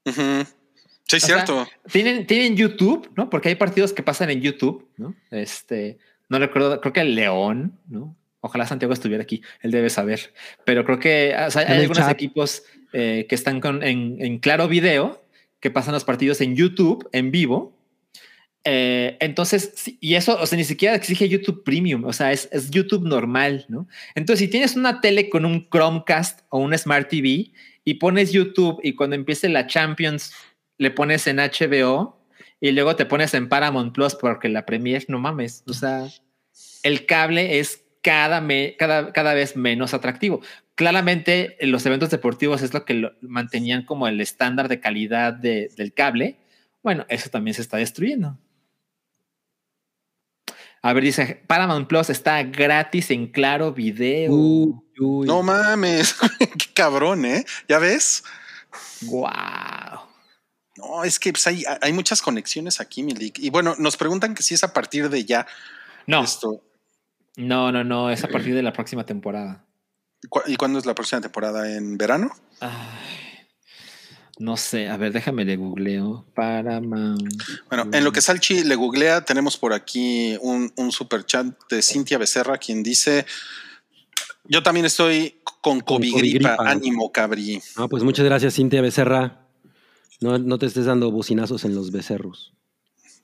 [0.04, 1.66] Sí, sea, cierto.
[1.90, 3.30] Tienen, tienen YouTube, ¿no?
[3.30, 5.14] Porque hay partidos que pasan en YouTube, ¿no?
[5.30, 5.98] Este,
[6.28, 8.14] no recuerdo, creo que el León, ¿no?
[8.40, 10.32] Ojalá Santiago estuviera aquí, él debe saber.
[10.64, 12.12] Pero creo que o sea, En hay algunos chat.
[12.12, 12.62] equipos
[12.92, 15.24] eh, que están con, en, en claro video,
[15.60, 17.74] que pasan los partidos en YouTube, en vivo.
[18.64, 23.06] Eh, entonces, y eso, o sea, ni siquiera exige YouTube Premium, o sea, es, YouTube
[23.06, 23.88] normal, ¿no?
[24.14, 27.52] Entonces, si tienes una tele con un Chromecast o un Smart TV
[27.84, 30.32] y pones YouTube y cuando empiece la Champions
[30.76, 32.20] le pones en HBO
[32.60, 36.06] y luego te pones en Paramount Plus porque la Premier, no mames, o sea,
[36.82, 40.40] el cable es cada, me- cada, vez menos atractivo.
[40.74, 45.70] Claramente, en los eventos deportivos es lo que mantenían como el estándar de calidad de-
[45.76, 46.36] del cable.
[46.82, 48.38] Bueno, eso también se está destruyendo.
[50.82, 54.32] A ver, dice Paramount Plus está gratis en claro video.
[54.32, 55.26] Uy, uy.
[55.26, 57.44] No mames, qué cabrón, ¿eh?
[57.68, 58.22] ¿Ya ves?
[59.02, 60.00] wow.
[60.76, 63.38] No, es que pues, hay, hay muchas conexiones aquí, Milik.
[63.40, 65.46] Y bueno, nos preguntan que si es a partir de ya
[66.06, 66.62] No, esto.
[67.36, 68.10] no, no, no.
[68.10, 69.64] Es a partir de la próxima temporada.
[70.28, 71.74] ¿Cu- ¿Y cuándo es la próxima temporada?
[71.76, 72.30] ¿En verano?
[72.60, 72.70] Ay,
[74.38, 74.88] no sé.
[74.88, 76.24] A ver, déjame le googleo.
[76.34, 77.22] Paramount.
[77.68, 81.82] Bueno, en lo que Salchi le googlea, tenemos por aquí un, un super chat de
[81.82, 83.26] Cintia Becerra, quien dice:
[84.44, 86.70] Yo también estoy con covigripa, covigripa.
[86.70, 87.60] ánimo, cabri.
[87.76, 89.46] Ah, pues muchas gracias, Cintia Becerra.
[90.20, 92.52] No, no te estés dando bocinazos en los becerros.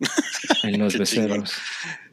[0.64, 1.52] En los becerros.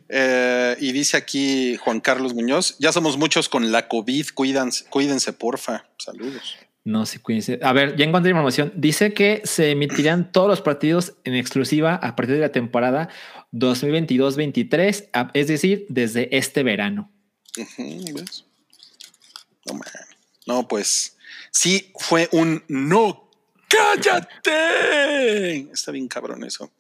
[0.10, 5.34] Eh, y dice aquí Juan Carlos Muñoz: Ya somos muchos con la COVID, cuídense, cuídense
[5.34, 5.86] porfa.
[5.98, 6.58] Saludos.
[6.84, 7.60] No sé, cuídense.
[7.62, 8.74] A ver, ya encontré información.
[8.76, 13.10] Dice que se emitirán todos los partidos en exclusiva a partir de la temporada
[13.52, 17.12] 2022-23, a- es decir, desde este verano.
[20.48, 21.18] No, pues
[21.52, 23.30] sí fue un no.
[23.70, 25.60] ¡Cállate!
[25.72, 26.72] Está bien cabrón eso.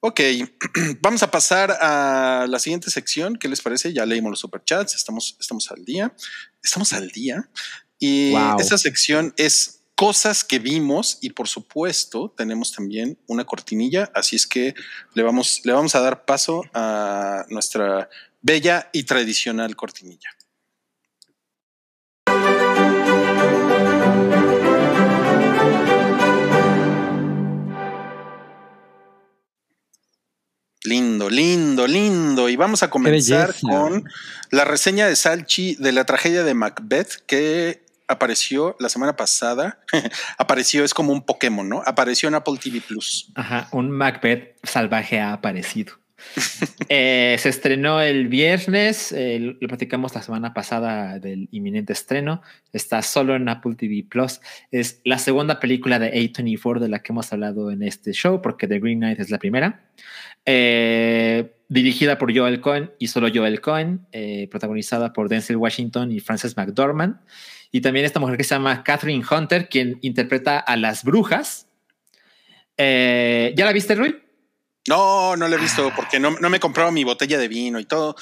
[0.00, 0.20] Ok,
[1.00, 3.36] vamos a pasar a la siguiente sección.
[3.36, 3.92] ¿Qué les parece?
[3.92, 6.14] Ya leímos los superchats, estamos, estamos al día.
[6.62, 7.48] Estamos al día.
[7.98, 8.58] Y Wow.
[8.58, 14.46] esta sección es cosas que vimos y por supuesto tenemos también una cortinilla, así es
[14.46, 14.74] que
[15.14, 18.08] le vamos, le vamos a dar paso a nuestra
[18.42, 20.30] bella y tradicional cortinilla.
[30.84, 32.48] Lindo, lindo, lindo.
[32.50, 34.04] Y vamos a comenzar con
[34.50, 39.80] la reseña de Salchi de la tragedia de Macbeth que apareció la semana pasada.
[40.38, 41.82] apareció, es como un Pokémon, ¿no?
[41.84, 43.30] Apareció en Apple TV Plus.
[43.34, 45.94] Ajá, un Macbeth salvaje ha aparecido.
[46.90, 52.42] Eh, se estrenó el viernes, lo platicamos la semana pasada del inminente estreno.
[52.72, 54.40] Está solo en Apple TV Plus.
[54.70, 58.68] Es la segunda película de A24 de la que hemos hablado en este show, porque
[58.68, 59.80] The Green Knight es la primera.
[60.44, 66.20] Eh, dirigida por Joel Cohen y solo Joel Cohen, eh, protagonizada por Denzel Washington y
[66.20, 67.16] Frances McDormand.
[67.74, 71.66] Y también esta mujer que se llama Catherine Hunter, quien interpreta a las brujas.
[72.76, 74.22] Eh, ¿Ya la viste, Rui?
[74.88, 77.84] No, no lo he visto porque no, no me compraba mi botella de vino y
[77.84, 78.14] todo,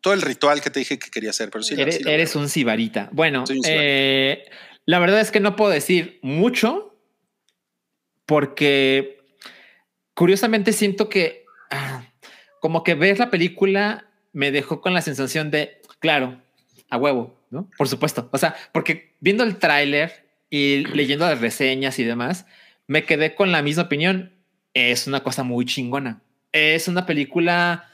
[0.00, 1.74] todo el ritual que te dije que quería hacer, pero sí.
[1.74, 3.08] la- eres, sí la- eres un sibarita.
[3.10, 4.44] Bueno, un eh,
[4.86, 6.94] la verdad es que no puedo decir mucho
[8.26, 9.18] porque
[10.14, 12.04] curiosamente siento que ah,
[12.60, 16.40] como que ver la película me dejó con la sensación de, claro,
[16.90, 17.68] a huevo, ¿no?
[17.76, 18.28] Por supuesto.
[18.32, 22.46] O sea, porque viendo el tráiler y leyendo las reseñas y demás,
[22.86, 24.32] me quedé con la misma opinión.
[24.74, 26.22] Es una cosa muy chingona.
[26.52, 27.88] Es una película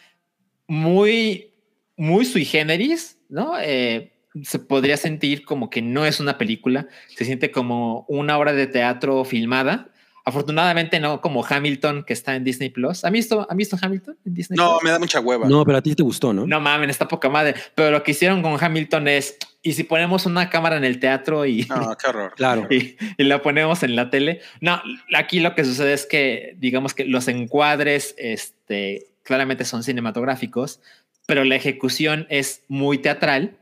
[0.66, 1.50] muy,
[1.96, 3.58] muy sui generis, ¿no?
[3.60, 4.12] Eh,
[4.42, 8.66] se podría sentir como que no es una película, se siente como una obra de
[8.66, 9.90] teatro filmada.
[10.26, 13.04] Afortunadamente no como Hamilton que está en Disney Plus.
[13.04, 14.82] ¿Han visto, ¿han visto Hamilton en Disney No, Plus?
[14.82, 15.48] me da mucha hueva.
[15.48, 16.46] No, pero a ti te gustó, ¿no?
[16.46, 17.54] No mames, está poca madre.
[17.76, 21.46] Pero lo que hicieron con Hamilton es, y si ponemos una cámara en el teatro
[21.46, 22.32] y, No, qué horror.
[22.36, 22.66] Claro.
[22.70, 24.40] y, y la ponemos en la tele.
[24.60, 24.82] No,
[25.16, 30.80] aquí lo que sucede es que, digamos que los encuadres, este, claramente son cinematográficos,
[31.26, 33.56] pero la ejecución es muy teatral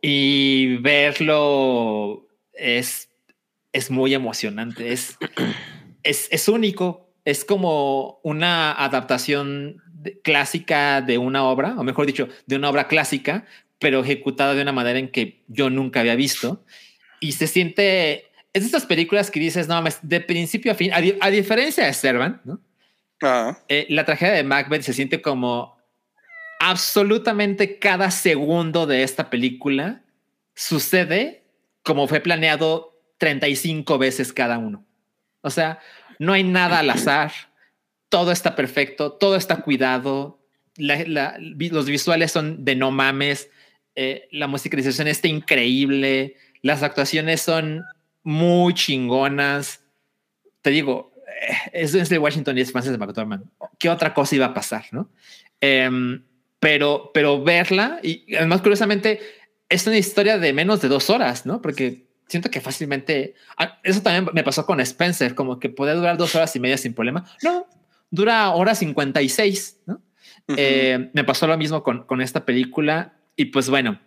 [0.00, 3.08] y verlo es,
[3.72, 4.92] es muy emocionante.
[4.92, 5.16] Es,
[6.02, 7.08] es, es único.
[7.24, 12.88] Es como una adaptación de- clásica de una obra, o mejor dicho, de una obra
[12.88, 13.46] clásica,
[13.78, 16.64] pero ejecutada de una manera en que yo nunca había visto.
[17.20, 18.26] Y se siente.
[18.52, 21.30] Es de estas películas que dices, no mames, de principio a fin, a, di- a
[21.30, 22.60] diferencia de Servant, ¿no?
[23.22, 25.78] Ah, Eh, la tragedia de Macbeth se siente como
[26.60, 30.02] absolutamente cada segundo de esta película
[30.54, 31.42] sucede
[31.82, 32.91] como fue planeado
[33.22, 34.84] 35 veces cada uno.
[35.42, 35.78] O sea,
[36.18, 37.30] no hay nada al azar,
[38.08, 40.40] todo está perfecto, todo está cuidado,
[40.76, 43.48] los visuales son de no mames,
[43.94, 47.84] eh, la musicalización está increíble, las actuaciones son
[48.24, 49.84] muy chingonas.
[50.60, 53.44] Te digo, eh, es Denzel Washington y es Frances McDormand.
[53.78, 55.12] ¿Qué otra cosa iba a pasar, no?
[55.60, 56.24] Em,
[56.58, 59.20] pero, pero verla y además curiosamente
[59.68, 61.62] es una historia de menos de dos horas, ¿no?
[61.62, 66.16] Porque siento que fácilmente ah, eso también me pasó con Spencer, como que puede durar
[66.16, 67.24] dos horas y media sin problema.
[67.42, 67.66] No,
[68.10, 70.00] dura hora 56, ¿no?
[70.56, 74.00] Eh, me pasó lo mismo con, con esta película y pues bueno,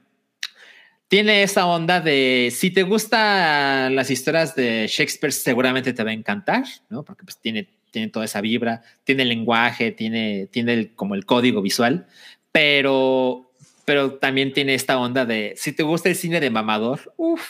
[1.07, 6.13] tiene esa onda de si te gustan las historias de Shakespeare, seguramente te va a
[6.13, 7.03] encantar, ¿no?
[7.03, 11.25] Porque pues tiene, tiene toda esa vibra, tiene el lenguaje, tiene, tiene el- como el
[11.25, 12.07] código visual,
[12.51, 13.51] pero,
[13.85, 17.47] pero también tiene esta onda de si te gusta el cine de mamador, uff,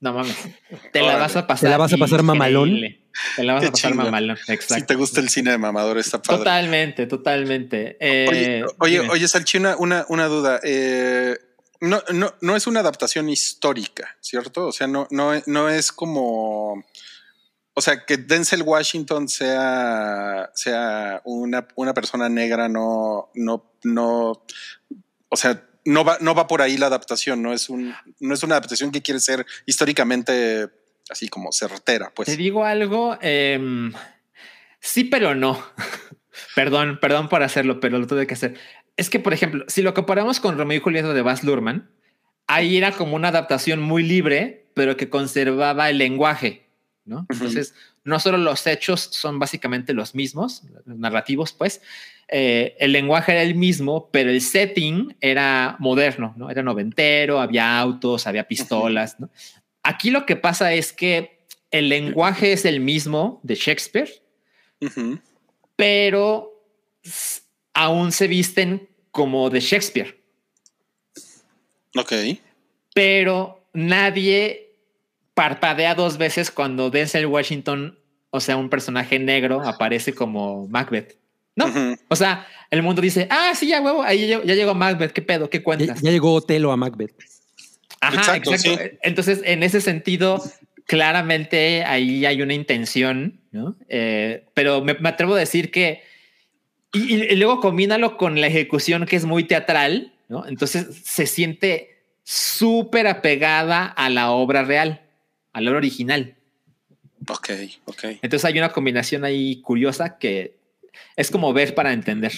[0.00, 0.36] no mames,
[0.92, 1.66] te la vas a pasar.
[1.66, 2.80] ¿Te la vas a pasar mamalón?
[3.36, 4.74] Te la vas Qué a pasar mamalón, exacto.
[4.74, 6.38] Si te gusta el cine de mamador, está padre.
[6.38, 7.96] Totalmente, totalmente.
[8.00, 10.60] Eh, Oye, oye, oye, Salchi, una, una, una duda.
[10.62, 11.36] Eh,
[11.80, 14.66] no, no, no es una adaptación histórica, ¿cierto?
[14.66, 16.84] O sea, no, no, no es como.
[17.72, 24.44] O sea, que Denzel Washington sea, sea una, una persona negra, no, no, no.
[25.28, 28.42] O sea, no va, no va por ahí la adaptación, no es un, no es
[28.42, 30.68] una adaptación que quiere ser históricamente
[31.10, 32.26] así como certera, pues.
[32.26, 33.92] Te digo algo, em,
[34.80, 35.62] sí, pero no.
[36.54, 38.58] perdón, perdón por hacerlo, pero lo tuve que hacer.
[38.96, 41.90] Es que, por ejemplo, si lo comparamos con Romeo y Julieta de Baz Luhrmann,
[42.46, 46.66] ahí era como una adaptación muy libre, pero que conservaba el lenguaje,
[47.04, 47.26] ¿no?
[47.28, 47.74] Entonces,
[48.04, 51.80] no solo los hechos son básicamente los mismos, narrativos, pues,
[52.32, 56.48] eh, el lenguaje era el mismo, pero el setting era moderno, ¿no?
[56.48, 59.28] Era noventero, había autos, había pistolas, ¿no?
[59.82, 61.40] Aquí lo que pasa es que
[61.70, 64.10] el lenguaje es el mismo de Shakespeare,
[65.76, 66.52] pero
[67.74, 70.20] aún se visten como de Shakespeare,
[71.96, 72.12] Ok.
[72.94, 74.74] pero nadie
[75.34, 77.98] parpadea dos veces cuando Denzel Washington,
[78.30, 81.19] o sea, un personaje negro, aparece como Macbeth.
[81.56, 81.66] No,
[82.08, 85.20] o sea, el mundo dice, ah, sí, ya huevo, ahí ya, ya llegó Macbeth, ¿qué
[85.22, 85.50] pedo?
[85.50, 86.00] ¿Qué cuentas?
[86.00, 87.12] ya llegó Otelo a Macbeth.
[88.00, 88.82] Ajá, Exacto, exacto.
[88.82, 88.90] sí.
[89.02, 90.42] Entonces, en ese sentido,
[90.86, 93.76] claramente ahí hay una intención, ¿no?
[93.88, 96.02] Eh, pero me, me atrevo a decir que,
[96.92, 100.46] y, y- y luego combínalo con la ejecución que es muy teatral, ¿no?
[100.46, 105.02] Entonces se siente súper apegada a la obra real,
[105.52, 106.36] a la obra original.
[107.28, 107.50] Ok,
[107.84, 108.04] ok.
[108.22, 110.54] Entonces hay una combinación ahí curiosa que
[111.16, 112.32] es como ver para entender.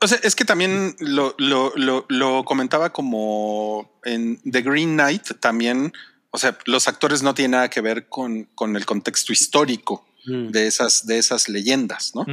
[0.00, 5.38] O sea, es que también lo, lo, lo, lo comentaba como en The Green Knight
[5.40, 5.92] también.
[6.30, 10.50] O sea, los actores no tienen nada que ver con, con el contexto histórico Mm.
[10.50, 12.24] de esas, de esas leyendas, ¿no?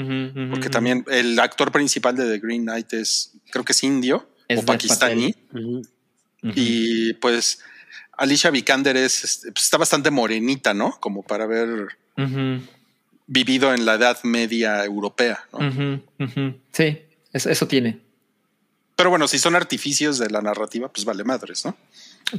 [0.49, 4.59] Porque también el actor principal de The Green Knight es, creo que es indio Es
[4.61, 5.35] o pakistaní.
[6.41, 7.59] Y pues
[8.17, 10.97] Alicia Vikander es, este, pues, está bastante morenita, ¿no?
[10.99, 12.61] Como para Ujú.
[13.27, 16.01] Vivido en la Edad Media europea, ¿no?
[16.71, 16.99] Sí,
[17.31, 17.99] eso, eso tiene.
[18.95, 21.75] Pero bueno, si son artificios de la narrativa, pues vale madres, ¿no?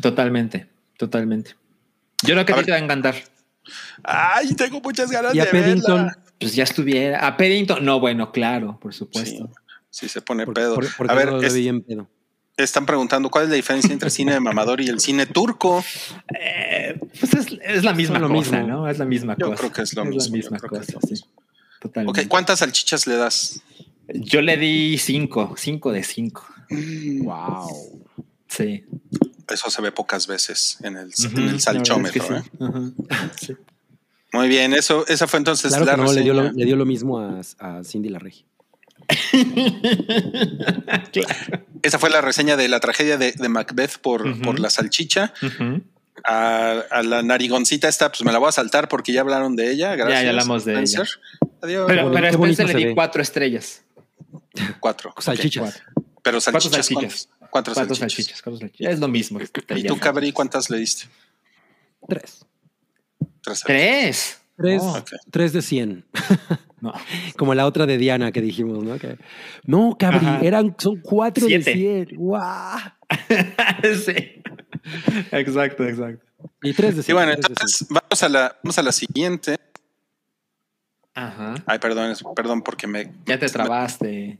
[0.00, 0.66] Totalmente,
[0.96, 1.56] totalmente.
[2.22, 2.64] Yo creo que A a ti ver.
[2.66, 3.14] te va a encantar.
[4.02, 6.18] Ay, tengo muchas ganas Y a de Paddington, verla.
[6.38, 7.26] Pues ya estuviera.
[7.26, 9.50] A Paddington, no, bueno, claro, por Sí, supuesto.
[9.90, 10.74] sí se pone porque, pedo.
[10.74, 12.08] por- porque a ver, no lo es- vi en pedo.
[12.56, 15.84] Están preguntando cuál es la diferencia entre cine de mamador y el cine turco.
[16.38, 18.66] Eh, pues es, es la misma lo cosa, mismo.
[18.68, 18.88] ¿no?
[18.88, 19.58] Es la misma Yo cosa.
[19.58, 21.10] creo que es lo mismo, la yo misma que es cosa, lo sí.
[21.10, 21.28] mismo.
[21.80, 22.20] Totalmente.
[22.22, 23.60] Ok, ¿cuántas salchichas le das?
[24.08, 26.46] Yo le di cinco, cinco de cinco.
[27.22, 28.02] Wow.
[28.48, 28.84] Sí.
[29.48, 32.24] Eso se ve pocas veces en el, en el salchómetro.
[32.24, 32.42] es ¿eh?
[32.42, 32.64] que sí.
[32.64, 32.94] Ujú.
[33.40, 33.56] Sí.
[34.32, 36.58] Muy bien, eso, esa fue entonces Claro la que no, le dio, lo, reseña.
[36.58, 38.46] le dio lo mismo a, a Cindy la Regia.
[41.12, 41.64] Claro.
[41.82, 45.32] Esa fue la reseña de la tragedia de, de Macbeth por, por la salchicha.
[46.26, 49.70] A, a la narigoncita esta, pues me la voy a saltar porque ya hablaron de
[49.70, 49.94] ella.
[49.94, 50.22] Gracias.
[50.22, 51.08] ya hablamos de Spencer.
[51.60, 51.84] Adiós.
[51.86, 53.82] Pero, Spencer le di cuatro estrellas.
[54.80, 55.14] cuatro.
[55.18, 55.82] Salchichas.
[56.22, 56.86] Pero Cuatro salchichas.
[56.86, 57.28] salchichas.
[57.50, 57.50] ¿cuántas?
[57.50, 57.98] Cuatro Cuatro salchichas.
[57.98, 58.92] salchichas, cuatro salchichas.
[58.94, 59.38] Es lo mismo.
[59.76, 61.08] ¿Y tú, Cabri, cuántas le diste?
[62.08, 62.46] Tres.
[63.42, 63.62] Tres.
[63.66, 64.38] Tres.
[64.56, 66.04] Tres, Oh, tres de cien.
[66.80, 66.92] no.
[67.36, 68.98] Como la otra de Diana que dijimos, ¿no?
[68.98, 69.18] Que,
[69.64, 70.40] no, Cabri, Ajá.
[70.42, 71.70] eran, son cuatro Siete.
[71.70, 71.76] de
[72.06, 72.16] cien.
[72.18, 72.78] ¡Guau!
[74.04, 74.42] sí.
[75.32, 76.24] Exacto, exacto.
[76.62, 77.16] Y tres de Y cien.
[77.16, 79.56] bueno, entonces vamos a la, vamos a la siguiente.
[81.14, 81.54] Ajá.
[81.66, 83.12] Ay, perdón, perdón porque me.
[83.26, 84.38] Ya te trabaste.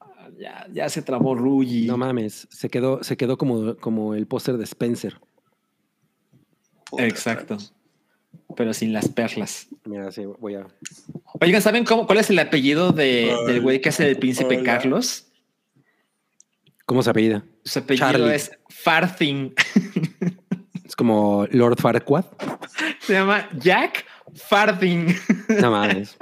[0.00, 1.70] Ah, Ya, ya se trabó Rugi.
[1.80, 1.86] cien.
[1.88, 5.20] No mames, se quedó, se quedó como, como el póster de Spencer.
[6.90, 7.56] Puta, Exacto.
[8.56, 9.66] Pero sin las perlas.
[9.84, 10.66] Mira, sí, voy a.
[11.40, 14.56] Oigan, ¿saben cómo, cuál es el apellido de, Ay, del güey que hace el príncipe
[14.58, 14.64] hola.
[14.64, 15.26] Carlos?
[16.86, 17.44] ¿Cómo se apellida?
[17.64, 18.34] Su apellido Charlie.
[18.34, 19.54] es Farthing.
[20.84, 22.26] Es como Lord Farquaad.
[23.00, 24.04] se llama Jack
[24.34, 25.06] Farthing.
[25.60, 26.16] No mames.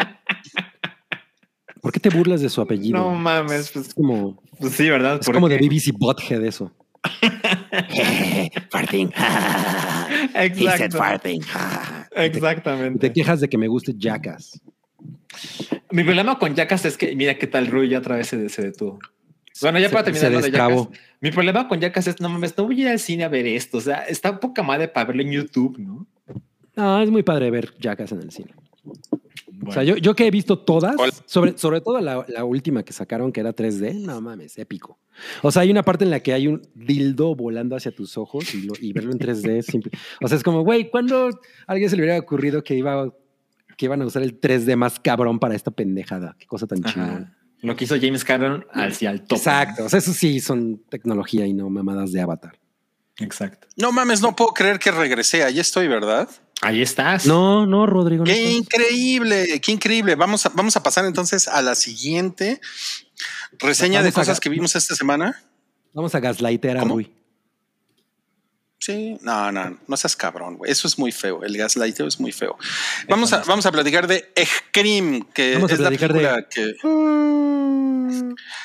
[1.82, 2.96] ¿Por qué te burlas de su apellido?
[2.98, 3.70] No mames.
[3.72, 5.18] Pues, es como, pues sí, ¿verdad?
[5.20, 6.72] es como de Porque- BBC Butthead eso.
[8.70, 9.12] Farting.
[9.12, 10.98] He said Exacto.
[12.14, 12.32] Farting.
[12.32, 13.12] Te Exactamente.
[13.12, 14.60] quejas de que me guste Jackass.
[15.90, 18.62] Mi problema con Jackass es que mira qué tal Rui ya otra vez se, se
[18.62, 18.98] detuvo.
[19.60, 20.50] Bueno, ya Se- para terminar de.
[20.50, 20.88] Jackass.
[21.20, 23.46] Mi problema con Jackass es no mames, no voy a ir al cine a ver
[23.46, 23.78] esto.
[23.78, 26.06] O sea, está poca madre para verlo en YouTube, ¿no?
[26.74, 28.52] No, es muy padre ver Jackass en el cine.
[29.62, 32.82] Bueno, O sea, yo, yo que he visto todas, sobre, sobre todo la, la última
[32.82, 34.98] que sacaron, que era 3D, no mames, épico.
[35.42, 38.54] O sea, hay una parte en la que hay un dildo volando hacia tus ojos
[38.54, 39.92] y, lo- y verlo en 3D es simple.
[40.20, 41.30] O sea, es como, güey, ¿cuándo a
[41.66, 43.08] alguien se le hubiera ocurrido que, iba,
[43.76, 46.36] que iban a usar el 3D más cabrón para esta pendejada?
[46.38, 47.36] Qué cosa tan chingona.
[47.60, 49.38] Lo que hizo James Cameron hacia el top.
[49.38, 49.84] Exacto.
[49.84, 52.58] O sea, eso sí son tecnología y no mamadas de avatar.
[53.18, 53.68] Exacto.
[53.76, 55.44] No mames, no puedo creer que regresé.
[55.44, 56.28] Ahí estoy, ¿verdad?
[56.62, 57.26] Ahí estás.
[57.26, 58.24] No, no, Rodrigo.
[58.24, 60.14] Qué increíble, qué increíble.
[60.14, 62.60] Vamos a, vamos a pasar entonces a la siguiente
[63.58, 65.42] reseña de Vamos cosas que vimos esta semana.
[65.92, 66.84] Vamos a gaslightear a.
[66.84, 67.12] Rui.
[68.78, 70.70] Sí, no, no, no seas cabrón, güey.
[70.72, 71.44] Eso es muy feo.
[71.44, 72.56] El gaslighteo es muy feo.
[73.08, 76.74] Vamos a, vamos a platicar de Scream, que Vamos a es la de- película que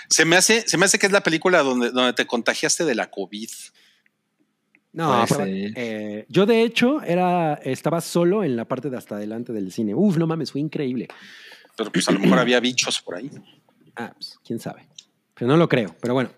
[0.09, 2.95] se me hace, se me hace que es la película donde, donde te contagiaste de
[2.95, 3.49] la COVID.
[4.97, 9.53] No, pero, eh, yo de hecho era, estaba solo en la parte de hasta adelante
[9.53, 9.93] del cine.
[9.93, 11.07] Uf, no mames, fue increíble.
[11.75, 13.29] Pero pues a lo mejor había bichos por ahí.
[13.95, 14.87] Ah, pues, quién sabe.
[15.35, 15.95] Pero no lo creo.
[16.01, 16.31] Pero bueno.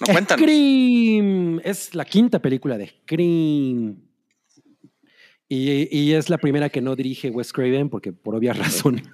[0.00, 0.36] No cuentan.
[0.36, 4.02] Scream es la quinta película de Scream.
[5.48, 9.06] Y, y es la primera que no dirige Wes Craven porque por obvias razones.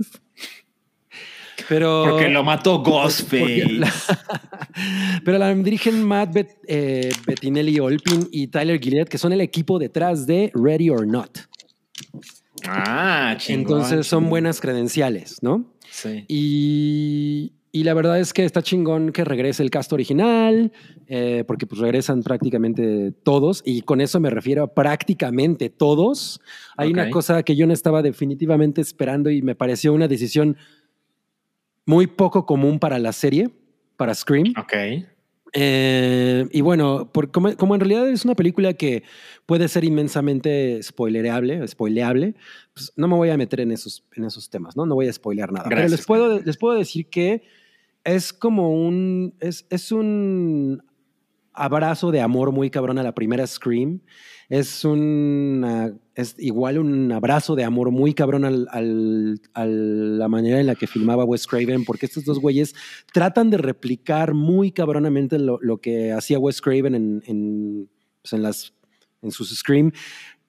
[1.69, 3.67] Pero Porque lo mató Ghostface.
[3.73, 3.93] la-
[5.25, 9.79] pero la dirigen Matt Bet- eh, Bettinelli Olpin y Tyler Gillett, que son el equipo
[9.79, 11.39] detrás de Ready or Not.
[12.67, 13.61] Ah, chingón.
[13.79, 15.65] Entonces son buenas credenciales, ¿no?
[15.91, 16.25] Sí.
[16.29, 20.73] Y, y la verdad es que está chingón que regrese el cast original,
[21.09, 26.41] eh, porque pues regresan prácticamente todos, y con eso me refiero a prácticamente todos.
[26.77, 30.57] Hay una cosa que yo no estaba definitivamente esperando y me pareció una decisión
[31.87, 33.51] muy poco común para la serie,
[33.97, 34.55] para Scream.
[34.59, 34.73] Ok.
[35.55, 39.03] Eh, y bueno, por, como, como en realidad es una película que
[39.45, 42.35] puede ser inmensamente spoilereable, spoileable,
[42.73, 44.87] pues no me voy a meter en esos, en esos temas, ¿no?
[44.87, 45.69] No voy a spoilear nada.
[45.69, 47.43] Pero les puedo, les puedo decir que
[48.05, 50.83] es como un, es, es un
[51.55, 54.01] abrazo de amor muy cabrón a la primera Scream.
[54.49, 60.61] Es una, es igual un abrazo de amor muy cabrón al, al- a la manera
[60.61, 62.75] en la que filmaba Wes Craven, porque estos dos güeyes
[63.15, 67.89] tratan de replicar muy cabronamente lo, lo que hacía Wes Craven en, en,
[68.21, 68.75] pues, en las,
[69.23, 69.93] en sus Scream,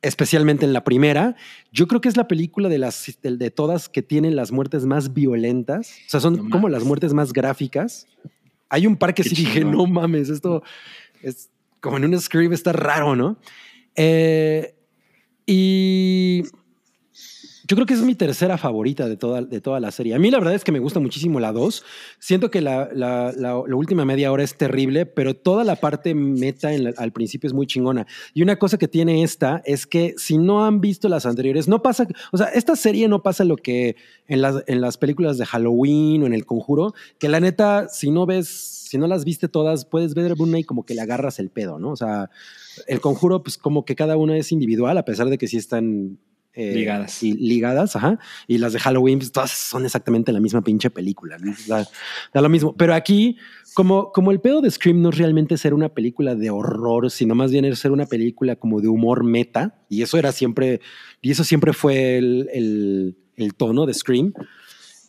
[0.01, 1.37] especialmente en la primera.
[1.71, 4.85] Yo creo que es la película de, las, de, de todas que tienen las muertes
[4.85, 8.05] más violentas, o sea, son No como las muertes más gráficas.
[8.73, 10.63] Hay un par que Qué sí dije, no mames, esto
[11.21, 13.37] es como en un Scream está raro, ¿no?
[13.95, 14.73] Eh,
[15.45, 16.41] y
[17.67, 20.13] yo creo que es mi tercera favorita de toda, de toda la serie.
[20.15, 21.83] A mí la verdad es que me gusta muchísimo la 2.
[22.19, 26.13] Siento que la, la- la- la última media hora es terrible, pero toda la parte
[26.15, 28.05] meta en al principio es muy chingona.
[28.33, 31.81] Y una cosa que tiene esta es que si no han visto las anteriores, no
[31.81, 33.95] pasa, o sea, esta serie no pasa lo que
[34.27, 38.11] en las, en las películas de Halloween o en El Conjuro, que la neta, si
[38.11, 41.39] no ves, si no las viste todas, puedes ver una y como que le agarras
[41.39, 41.91] el pedo, ¿no?
[41.91, 42.29] O sea,
[42.87, 46.19] El Conjuro, pues como que cada una es individual, a pesar de que sí están
[46.55, 47.23] eh, Ligadas.
[47.23, 48.19] Y ligadas, ajá.
[48.47, 51.37] Y las de Halloween, pues todas son exactamente la misma pinche película.
[51.39, 51.53] ¿no?
[51.67, 51.87] Da,
[52.33, 52.75] da lo mismo.
[52.77, 53.37] Pero aquí,
[53.73, 57.33] como, como el pedo de Scream no es realmente ser una película de horror, sino
[57.33, 59.81] más bien es ser una película como de humor meta.
[59.89, 60.79] Y eso era siempre,
[61.21, 64.31] y eso siempre fue el, el- el tono de Scream.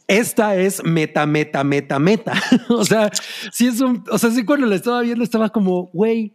[0.07, 2.33] Esta es meta, meta, meta, meta.
[2.69, 3.11] o sea,
[3.53, 6.33] sí es un, o sea, sí cuando la estaba viendo estaba como, güey,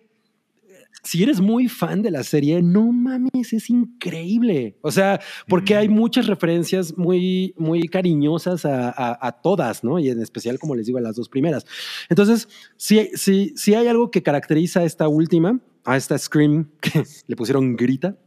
[1.03, 4.77] si eres muy fan de la serie, no mames, es increíble.
[4.81, 9.99] O sea, porque hay muchas referencias muy, muy cariñosas a, a- a todas, ¿no?
[9.99, 11.65] Y en especial, como les digo, a las dos primeras.
[12.09, 12.47] Entonces,
[12.77, 17.35] sí, sí, sí hay algo que caracteriza a esta última, a esta Scream, que le
[17.35, 18.17] pusieron grita,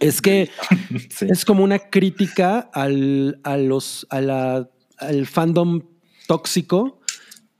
[0.00, 0.48] es que
[1.10, 1.26] Sí.
[1.28, 5.82] es como una crítica al, a los, a la- al fandom
[6.26, 6.99] tóxico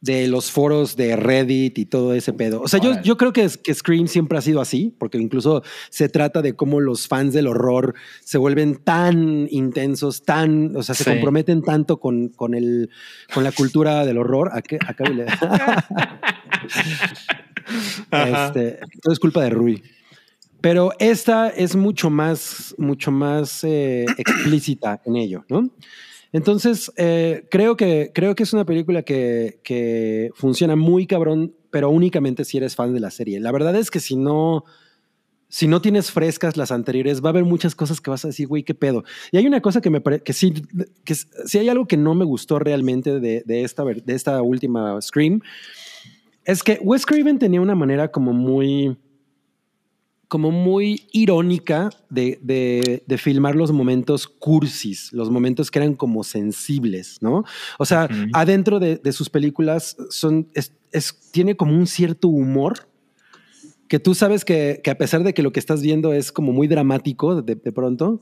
[0.02, 2.62] de los foros de Reddit y todo ese pedo.
[2.62, 6.08] O sea, yo, yo creo que, que Scream siempre ha sido así, porque incluso se
[6.08, 7.94] trata de cómo los fans del horror
[8.24, 11.10] se vuelven tan intensos, tan, o sea, se Sí.
[11.10, 12.88] comprometen tanto con, con, el,
[13.34, 14.50] con la cultura del horror.
[14.54, 14.78] ¿A qué?
[14.86, 15.26] Acá le-
[18.12, 19.82] este, todo es culpa de Rui.
[20.60, 25.70] Pero esta es mucho más, mucho más eh, explícita en ello, ¿no?
[26.32, 31.90] Entonces, eh, creo, que, creo que es una película que, que funciona muy cabrón, pero
[31.90, 33.40] únicamente si eres fan de la serie.
[33.40, 34.64] La verdad es que si no,
[35.48, 38.46] si no tienes frescas las anteriores, va a haber muchas cosas que vas a decir,
[38.46, 39.02] güey, qué pedo.
[39.32, 40.54] Y hay una cosa que me parece que sí,
[41.04, 45.00] que si hay algo que no me gustó realmente de, de esta, de esta última
[45.02, 45.40] Scream,
[46.44, 48.96] es que Wes Craven tenía una manera como muy,
[50.30, 56.22] como muy irónica de, de- de filmar los momentos cursis, los momentos que eran como
[56.22, 57.42] sensibles, ¿no?
[57.80, 62.88] O sea, adentro de, de sus películas son, es- es- tiene como un cierto humor
[63.88, 66.52] que tú sabes que, que a pesar de que lo que estás viendo es como
[66.52, 68.20] muy dramático de pronto,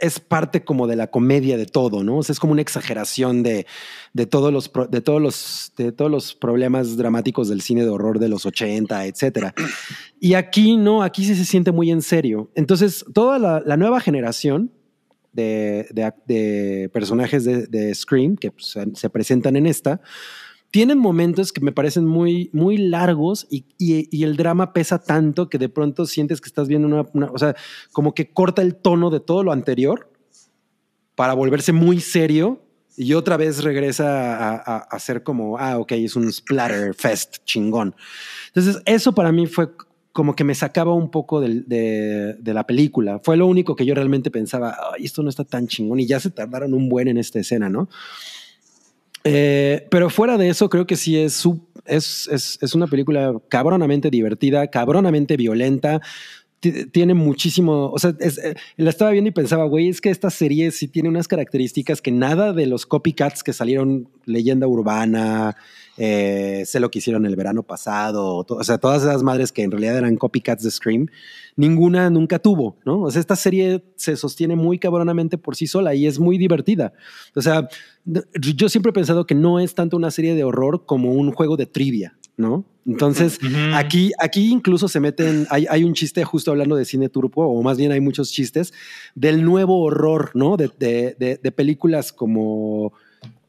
[0.00, 2.20] es parte como de la comedia de todo, ¿no?
[2.20, 3.66] Es como una exageración de,
[4.12, 8.18] de todos los de todos los de todos los problemas dramáticos del cine de horror
[8.18, 9.54] de los 80, etcétera.
[10.18, 12.50] Y aquí no, aquí sí se siente muy en serio.
[12.54, 14.70] Entonces, toda la, nueva generación
[15.32, 15.86] de,
[16.26, 20.00] de personajes de, de Scream que pues, se presentan en esta
[20.70, 25.48] tienen momentos que me parecen muy, muy largos y, y- y el drama pesa tanto
[25.48, 27.56] que de pronto sientes que estás viendo una, una- o sea,
[27.92, 30.10] como que corta el tono de todo lo anterior
[31.14, 32.62] para volverse muy serio
[32.96, 37.38] y otra vez regresa a, a, a ser como, ah, ok, es un splatter fest
[37.44, 37.94] chingón.
[38.48, 39.70] Entonces, eso para mí fue
[40.12, 43.20] como que me sacaba un poco del- de, de la película.
[43.22, 46.20] Fue lo único que yo realmente pensaba, ay, esto no está tan chingón y ya
[46.20, 47.88] se tardaron un buen en esta escena, ¿no?
[49.24, 51.44] Eh, pero fuera de eso, creo que sí es,
[51.86, 56.00] es, es, es una película cabronamente divertida, cabronamente violenta.
[56.60, 60.30] Ti- Tiene muchísimo, o sea, eh, la estaba viendo y pensaba, güey, es que esta
[60.30, 65.56] serie sí tiene unas características que nada de los copycats que salieron, leyenda urbana,
[66.02, 69.70] eh, sé lo que hicieron el verano pasado, o sea, todas esas madres que en
[69.70, 71.08] realidad eran copycats de Scream,
[71.56, 73.02] ninguna nunca tuvo, ¿no?
[73.02, 76.94] O sea, esta serie se sostiene muy cabronamente por sí sola y es muy divertida.
[77.36, 77.68] O sea,
[78.40, 81.58] yo siempre he pensado que no es tanto una serie de horror como un juego
[81.58, 82.64] de trivia, ¿no?
[82.86, 83.38] Entonces,
[83.74, 87.62] aquí, aquí incluso se meten, hay, hay un chiste justo hablando de cine turbo, o
[87.62, 88.72] más bien hay muchos chistes
[89.14, 90.56] del nuevo horror, ¿no?
[90.56, 92.94] De, de- de- de películas como,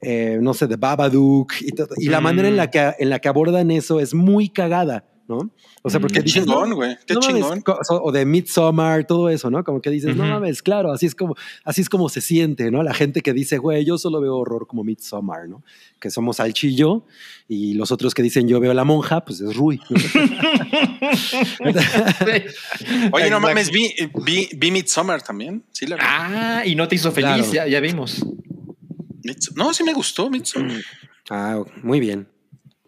[0.02, 2.24] eh, no sé, de Babadook y, todo- y la Mm.
[2.24, 5.50] manera en la, que, en la que abordan eso es muy cagada, ¿no?
[5.84, 6.96] O sea, porque Qué dices, no, chingón, güey.
[7.08, 7.62] Qué no mames, chingón.
[7.62, 9.64] co- o- de Midsommar, todo eso, ¿no?
[9.64, 10.34] Como que dices, no Ujú.
[10.34, 12.84] mames, claro, así es como, así es como se siente, ¿no?
[12.84, 15.64] La gente que dice, güey, yo solo veo horror como Midsommar, ¿no?
[16.00, 17.06] Que somos al chillo
[17.48, 19.80] y los otros que dicen, yo veo la monja, pues es Rui.
[19.90, 19.98] ¿no?
[23.14, 23.90] Oye, no mames, vi,
[24.24, 25.64] vi, vi Midsommar también.
[25.72, 26.02] Sí, la vi.
[26.06, 27.54] Ah, y no te hizo feliz, Claro.
[27.54, 28.26] ya, ya vimos.
[29.56, 30.82] No, sí me gustó Midsommar.
[31.30, 32.28] ah, muy bien.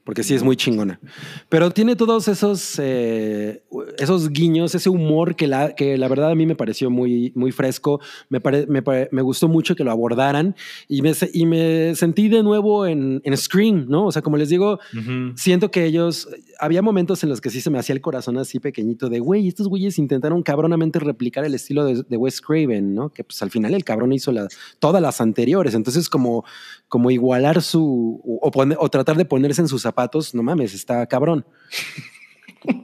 [0.05, 0.99] Porque sí es muy chingona.
[1.47, 3.63] Pero tiene todos esos, eh,
[3.97, 7.53] esos guiños, ese humor que la, que la verdad a mí me pareció muy, muy
[7.53, 8.01] fresco.
[8.27, 10.55] Me, pare- me, pare- me gustó mucho que lo abordaran
[10.89, 14.07] y me, y me sentí de nuevo en, en Scream, ¿no?
[14.07, 15.37] O sea, como les digo, Ujú.
[15.37, 16.27] siento que ellos,
[16.59, 19.47] había momentos en los que sí se me hacía el corazón así pequeñito de, güey,
[19.47, 23.09] estos güeyes intentaron cabronamente replicar el estilo de, de Wes Craven, ¿no?
[23.09, 24.49] Que pues al final el cabrón hizo la-
[24.79, 26.43] todas las anteriores, entonces como,
[26.89, 31.05] como igualar su, o, poner- o tratar de ponerse en sus zapatos, no mames, está
[31.07, 31.45] cabrón.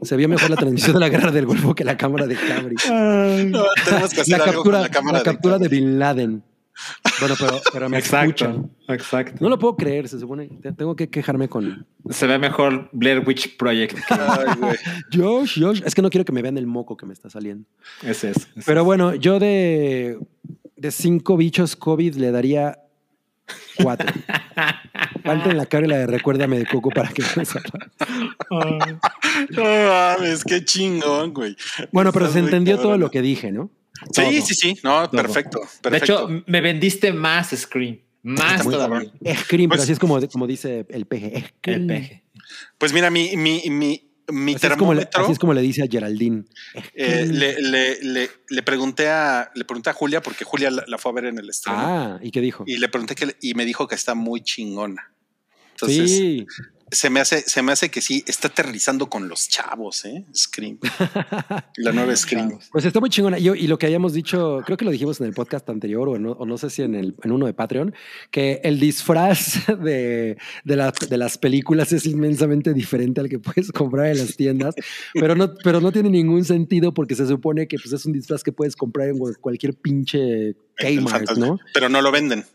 [0.02, 2.76] Se vio mejor la transmisión de la guerra del Golfo que la cámara de Cabri.
[3.50, 5.68] No, tenemos que hacer La algo captura, con la cámara la captura de.
[5.70, 6.44] Bin Laden.
[7.20, 8.72] Bueno, pero, pero me Exacto, escuchan.
[8.88, 9.38] exacto.
[9.42, 10.48] No lo puedo creer, se supone.
[10.62, 13.98] te- Tengo que quejarme con Se ve mejor Blair Witch Project.
[14.10, 14.76] Ay.
[15.14, 15.82] Josh, Josh.
[15.86, 17.66] Es que no quiero que me vean el moco que me está saliendo.
[18.04, 18.38] Ese es.
[18.38, 20.20] ese Pero bueno, yo de,
[20.78, 22.80] de cinco bichos COVID le daría
[23.82, 24.08] cuatro.
[25.24, 27.92] Falta en la cara y la de recuérdame de Coco para que me salga.
[28.50, 31.56] No mames, qué chingón, güey.
[31.92, 33.70] Bueno, pero se entendió todo lo que dije, ¿no?
[34.12, 34.32] Sí, Todo.
[34.32, 34.78] sí, sí.
[34.84, 35.60] No, perfecto.
[35.90, 38.00] De hecho, me vendiste más Scream.
[38.24, 39.12] Más todavía.
[39.36, 41.46] Scream, pero Pues- así es como, como dice el peje.
[41.64, 42.24] El peje.
[42.78, 45.22] Pues mira, mi, mi, mi, mi Así es, como le, termómetro.
[45.24, 46.44] así es como le dice a Geraldine.
[46.94, 50.98] eh, le, le, le, le pregunté a le pregunté a Julia porque Julia la, la
[50.98, 52.64] fue a ver en el estreno Ah, ¿y qué dijo?
[52.68, 55.12] y le pregunté que y me dijo que está muy chingona.
[55.72, 56.46] Entonces sí,
[56.92, 60.26] se me hace se me hace que sí está aterrizando con los chavos, eh.
[60.36, 60.80] Scream,
[61.78, 62.60] la nueva Scream.
[62.72, 63.40] pues está muy chingona.
[63.40, 66.08] Y, yo- y lo que hayamos dicho, creo que lo dijimos en el podcast anterior
[66.10, 67.94] o no, o no sé si en, el, en uno de Patreon,
[68.32, 73.72] que el disfraz de, de, la- de las películas es inmensamente diferente al que puedes
[73.72, 74.76] comprar en las tiendas,
[75.14, 78.44] pero no, pero no tiene ningún sentido porque se supone que pues, es un disfraz
[78.44, 81.32] que puedes comprar en cualquier pinche Kmart.
[81.38, 81.60] ¿no?
[81.74, 82.46] Pero no lo venden.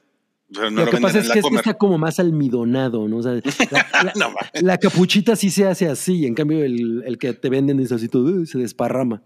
[0.50, 3.16] No lo lo, que pasa es que este está como más almidonado, ¿no?
[3.18, 3.40] O sea, la,
[4.04, 4.62] la- No mames.
[4.62, 8.08] la capuchita sí se hace así, en cambio el, el que te venden es así
[8.08, 9.22] todo, uh, se desparrama.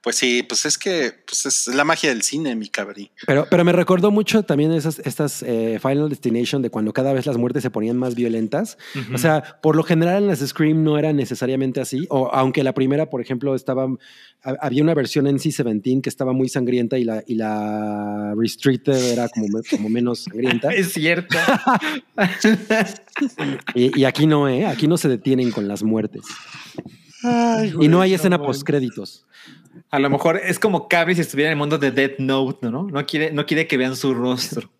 [0.00, 3.10] Pues sí, pues es que pues es la magia del cine, mi cabrí.
[3.26, 7.26] Pero, pero me recordó mucho también esas, estas eh, Final Destination de cuando cada vez
[7.26, 8.78] las muertes se ponían más violentas.
[9.12, 12.74] O sea, por lo general en las Scream no era necesariamente así, o aunque la
[12.74, 13.86] primera, por ejemplo, estaba,
[14.44, 19.12] ha- había una versión en C-17 que estaba muy sangrienta y la, y la Restricted
[19.12, 20.68] era como, me- como menos sangrienta.
[20.74, 21.36] es cierto.
[23.74, 24.64] Y, y aquí no, ¿eh?
[24.66, 26.22] Aquí no se detienen con las muertes.
[27.80, 29.24] y no hay escena postcréditos.
[29.90, 32.84] A lo mejor es como Cabri si estuviera en el mundo de Death Note, ¿no?
[32.84, 34.70] No quiere, no quiere que vean su rostro.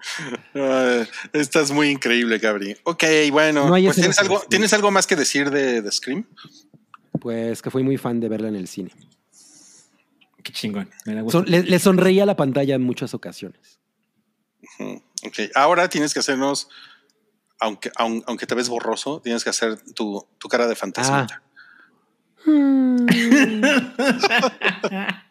[0.54, 2.76] Ah, estás muy increíble, Gabri.
[2.84, 4.48] Ok, bueno, No pues ¿tienes algo, postcréditos.
[4.48, 6.26] ¿tienes algo más que decir de, de Scream?
[7.20, 8.90] Pues que fui muy fan de verla en el cine.
[10.42, 10.88] Qué chingón.
[11.04, 11.40] Me da gusto.
[11.40, 13.78] Son- le, le sonreía a la pantalla en muchas ocasiones.
[14.78, 16.68] Ujú, Ok, ahora tienes que hacernos,
[17.60, 21.26] aunque, aun- aunque te ves borroso, tienes que hacer tu, tu cara de fantasma.
[21.30, 21.42] Ah.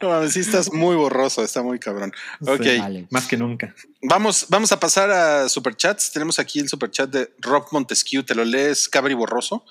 [0.00, 2.12] No mames, sí estás muy borroso, está muy cabrón.
[2.40, 3.06] Ok, Sí, Vale.
[3.10, 3.74] Más que nunca.
[4.02, 6.12] vamos, vamos a pasar a superchats.
[6.12, 8.22] Tenemos aquí el superchat de Rob Montesquieu.
[8.22, 9.64] ¿Te lo lees, Cabri Borroso?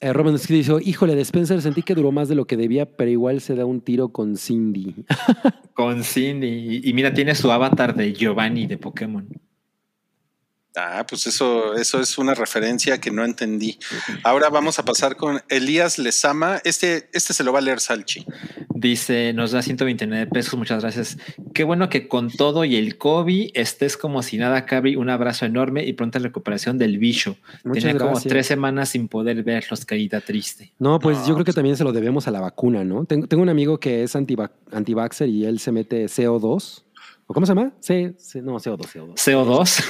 [0.00, 2.86] Eh, Robin Skid dijo, híjole, de Spencer sentí que duró más de lo que debía,
[2.96, 5.04] pero igual se da un tiro con Cindy.
[5.74, 6.46] Con Cindy.
[6.84, 9.26] Y, y mira, tiene su avatar de Giovanni de Pokémon.
[10.76, 13.78] Ah, pues eso, eso es una referencia que no entendí.
[14.24, 16.60] Ahora vamos a pasar con Elías Lezama.
[16.64, 18.26] Este, este se lo va a leer Salchi.
[18.74, 21.16] Dice, nos da 129 pesos, muchas gracias.
[21.54, 24.96] Qué bueno que con todo y el COVID estés como si nada, Cabri.
[24.96, 27.36] Un abrazo enorme y pronta recuperación del bicho.
[27.62, 28.30] Muchas Tenía como gracias.
[28.32, 30.72] tres semanas sin poder verlos, caída triste.
[30.80, 33.04] No, pues No, yo creo que pues- también se lo debemos a la vacuna, ¿no?
[33.04, 36.82] Tengo, tengo un amigo que es antivac antivaxxer y él se mete CO2.
[37.26, 37.72] ¿O cómo se llama?
[37.80, 39.14] C, C- no, CO2, CO2.
[39.14, 39.82] CO2.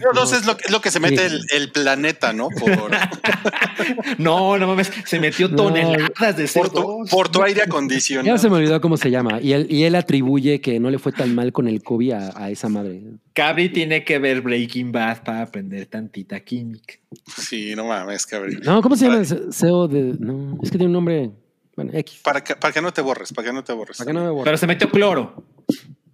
[0.00, 1.36] CO2 es lo, que- es lo que se mete Sí.
[1.52, 2.48] el, el planeta, ¿no?
[2.48, 2.90] Por,
[4.18, 5.56] no, no mames, se metió No.
[5.56, 7.10] toneladas de por, tu, CO2.
[7.10, 8.38] por tu aire Ya acondicionado.
[8.38, 9.40] se me olvidó cómo se llama.
[9.40, 12.32] Y él, y él atribuye que no le fue tan mal con el COVID a,
[12.44, 13.02] a esa madre.
[13.34, 16.94] Cabri tiene que ver Breaking Bad para aprender tantita química.
[17.36, 18.60] Sí, no mames, cabrón.
[18.64, 19.22] No, ¿cómo se llama?
[19.60, 20.14] CO de.
[20.18, 21.30] No, es que tiene un nombre.
[21.76, 22.20] Bueno, X.
[22.24, 23.98] Para que, para que no te borres, para que no te borres.
[23.98, 24.44] ¿Para qué no me borro?
[24.44, 25.44] Pero se metió cloro.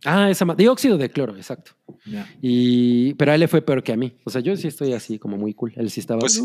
[0.04, 1.72] Ah, esa dióxido de cloro, exacto.
[2.42, 4.16] Y pero a él le fue peor que a mí.
[4.24, 5.72] O sea, yo sí estoy así como muy cool.
[5.76, 6.20] Él sí estaba.
[6.20, 6.40] Pues-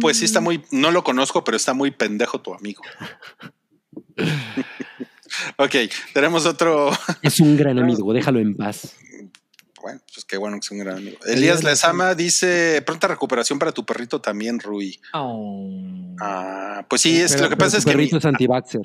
[0.00, 2.82] Pues sí está muy, no lo conozco, pero está muy pendejo tu amigo.
[5.58, 5.74] ok,
[6.12, 6.90] tenemos otro.
[7.22, 8.94] Es un gran amigo, déjalo en paz.
[9.82, 11.18] Bueno, pues qué bueno que es un gran amigo.
[11.26, 14.98] Elías Lezama dice: pronta recuperación para tu perrito también, Rui.
[15.12, 16.16] Oh.
[16.20, 17.90] Ah, pues sí, es Pero- lo que pasa es que.
[17.90, 18.82] mi- perrito es antivaxxer.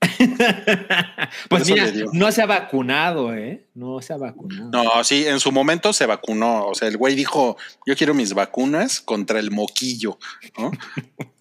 [1.48, 3.66] pues mira, no se ha vacunado, ¿eh?
[3.74, 4.70] No se ha vacunado.
[4.70, 6.66] No, sí, en su momento se vacunó.
[6.66, 7.56] O sea, el güey dijo:
[7.86, 10.18] Yo quiero mis vacunas contra el moquillo,
[10.56, 10.70] ¿no?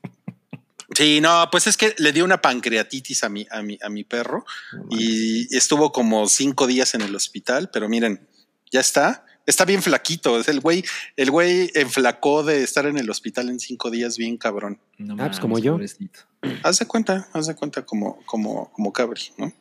[0.96, 4.04] Sí, no, pues es que le dio una pancreatitis a mi, a mi, a mi
[4.04, 4.46] perro
[4.90, 8.28] y estuvo como cinco días en el hospital, pero miren,
[8.72, 9.24] ya está.
[9.46, 10.40] Está bien flaquito.
[10.40, 10.84] Es el güey,
[11.16, 14.80] el güey enflacó de estar en el hospital en cinco días, bien cabrón.
[14.98, 15.74] No Ah, pues como yo.
[15.74, 16.22] pobrecito.
[16.64, 19.52] Haz de cuenta, haz de cuenta como, como, como cabri, ¿no?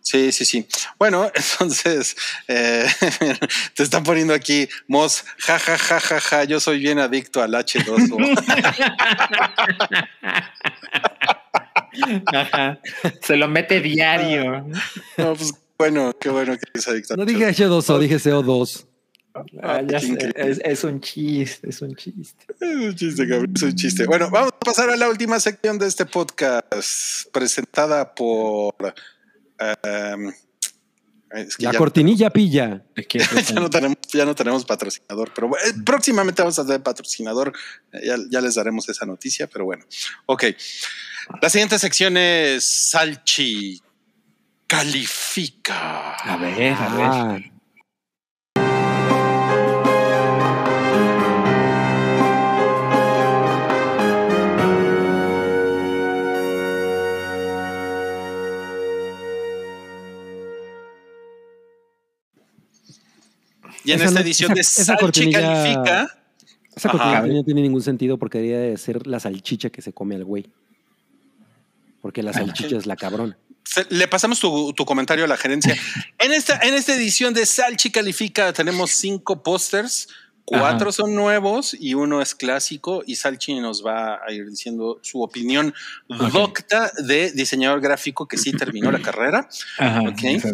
[0.00, 0.66] Sí, sí, sí.
[0.98, 2.16] Bueno, entonces
[2.48, 2.86] eh,
[3.74, 7.52] te están poniendo aquí, Mos, ja, ja, ja, ja, ja, yo soy bien adicto al
[7.52, 8.18] H2O.
[12.34, 12.78] Ajá.
[13.22, 14.66] Se lo mete diario.
[15.16, 17.16] no, pues bueno, qué bueno que es adicto.
[17.16, 18.86] No dije H2O, dije CO2.
[19.62, 20.50] Ah, ya qué sé, increíble.
[20.50, 22.46] es, es un chiste, es un chiste.
[22.60, 24.06] Es un chiste, cabrón, es un chiste.
[24.06, 28.74] Bueno, vamos a pasar a la última sección de este podcast, presentada por.
[29.82, 30.32] em,
[31.32, 32.82] es que La ya, cortinilla pilla.
[33.48, 37.52] Ya no tenemos, ya no tenemos patrocinador, pero eh, próximamente vamos a tener patrocinador.
[37.92, 39.84] Eh, Ya, ya les daremos esa noticia, pero bueno.
[40.26, 40.44] Ok.
[41.40, 43.80] La siguiente sección es Salchi
[44.66, 46.14] califica.
[46.14, 47.50] A ver, a ver.
[63.84, 66.08] Y en esta edición de esa- Salchi califica.
[66.76, 66.98] esa Ajá.
[66.98, 70.24] cortinilla no tiene ningún sentido porque debería de ser la salchicha que se come al
[70.24, 70.46] güey.
[72.02, 73.36] Porque la salchicha es la cabrona.
[73.90, 75.76] Le pasamos tu, tu comentario a la gerencia.
[76.18, 80.08] En esta, en esta edición de Salchi Califica tenemos cinco pósters,
[80.44, 80.92] cuatro Ajá.
[80.96, 85.72] son nuevos y uno es clásico y Salchi nos va a ir diciendo su opinión
[86.32, 89.48] docta de diseñador gráfico que sí terminó la carrera.
[89.78, 90.02] Ajá.
[90.18, 90.48] Sí, sí,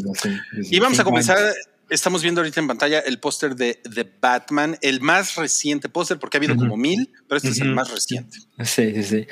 [0.70, 1.38] Y vamos a comenzar.
[1.38, 1.54] años.
[1.88, 6.36] Estamos viendo ahorita en pantalla el póster de The Batman, el más reciente póster, porque
[6.36, 8.38] ha habido como mil, pero este es el más reciente.
[8.64, 9.26] Sí, sí, sí.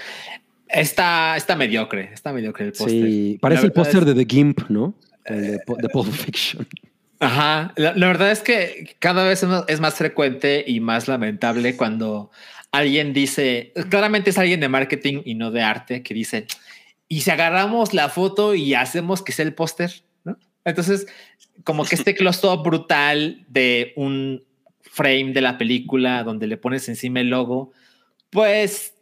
[0.69, 2.91] Está, está mediocre, está mediocre el póster.
[2.91, 4.95] Sí, parece el póster de The Gimp, ¿no?
[5.25, 6.67] El de, Po- de Pulp Fiction.
[7.21, 12.31] Ajá, la, la verdad es que cada vez es más, frecuente y más lamentable cuando
[12.73, 16.47] alguien dice, claramente es alguien de marketing y no de arte, que dice,
[17.09, 20.03] y si agarramos la foto y hacemos que sea el póster.
[20.65, 21.07] Entonces,
[21.63, 24.45] como que este close-up brutal de un
[24.81, 27.73] frame de la película donde le pones encima el logo,
[28.31, 28.95] pues,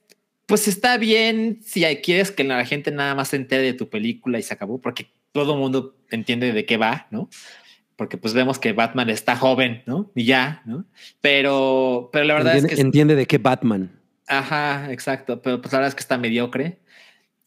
[0.46, 4.38] pues está bien si quieres que la gente nada más se entere de tu película
[4.38, 7.28] y se acabó, porque todo el mundo entiende de qué va, ¿no?
[7.96, 10.10] Porque pues vemos que Batman está joven, ¿no?
[10.14, 10.84] Y ya, ¿no?
[11.20, 12.82] Pero, pero la verdad Entiende, es que...
[12.82, 14.00] entiende de qué Batman.
[14.26, 15.40] Ajá, exacto.
[15.42, 16.78] Pero pues la verdad es que está mediocre.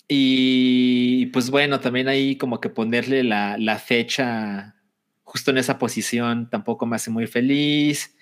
[0.07, 4.75] Y pues bueno, también ahí como que ponerle la, la fecha
[5.23, 8.15] justo en esa posición tampoco me hace muy feliz.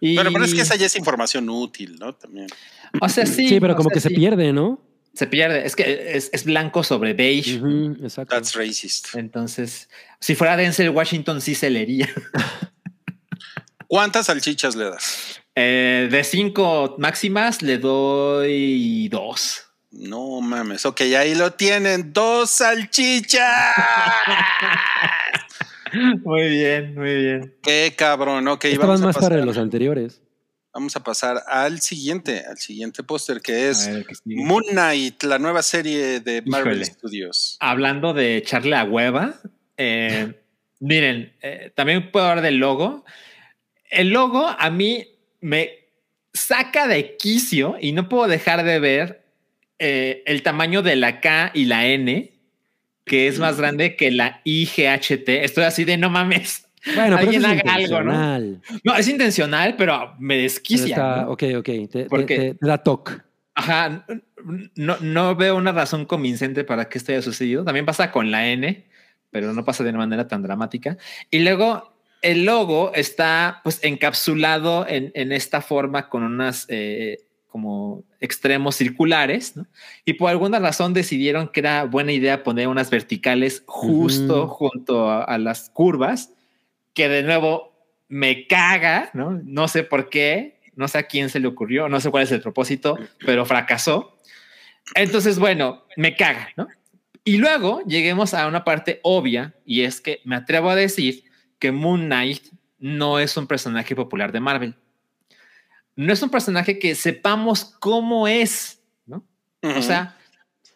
[0.00, 2.14] Y, Pero, pero es que esa ya es información útil, ¿no?
[2.14, 2.46] También.
[3.00, 3.48] O sea, sí.
[3.48, 4.80] Sí, pero como sea, que se pierde, ¿no?
[5.12, 5.66] Se pierde.
[5.66, 7.60] Es que es, es blanco sobre beige.
[8.02, 8.34] Exacto.
[8.34, 9.14] That's racist.
[9.14, 9.88] Entonces,
[10.20, 12.08] si fuera Denzel Washington, sí se leería.
[13.88, 15.40] ¿Cuántas salchichas le das?
[15.54, 19.67] Eh, de cinco máximas le doy dos.
[19.90, 20.84] No mames.
[20.86, 22.12] Ok, ahí lo tienen.
[22.12, 23.74] Dos salchichas.
[26.22, 27.54] Muy bien, muy bien.
[27.62, 28.46] Qué cabrón.
[28.48, 30.20] Ok, Estaban vamos a, más para pasar, los anteriores.
[30.74, 33.88] vamos a pasar al siguiente, al siguiente póster que es.
[34.24, 36.84] Moon Knight, la nueva serie de Marvel Híjole.
[36.84, 37.56] Studios.
[37.60, 39.40] Hablando de echarle a hueva,
[39.78, 40.34] eh,
[40.80, 43.04] miren, eh, también puedo hablar del logo.
[43.90, 45.08] El logo a mí
[45.40, 45.70] me
[46.34, 49.27] saca de quicio y no puedo dejar de ver
[49.78, 52.32] eh, el tamaño de la K y la N,
[53.04, 55.28] que es más grande que la IGHT.
[55.28, 56.64] Estoy así de no mames.
[56.94, 58.38] Bueno, pero Alguien haga algo, ¿no?
[58.84, 60.86] No, es intencional, pero me Pero desquicia.
[60.94, 61.30] está- ¿no?
[61.32, 61.64] Ok, ok.
[61.90, 63.12] Te, Porque- te- te da toque.
[63.54, 64.06] Ajá,
[64.76, 67.64] no, no veo una razón convincente para que esto haya sucedido.
[67.64, 68.84] También pasa con la N,
[69.30, 70.96] pero no pasa de una manera tan dramática.
[71.30, 71.92] Y luego
[72.22, 77.18] el logo está pues encapsulado en, en esta forma con unas eh,
[77.58, 79.66] como extremos circulares, ¿no?
[80.04, 85.24] Y por alguna razón decidieron que era buena idea poner unas verticales justo junto a,
[85.24, 86.32] a las curvas,
[86.94, 87.72] que de nuevo
[88.08, 89.32] me caga, ¿no?
[89.44, 92.30] No sé por qué, no sé a quién se le ocurrió, no sé cuál es
[92.30, 94.16] el propósito, pero fracasó.
[94.94, 96.68] Entonces, bueno, me caga, ¿no?
[97.24, 101.24] Y luego lleguemos a una parte obvia, y es que me atrevo a decir
[101.58, 102.44] que Moon Knight
[102.78, 104.76] no es un personaje popular de Marvel.
[105.98, 109.26] No es un personaje que sepamos cómo es, ¿no?
[109.62, 110.16] O sea,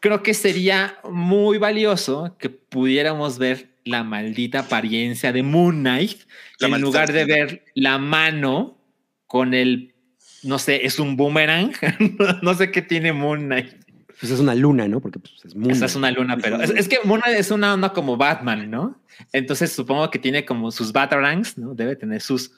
[0.01, 6.23] creo que sería muy valioso que pudiéramos ver la maldita apariencia de Moon Knight
[6.59, 8.81] La en lugar de ver la mano
[9.29, 9.95] con el,
[10.43, 11.73] no sé, es un boomerang.
[12.43, 13.75] no sé qué tiene Moon Knight.
[14.19, 15.01] Pues es una luna, ¿no?
[15.01, 17.53] Porque pues, es Moon Esa es una luna, pero es, es que Moon Knight es
[17.53, 19.01] una onda como Batman, ¿no?
[19.33, 21.77] Entonces supongo que tiene como sus Batarangs, ¿no?
[21.77, 22.51] Debe tener sus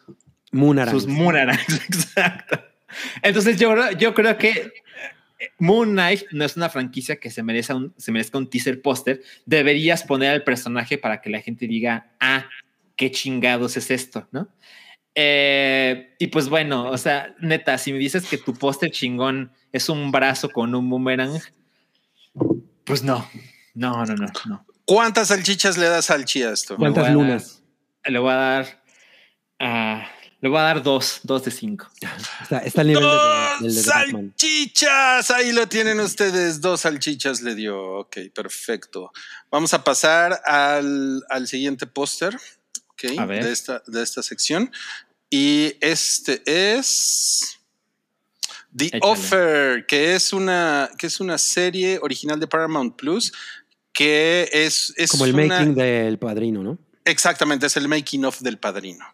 [0.53, 1.03] Moonarangs.
[1.03, 2.63] sus Moonarangs, exacto.
[3.23, 4.73] Entonces yo, yo creo que
[5.59, 9.23] Moon Knight no es una franquicia que se merezca un, se merezca un teaser póster.
[9.47, 12.47] Deberías poner al personaje para que la gente diga, ah,
[12.97, 14.49] qué chingados es esto, ¿no?
[15.17, 19.89] Eh, y pues bueno, o sea, neta, si me dices que tu póster chingón es
[19.89, 21.41] un brazo con un boomerang,
[22.85, 23.29] pues no,
[23.75, 24.67] no, no, no, no.
[24.85, 26.77] ¿Cuántas salchichas le das al chi a esto?
[26.77, 27.63] ¿Cuántas Le voy a dar- lunas?
[28.05, 28.83] Le voy a dar,
[29.61, 30.09] ah,
[30.45, 31.91] le voy a dar dos, dos de cinco.
[32.67, 35.31] Está, nivel Dos de salchichas.
[35.31, 36.61] Ahí lo tienen ustedes.
[36.61, 38.01] Dos salchichas le dio.
[38.01, 39.11] Ok, perfecto.
[39.51, 42.37] Vamos a pasar al, al siguiente póster.
[42.89, 43.43] Ok, A ver.
[43.43, 44.71] de esta, de esta sección.
[45.31, 47.59] Y este es.
[48.77, 49.01] The Échale.
[49.03, 53.33] Offer, que es una, que es una serie original de Paramount Plus,
[53.95, 56.77] que es, es Como el una- making del padrino, ¿no?
[57.07, 59.07] Exactamente, es el making of del padrino.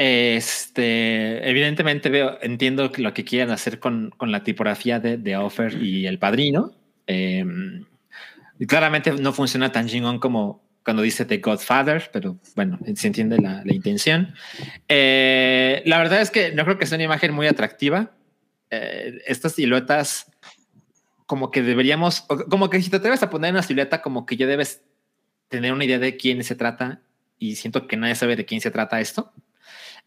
[0.00, 5.82] Este, evidentemente veo, entiendo lo que quieren hacer con, con la tipografía de, de Offer
[5.82, 6.72] y el padrino.
[7.08, 7.44] Eh,
[8.68, 13.64] claramente no funciona tan chingón como cuando dice The Godfather, pero bueno, se entiende la,
[13.64, 14.34] la intención.
[14.86, 18.12] Eh, la verdad es que no creo que sea una imagen muy atractiva.
[18.70, 20.30] Eh, estas siluetas,
[21.26, 24.46] como que deberíamos, como que si te atreves a poner una silueta, como que ya
[24.46, 24.80] debes
[25.48, 27.02] tener una idea de quién se trata
[27.36, 29.32] y siento que nadie sabe de quién se trata esto.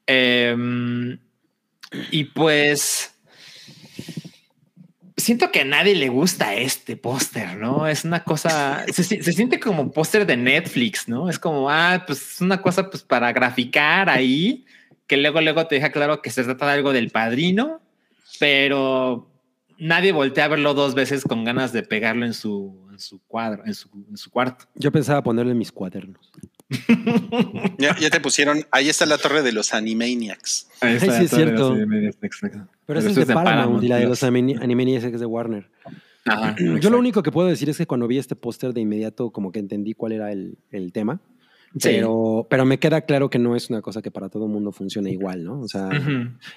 [0.07, 1.17] Em,
[2.11, 3.13] y pues
[5.17, 7.87] siento que a nadie le gusta este póster, ¿no?
[7.87, 11.29] Es una cosa, se, si- se siente como póster de Netflix, ¿no?
[11.29, 14.65] Es como, ah, pues es una cosa pues para graficar ahí,
[15.07, 17.81] que luego, luego te deja claro que se trata de algo del padrino,
[18.39, 19.29] pero
[19.77, 23.63] nadie voltea a verlo dos veces con ganas de pegarlo en su, en su cuadro,
[23.65, 24.65] en su, en su cuarto.
[24.75, 26.31] Yo pensaba ponerle mis cuadernos.
[27.77, 30.69] Ya, ya te pusieron, ahí está la torre de los Animaniacs.
[30.81, 31.77] Ahí está, sí es cierto.
[32.21, 32.67] exacto.
[32.85, 35.69] Pero, ese esto es de Paramount y la de los Animaniacs es de Warner.
[36.25, 36.89] Ajá, Yo exacto.
[36.91, 39.59] lo único que puedo decir es que cuando vi este póster de inmediato como que
[39.59, 41.19] entendí cuál era el, el tema.
[41.73, 41.79] Sí.
[41.89, 44.71] Pero, pero me queda claro que no es una cosa que para todo el mundo
[44.73, 45.61] funcione igual, ¿no?
[45.61, 45.89] O sea,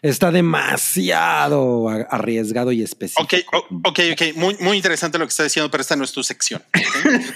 [0.02, 3.22] está demasiado arriesgado y específico.
[3.22, 4.36] Ok, ok, ok.
[4.36, 6.62] Muy, muy interesante lo que está diciendo, pero esta no es tu sección.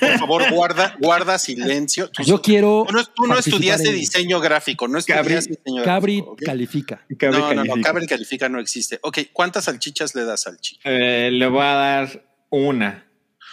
[0.00, 2.10] Por favor, guarda, guarda silencio.
[2.10, 2.84] Tú- Yo quiero.
[2.88, 6.32] Tú no, tú no estudiaste en- diseño gráfico, no Cabri- estudiaste diseño Cabri gráfico.
[6.32, 6.42] ¿ok?
[6.44, 7.06] califica.
[7.18, 7.88] Cabri No, no, no, califica.
[7.92, 8.98] Cabri califica no existe.
[9.02, 10.80] Ok, ¿cuántas salchichas le das al chico?
[10.84, 13.04] Eh, le voy a dar una.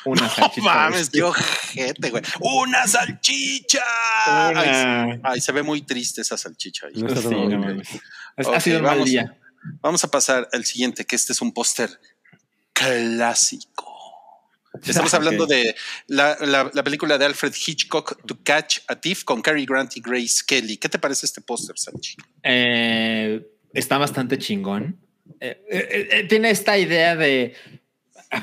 [0.06, 0.62] Una No salchicha.
[0.62, 2.24] mames, qué ojete, güey.
[2.40, 3.84] ¡Una salchicha!
[4.26, 5.20] Ay, Una.
[5.24, 6.88] ay, se ve muy triste esa salchicha.
[6.88, 7.02] ahí.
[7.02, 7.60] No está Sí, todo no bien.
[7.60, 7.88] mames.
[8.38, 9.10] Ha- sido un mal vamos.
[9.10, 9.38] día.
[9.82, 11.90] Vamos a pasar al siguiente, que este es un póster
[12.74, 13.94] clásico.
[14.86, 15.74] Estamos hablando de
[16.08, 20.02] la, la- la película de Alfred Hitchcock, To Catch a Thief, con Cary Grant y
[20.02, 20.78] Grace Kelly.
[20.78, 22.16] ¿Qué te parece este póster, Sanchi?
[22.44, 23.42] Eh,
[23.74, 25.00] está bastante chingón.
[25.40, 27.56] Eh, eh, tiene esta idea de,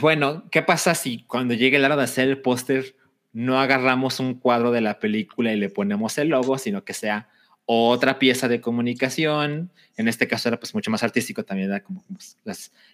[0.00, 2.96] bueno, ¿qué pasa si cuando llegue la hora de hacer el póster
[3.32, 7.28] no agarramos un cuadro de la película y le ponemos el logo, sino que sea
[7.64, 9.70] otra pieza de comunicación?
[9.96, 12.36] En este caso era pues mucho más artístico, también como pues,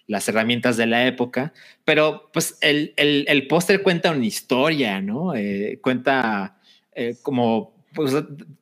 [0.07, 1.53] las, herramientas de la época,
[1.85, 5.35] pero pues el póster cuenta una historia, ¿no?
[5.35, 6.59] Eh, cuenta
[7.01, 8.13] eh, como pues,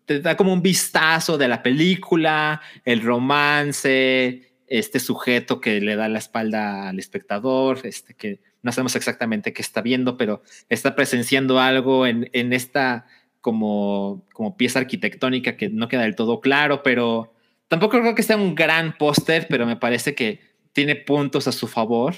[0.05, 6.09] te da como un vistazo de la película, el romance, este sujeto que le da
[6.09, 11.59] la espalda al espectador, este que no sabemos exactamente qué está viendo, pero está presenciando
[11.59, 13.05] algo en, en esta
[13.41, 17.33] como, como pieza arquitectónica que no queda del todo claro, pero
[17.69, 20.41] tampoco creo que sea un gran póster, pero me parece que
[20.73, 22.15] tiene puntos a su favor.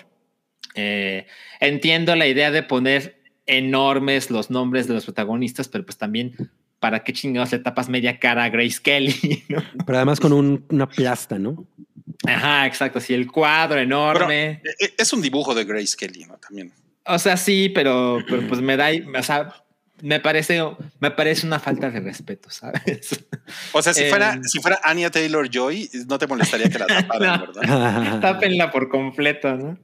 [0.75, 1.27] Eh,
[1.59, 6.33] entiendo la idea de poner enormes los nombres de los protagonistas, pero pues también
[6.79, 9.61] para qué chingados le tapas media cara a Grace Kelly, ¿no?
[9.85, 11.67] Pero además con un- una plasta, ¿no?
[12.27, 12.99] Ajá, exacto.
[12.99, 14.49] Sí, el cuadro enorme.
[14.49, 16.37] Eh, eh, Es un dibujo de Grace Kelly, ¿no?
[16.37, 16.71] También.
[17.05, 19.53] O sea, sí, pero, pero pues me da, o sea,
[20.01, 20.61] me parece,
[20.99, 23.25] me parece una falta de respeto, ¿sabes?
[23.73, 26.85] O sea, si, Eh, fuera, si fuera Anya Taylor Joy, no te molestaría que la
[27.07, 27.53] taparan, No.
[27.53, 28.19] ¿verdad?
[28.21, 29.77] Tápenla por completo, ¿no?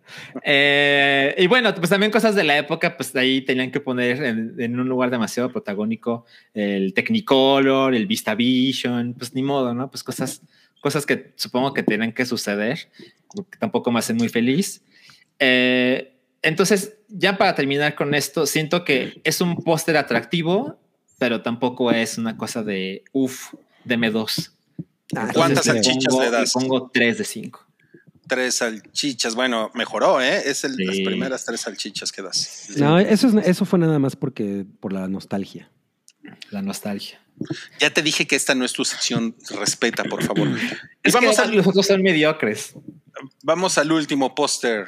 [0.44, 4.56] Eh, y bueno, pues también cosas de la época, pues ahí tenían que poner en,
[4.60, 9.90] en un lugar demasiado protagónico el Technicolor, el VistaVision, pues ni modo, ¿no?
[9.90, 10.42] Pues cosas,
[10.86, 12.78] cosas que supongo que tienen que suceder,
[13.52, 14.84] que tampoco me hacen muy feliz.
[15.40, 16.14] Eh,
[16.44, 20.78] entonces, ya para terminar con esto, siento que es un póster atractivo,
[21.18, 24.52] pero tampoco es una cosa de, uff, deme dos.
[25.16, 26.54] Ah, ¿Cuántas salchichas pongo- le das?
[26.54, 27.66] pongo tres de cinco.
[28.28, 29.34] Tres salchichas.
[29.34, 30.44] Bueno, mejoró, ¿eh?
[30.46, 31.04] Es el- las Sí.
[31.04, 32.70] primeras tres salchichas que das.
[32.78, 35.72] No, eso, es- eso fue nada más porque por la nostalgia.
[36.52, 37.20] La nostalgia.
[37.80, 39.36] Ya te dije que esta no es tu sección.
[39.60, 40.48] Respeta, por favor.
[41.04, 42.74] Es vamos, que al, los otros son mediocres.
[43.44, 44.88] vamos al último póster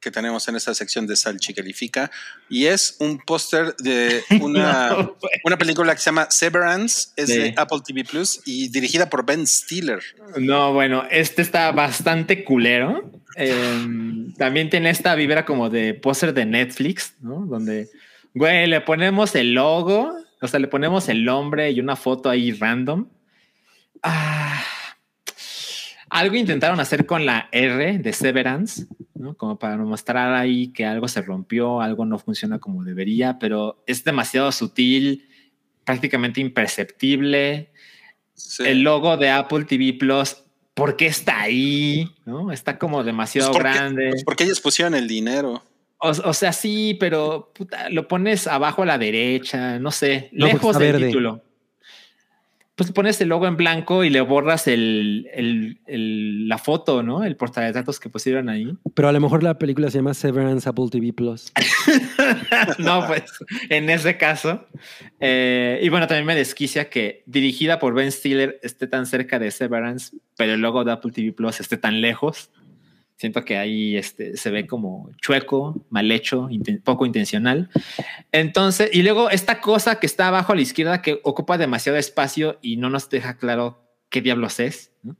[0.00, 2.08] que tenemos en esta sección de Salchi Califica.
[2.48, 7.08] Y es un póster de una, No, una película que se llama Severance.
[7.16, 7.36] Es Sí.
[7.38, 10.00] de Apple TV Plus y dirigida por Ben Stiller.
[10.36, 13.10] No, bueno, este está bastante culero.
[13.36, 17.44] Eh, también tiene esta vibra como de póster de Netflix, ¿no?
[17.46, 17.88] Donde,
[18.34, 22.52] güey, le ponemos el logo, o sea, le ponemos el nombre y una foto ahí
[22.52, 23.08] random.
[24.02, 24.62] Ah,
[26.10, 29.34] algo intentaron hacer con la R de Severance, ¿no?
[29.36, 34.04] Como para mostrar ahí que algo se rompió, algo no funciona como debería, pero es
[34.04, 35.28] demasiado sutil,
[35.84, 37.72] prácticamente imperceptible.
[38.34, 38.62] Sí.
[38.64, 40.36] El logo de Apple TV Plus,
[40.74, 42.08] ¿por qué está ahí?
[42.24, 42.52] ¿No?
[42.52, 44.08] Está como demasiado Pues porque- grande.
[44.10, 45.62] pues porque ellos pusieron el dinero.
[46.00, 50.46] O, o sea, sí, pero puta, lo pones abajo a la derecha, no sé, No,
[50.46, 51.06] lejos del verde.
[51.08, 51.42] título.
[52.76, 57.24] Pues pones el logo en blanco y le borras el, el- el- la foto, ¿no?
[57.24, 58.72] El portarretratos que pusieron ahí.
[58.94, 61.52] Pero a lo mejor la película se llama Severance Apple TV Plus.
[62.78, 63.24] no, pues
[63.68, 64.64] en ese caso.
[65.18, 69.50] Eh, y bueno, también me desquicia que dirigida por Ben Stiller esté tan cerca de
[69.50, 72.50] Severance, pero el logo de Apple TV Plus esté tan lejos.
[73.18, 77.68] Siento que ahí este, se ve como chueco, mal hecho, inten- poco intencional.
[78.32, 82.58] Entonces, y luego esta cosa que está abajo a la izquierda que ocupa demasiado espacio
[82.62, 84.92] y no nos deja claro qué diablos es.
[85.02, 85.16] ¿no?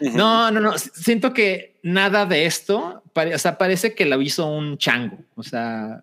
[0.00, 0.76] No, no, no.
[0.76, 5.16] Siento que nada de esto, o sea, parece que lo hizo un chango.
[5.36, 6.02] O sea,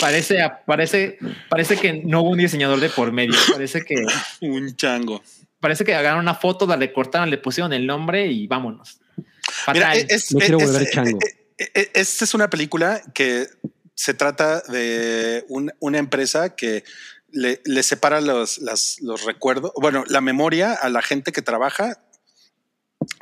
[0.00, 1.18] parece, parece,
[1.50, 3.34] parece que no hubo un diseñador de por medio.
[3.52, 3.96] Parece que,
[4.40, 5.22] Un chango.
[5.60, 8.98] parece que agarraron una foto, la recortaron, le pusieron el nombre y vámonos.
[9.72, 11.18] Mira, es, Me quiero es- volver es- chango.
[11.56, 13.46] Esta es una película que
[13.94, 16.84] se trata de un- una empresa que
[17.32, 21.98] le, le separa los, las- los recuerdos, bueno, la memoria a la gente que trabaja.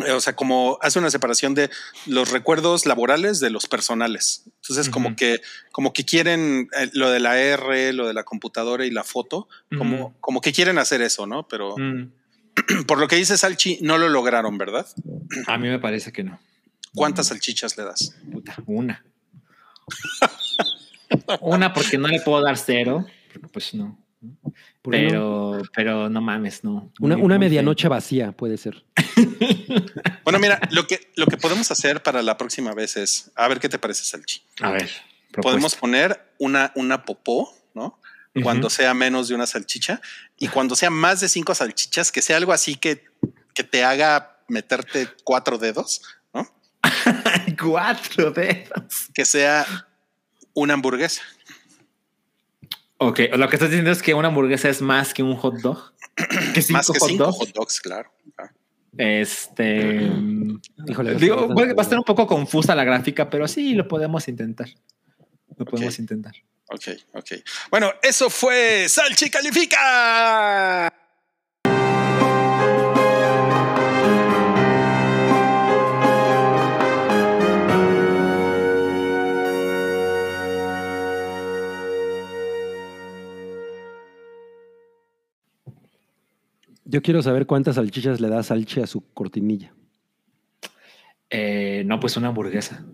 [0.05, 1.71] eh, O sea, como hace una separación de
[2.07, 4.43] los recuerdos laborales de los personales.
[4.63, 5.17] Entonces, como Ujú.
[5.17, 5.41] que,
[5.73, 9.49] como que quieren eh, lo de la R, lo de la computadora y la foto,
[9.77, 11.47] como, como que quieren hacer eso, ¿no?
[11.47, 12.11] Pero Mm,
[12.87, 14.87] por lo que dice Salchi, no lo lograron, ¿verdad?
[15.47, 16.41] a mí me parece que no.
[16.95, 18.17] ¿Cuántas salchichas le das?
[18.33, 19.05] Puta, una.
[21.41, 23.99] una porque no le puedo dar cero, porque pues no.
[24.83, 25.09] ¿Por qué no?
[25.09, 26.93] Pero, pero no mames, no.
[26.99, 28.85] Una, una medianoche vacía puede ser.
[30.29, 33.61] Bueno, mira, lo que, lo que podemos hacer para la próxima vez es, a ver
[33.61, 34.43] qué te parece, Salchi.
[34.61, 34.91] A ver.
[35.41, 37.51] Podemos poner una, una popó,
[38.43, 40.01] Cuando sea menos de una salchicha
[40.39, 43.05] y cuando sea más de cinco salchichas, que sea algo así que,
[43.53, 46.03] que te haga meterte cuatro dedos,
[46.33, 46.47] ¿no?
[47.61, 49.09] Cuatro dedos.
[49.13, 49.67] Que sea
[50.55, 51.23] una hamburguesa.
[52.99, 55.93] Ok, lo que estás diciendo es que una hamburguesa es más que un hot dog.
[56.55, 57.39] Que cinco más que hot cinco dogs.
[57.39, 58.11] hot dogs, claro.
[58.97, 60.11] Este.
[60.89, 64.69] Híjole, digo, va a estar un poco confusa la gráfica, pero sí lo podemos intentar.
[65.57, 66.35] Lo podemos intentar.
[66.71, 67.33] Ok, ok.
[67.71, 70.93] Bueno, eso fue Salchi Califica.
[86.91, 89.75] Yo quiero saber cuántas salchichas le da Salchi a su cortinilla.
[91.29, 92.85] Eh, no, pues una hamburguesa.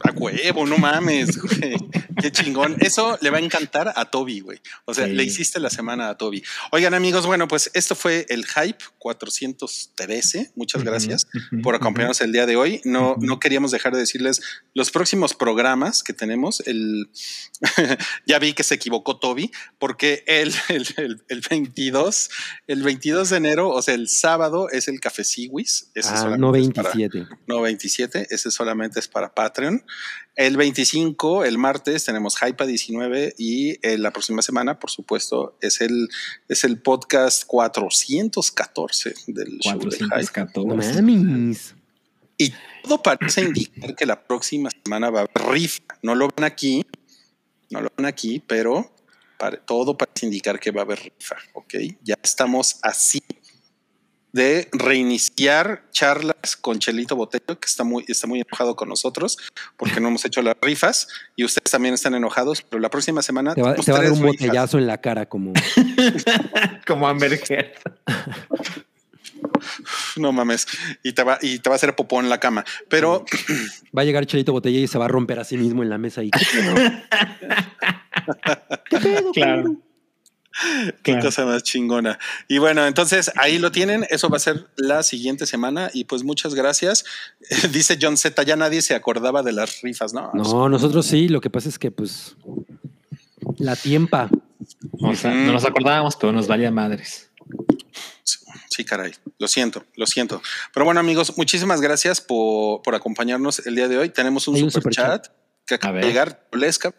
[0.00, 1.76] A huevo, no mames, güey.
[2.20, 2.76] Qué chingón.
[2.80, 4.60] Eso le va a encantar a Toby, güey.
[4.84, 5.12] O sea, Sí.
[5.12, 6.42] le hiciste la semana a Toby.
[6.72, 10.52] Oigan, amigos, bueno, pues esto fue el Hype 413.
[10.56, 11.26] Muchas gracias
[11.62, 12.80] por acompañarnos el día de hoy.
[12.84, 14.40] No, no queríamos dejar de decirles
[14.74, 16.60] los próximos programas que tenemos.
[16.66, 17.08] El
[18.26, 22.30] ya vi que se equivocó Toby, porque el, el, el- el 22,
[22.66, 25.90] el 22 de enero, o sea, el sábado es el Café Siwis.
[26.04, 27.26] Ah, no es para- 27.
[27.46, 29.84] no 27, ese solamente es para Patreon.
[30.36, 35.80] El 25, el martes, tenemos Hypa 19 y eh, la próxima semana, por supuesto, es
[35.80, 36.08] el,
[36.48, 40.08] es el podcast 414 del show del Hype.
[40.08, 41.02] 414.
[42.38, 42.52] Y
[42.82, 45.82] todo parece indicar que la próxima semana va a haber rifa.
[46.02, 46.84] No lo ven aquí,
[47.70, 48.94] no lo ven aquí, pero
[49.38, 51.36] pare- todo parece indicar que va a haber rifa.
[51.52, 53.20] Ok, ya estamos así
[54.32, 59.36] de reiniciar charlas con Chelito Botello, que está muy, está muy enojado con nosotros
[59.76, 63.54] porque no hemos hecho las rifas y ustedes también están enojados, pero la próxima semana
[63.54, 64.32] Te va, tenemos te va a dar un rifas.
[64.40, 65.52] botellazo en la cara como...
[66.86, 67.72] Como Amber Heard.
[70.16, 70.66] No mames,
[71.02, 72.64] y te va, y te va a hacer popó en la cama.
[72.88, 73.24] Pero
[73.96, 75.98] Va a llegar Chelito Botella y se va a romper a sí mismo en la
[75.98, 76.30] mesa y...
[76.30, 76.74] ¿Qué pedo?
[78.90, 79.62] ¿Qué pedo, Claro.
[79.62, 79.82] cabrón?
[81.02, 81.22] Qué Claro.
[81.26, 82.18] cosa más chingona.
[82.48, 84.06] Y bueno, entonces ahí lo tienen.
[84.10, 85.90] Eso va a ser la siguiente semana.
[85.94, 87.04] Y pues muchas gracias.
[87.72, 90.30] Dice John Z, ya nadie se acordaba de las rifas, ¿no?
[90.34, 91.28] No, nosotros sí.
[91.28, 92.36] Lo que pasa es que, pues,
[93.58, 94.28] la tiempa.
[95.00, 97.30] O sea, no nos acordábamos, pero nos valía madres.
[98.70, 99.12] Sí, caray.
[99.38, 100.40] Lo siento, lo siento.
[100.72, 104.08] Pero bueno, amigos, muchísimas gracias por, por acompañarnos el día de hoy.
[104.08, 105.26] Tenemos un super chat
[105.66, 106.46] que acaba de llegar.
[106.52, 106.94] Lesca.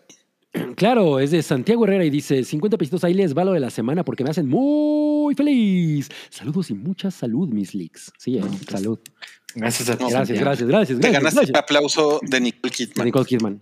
[0.76, 3.70] Claro, es de Santiago Herrera y dice 50 pesitos ahí les va lo de la
[3.70, 6.10] semana porque me hacen muy feliz.
[6.30, 8.12] Saludos y mucha salud, mis leaks.
[8.18, 9.00] Sí, eh, salud.
[9.56, 10.06] Gracias a ti.
[10.10, 11.14] Gracias, gracias, gracias, Te gracias.
[11.14, 11.64] ganaste el gracias.
[11.64, 13.06] aplauso de Nicole Kidman.
[13.06, 13.62] Nicole Kidman.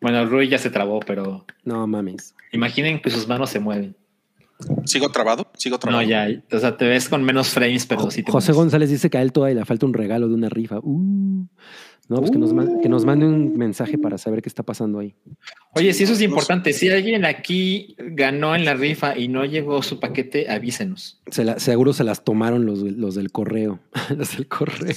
[0.00, 2.34] Bueno, Rui ya se trabó, pero No mames.
[2.52, 3.96] imaginen que sus manos se mueven.
[4.84, 5.50] ¿Sigo trabado?
[5.56, 6.02] ¿Sigo trabado?
[6.02, 6.28] No, ya.
[6.52, 8.52] O sea, te ves con menos frames, pero sí te José.
[8.52, 10.78] González dice que a él todavía le falta un regalo de una rifa.
[10.82, 11.46] Uh.
[12.08, 14.98] No, pues que, nos man- que nos mande un mensaje para saber qué está pasando
[14.98, 15.14] ahí.
[15.74, 16.72] Oye, sí, eso es No- importante.
[16.72, 21.20] Si alguien aquí ganó en la rifa y no llegó su paquete, avísenos.
[21.30, 23.78] Se la- seguro se las tomaron los, los del correo.
[24.16, 24.94] los del correo.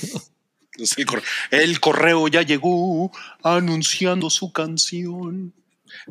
[0.97, 1.21] El, cor-
[1.51, 3.09] el correo ya llegó
[3.43, 5.53] anunciando su canción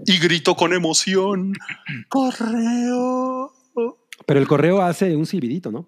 [0.06, 1.52] y gritó con emoción:
[2.08, 3.52] ¡Correo!
[4.26, 5.84] Pero el correo hace un silbidito, ¿no?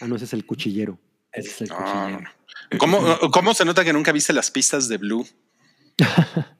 [0.00, 0.98] Ah, no, ese es el cuchillero.
[1.32, 2.30] Ese es el Ah, cuchillero.
[2.78, 5.26] ¿Cómo, ¿Cómo se nota que nunca viste las pistas de Blue?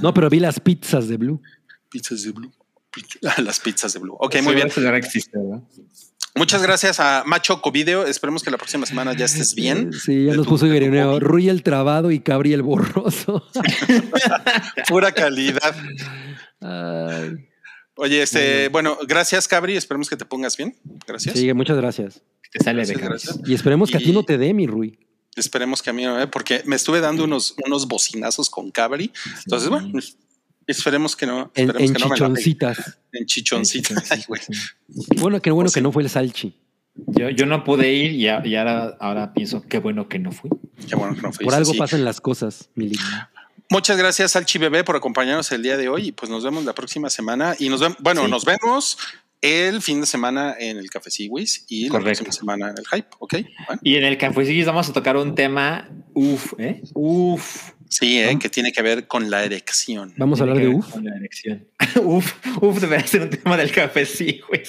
[0.00, 1.42] No, pero vi las pizzas de Blue.
[1.90, 2.50] Pizzas de Blue.
[3.44, 4.16] Las pizzas de Blue.
[4.18, 4.68] Ok, muy bien.
[4.68, 5.62] ese ahora existe, ¿verdad?
[6.36, 8.06] Muchas gracias a Macho Covideo.
[8.06, 9.92] Esperemos que la próxima semana ya estés bien.
[9.92, 11.18] Sí, ya nos tu- puso hobby.
[11.18, 13.42] Rui el trabado y Cabri el borroso.
[14.88, 15.74] Pura calidad.
[16.60, 17.48] Ay.
[17.98, 19.76] Oye, este, bueno, gracias, Cabri.
[19.76, 20.76] Esperemos que te pongas bien.
[21.06, 21.38] Gracias.
[21.38, 22.20] Sí, muchas gracias.
[22.52, 23.40] Te sale Gracias, de gracias.
[23.46, 24.98] Y esperemos que a ti no te dé, mi Rui.
[25.34, 26.26] Esperemos que a mí no, ¿eh?
[26.26, 29.12] porque me estuve dando unos, unos bocinazos con Cabri.
[29.44, 29.90] Entonces, bueno,
[30.66, 31.50] esperemos que no.
[31.54, 32.16] En, esperemos en que no me pegue.
[32.44, 32.98] chichoncitas.
[33.12, 34.10] En chichoncitas.
[34.12, 34.24] Ay.
[35.18, 36.54] Bueno, qué bueno O que no fue el salchi.
[37.08, 40.32] Yo, yo no pude ir y, a- y ahora, ahora pienso qué bueno que no
[40.32, 40.50] fui.
[40.88, 41.44] Qué bueno que no fue.
[41.44, 41.78] Por algo Sí.
[41.78, 42.98] pasan las cosas, Mili.
[43.68, 46.08] Muchas gracias, Salchi Bebé, por acompañarnos el día de hoy.
[46.08, 47.54] Y pues nos vemos la próxima semana.
[47.58, 48.30] Y nos vemos, bueno, Sí.
[48.30, 48.96] nos vemos
[49.42, 52.08] el fin de semana en el Café Siwis y Correcto.
[52.08, 53.08] la próxima semana en el Hype.
[53.18, 53.32] Ok.
[53.66, 56.80] Bueno, Y en el Café vamos a tocar un tema, uff, ¿eh?
[56.94, 57.72] Uff.
[57.88, 60.12] Sí, eh, que tiene que ver con la erección.
[60.16, 60.90] Vamos a hablar de UF.
[60.92, 61.66] Con la erección.
[62.02, 64.62] uf, uf, debería ser un tema del café, sí, güey.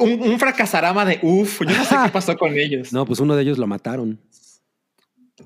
[0.00, 1.60] Un, un fracasarama de uf.
[1.60, 2.92] Yo no sé qué pasó con ellos.
[2.92, 4.20] No, pues uno de ellos lo mataron.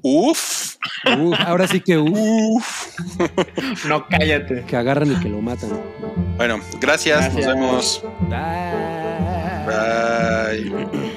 [0.03, 0.71] Uf,
[1.19, 3.85] Uf, ahora sí que uf, uf.
[3.87, 4.65] No, cállate.
[4.67, 5.71] que agarran y que lo matan.
[6.37, 7.35] Bueno, gracias.
[7.35, 7.47] Gracias.
[7.47, 8.03] Nos vemos.
[9.67, 11.17] Bye.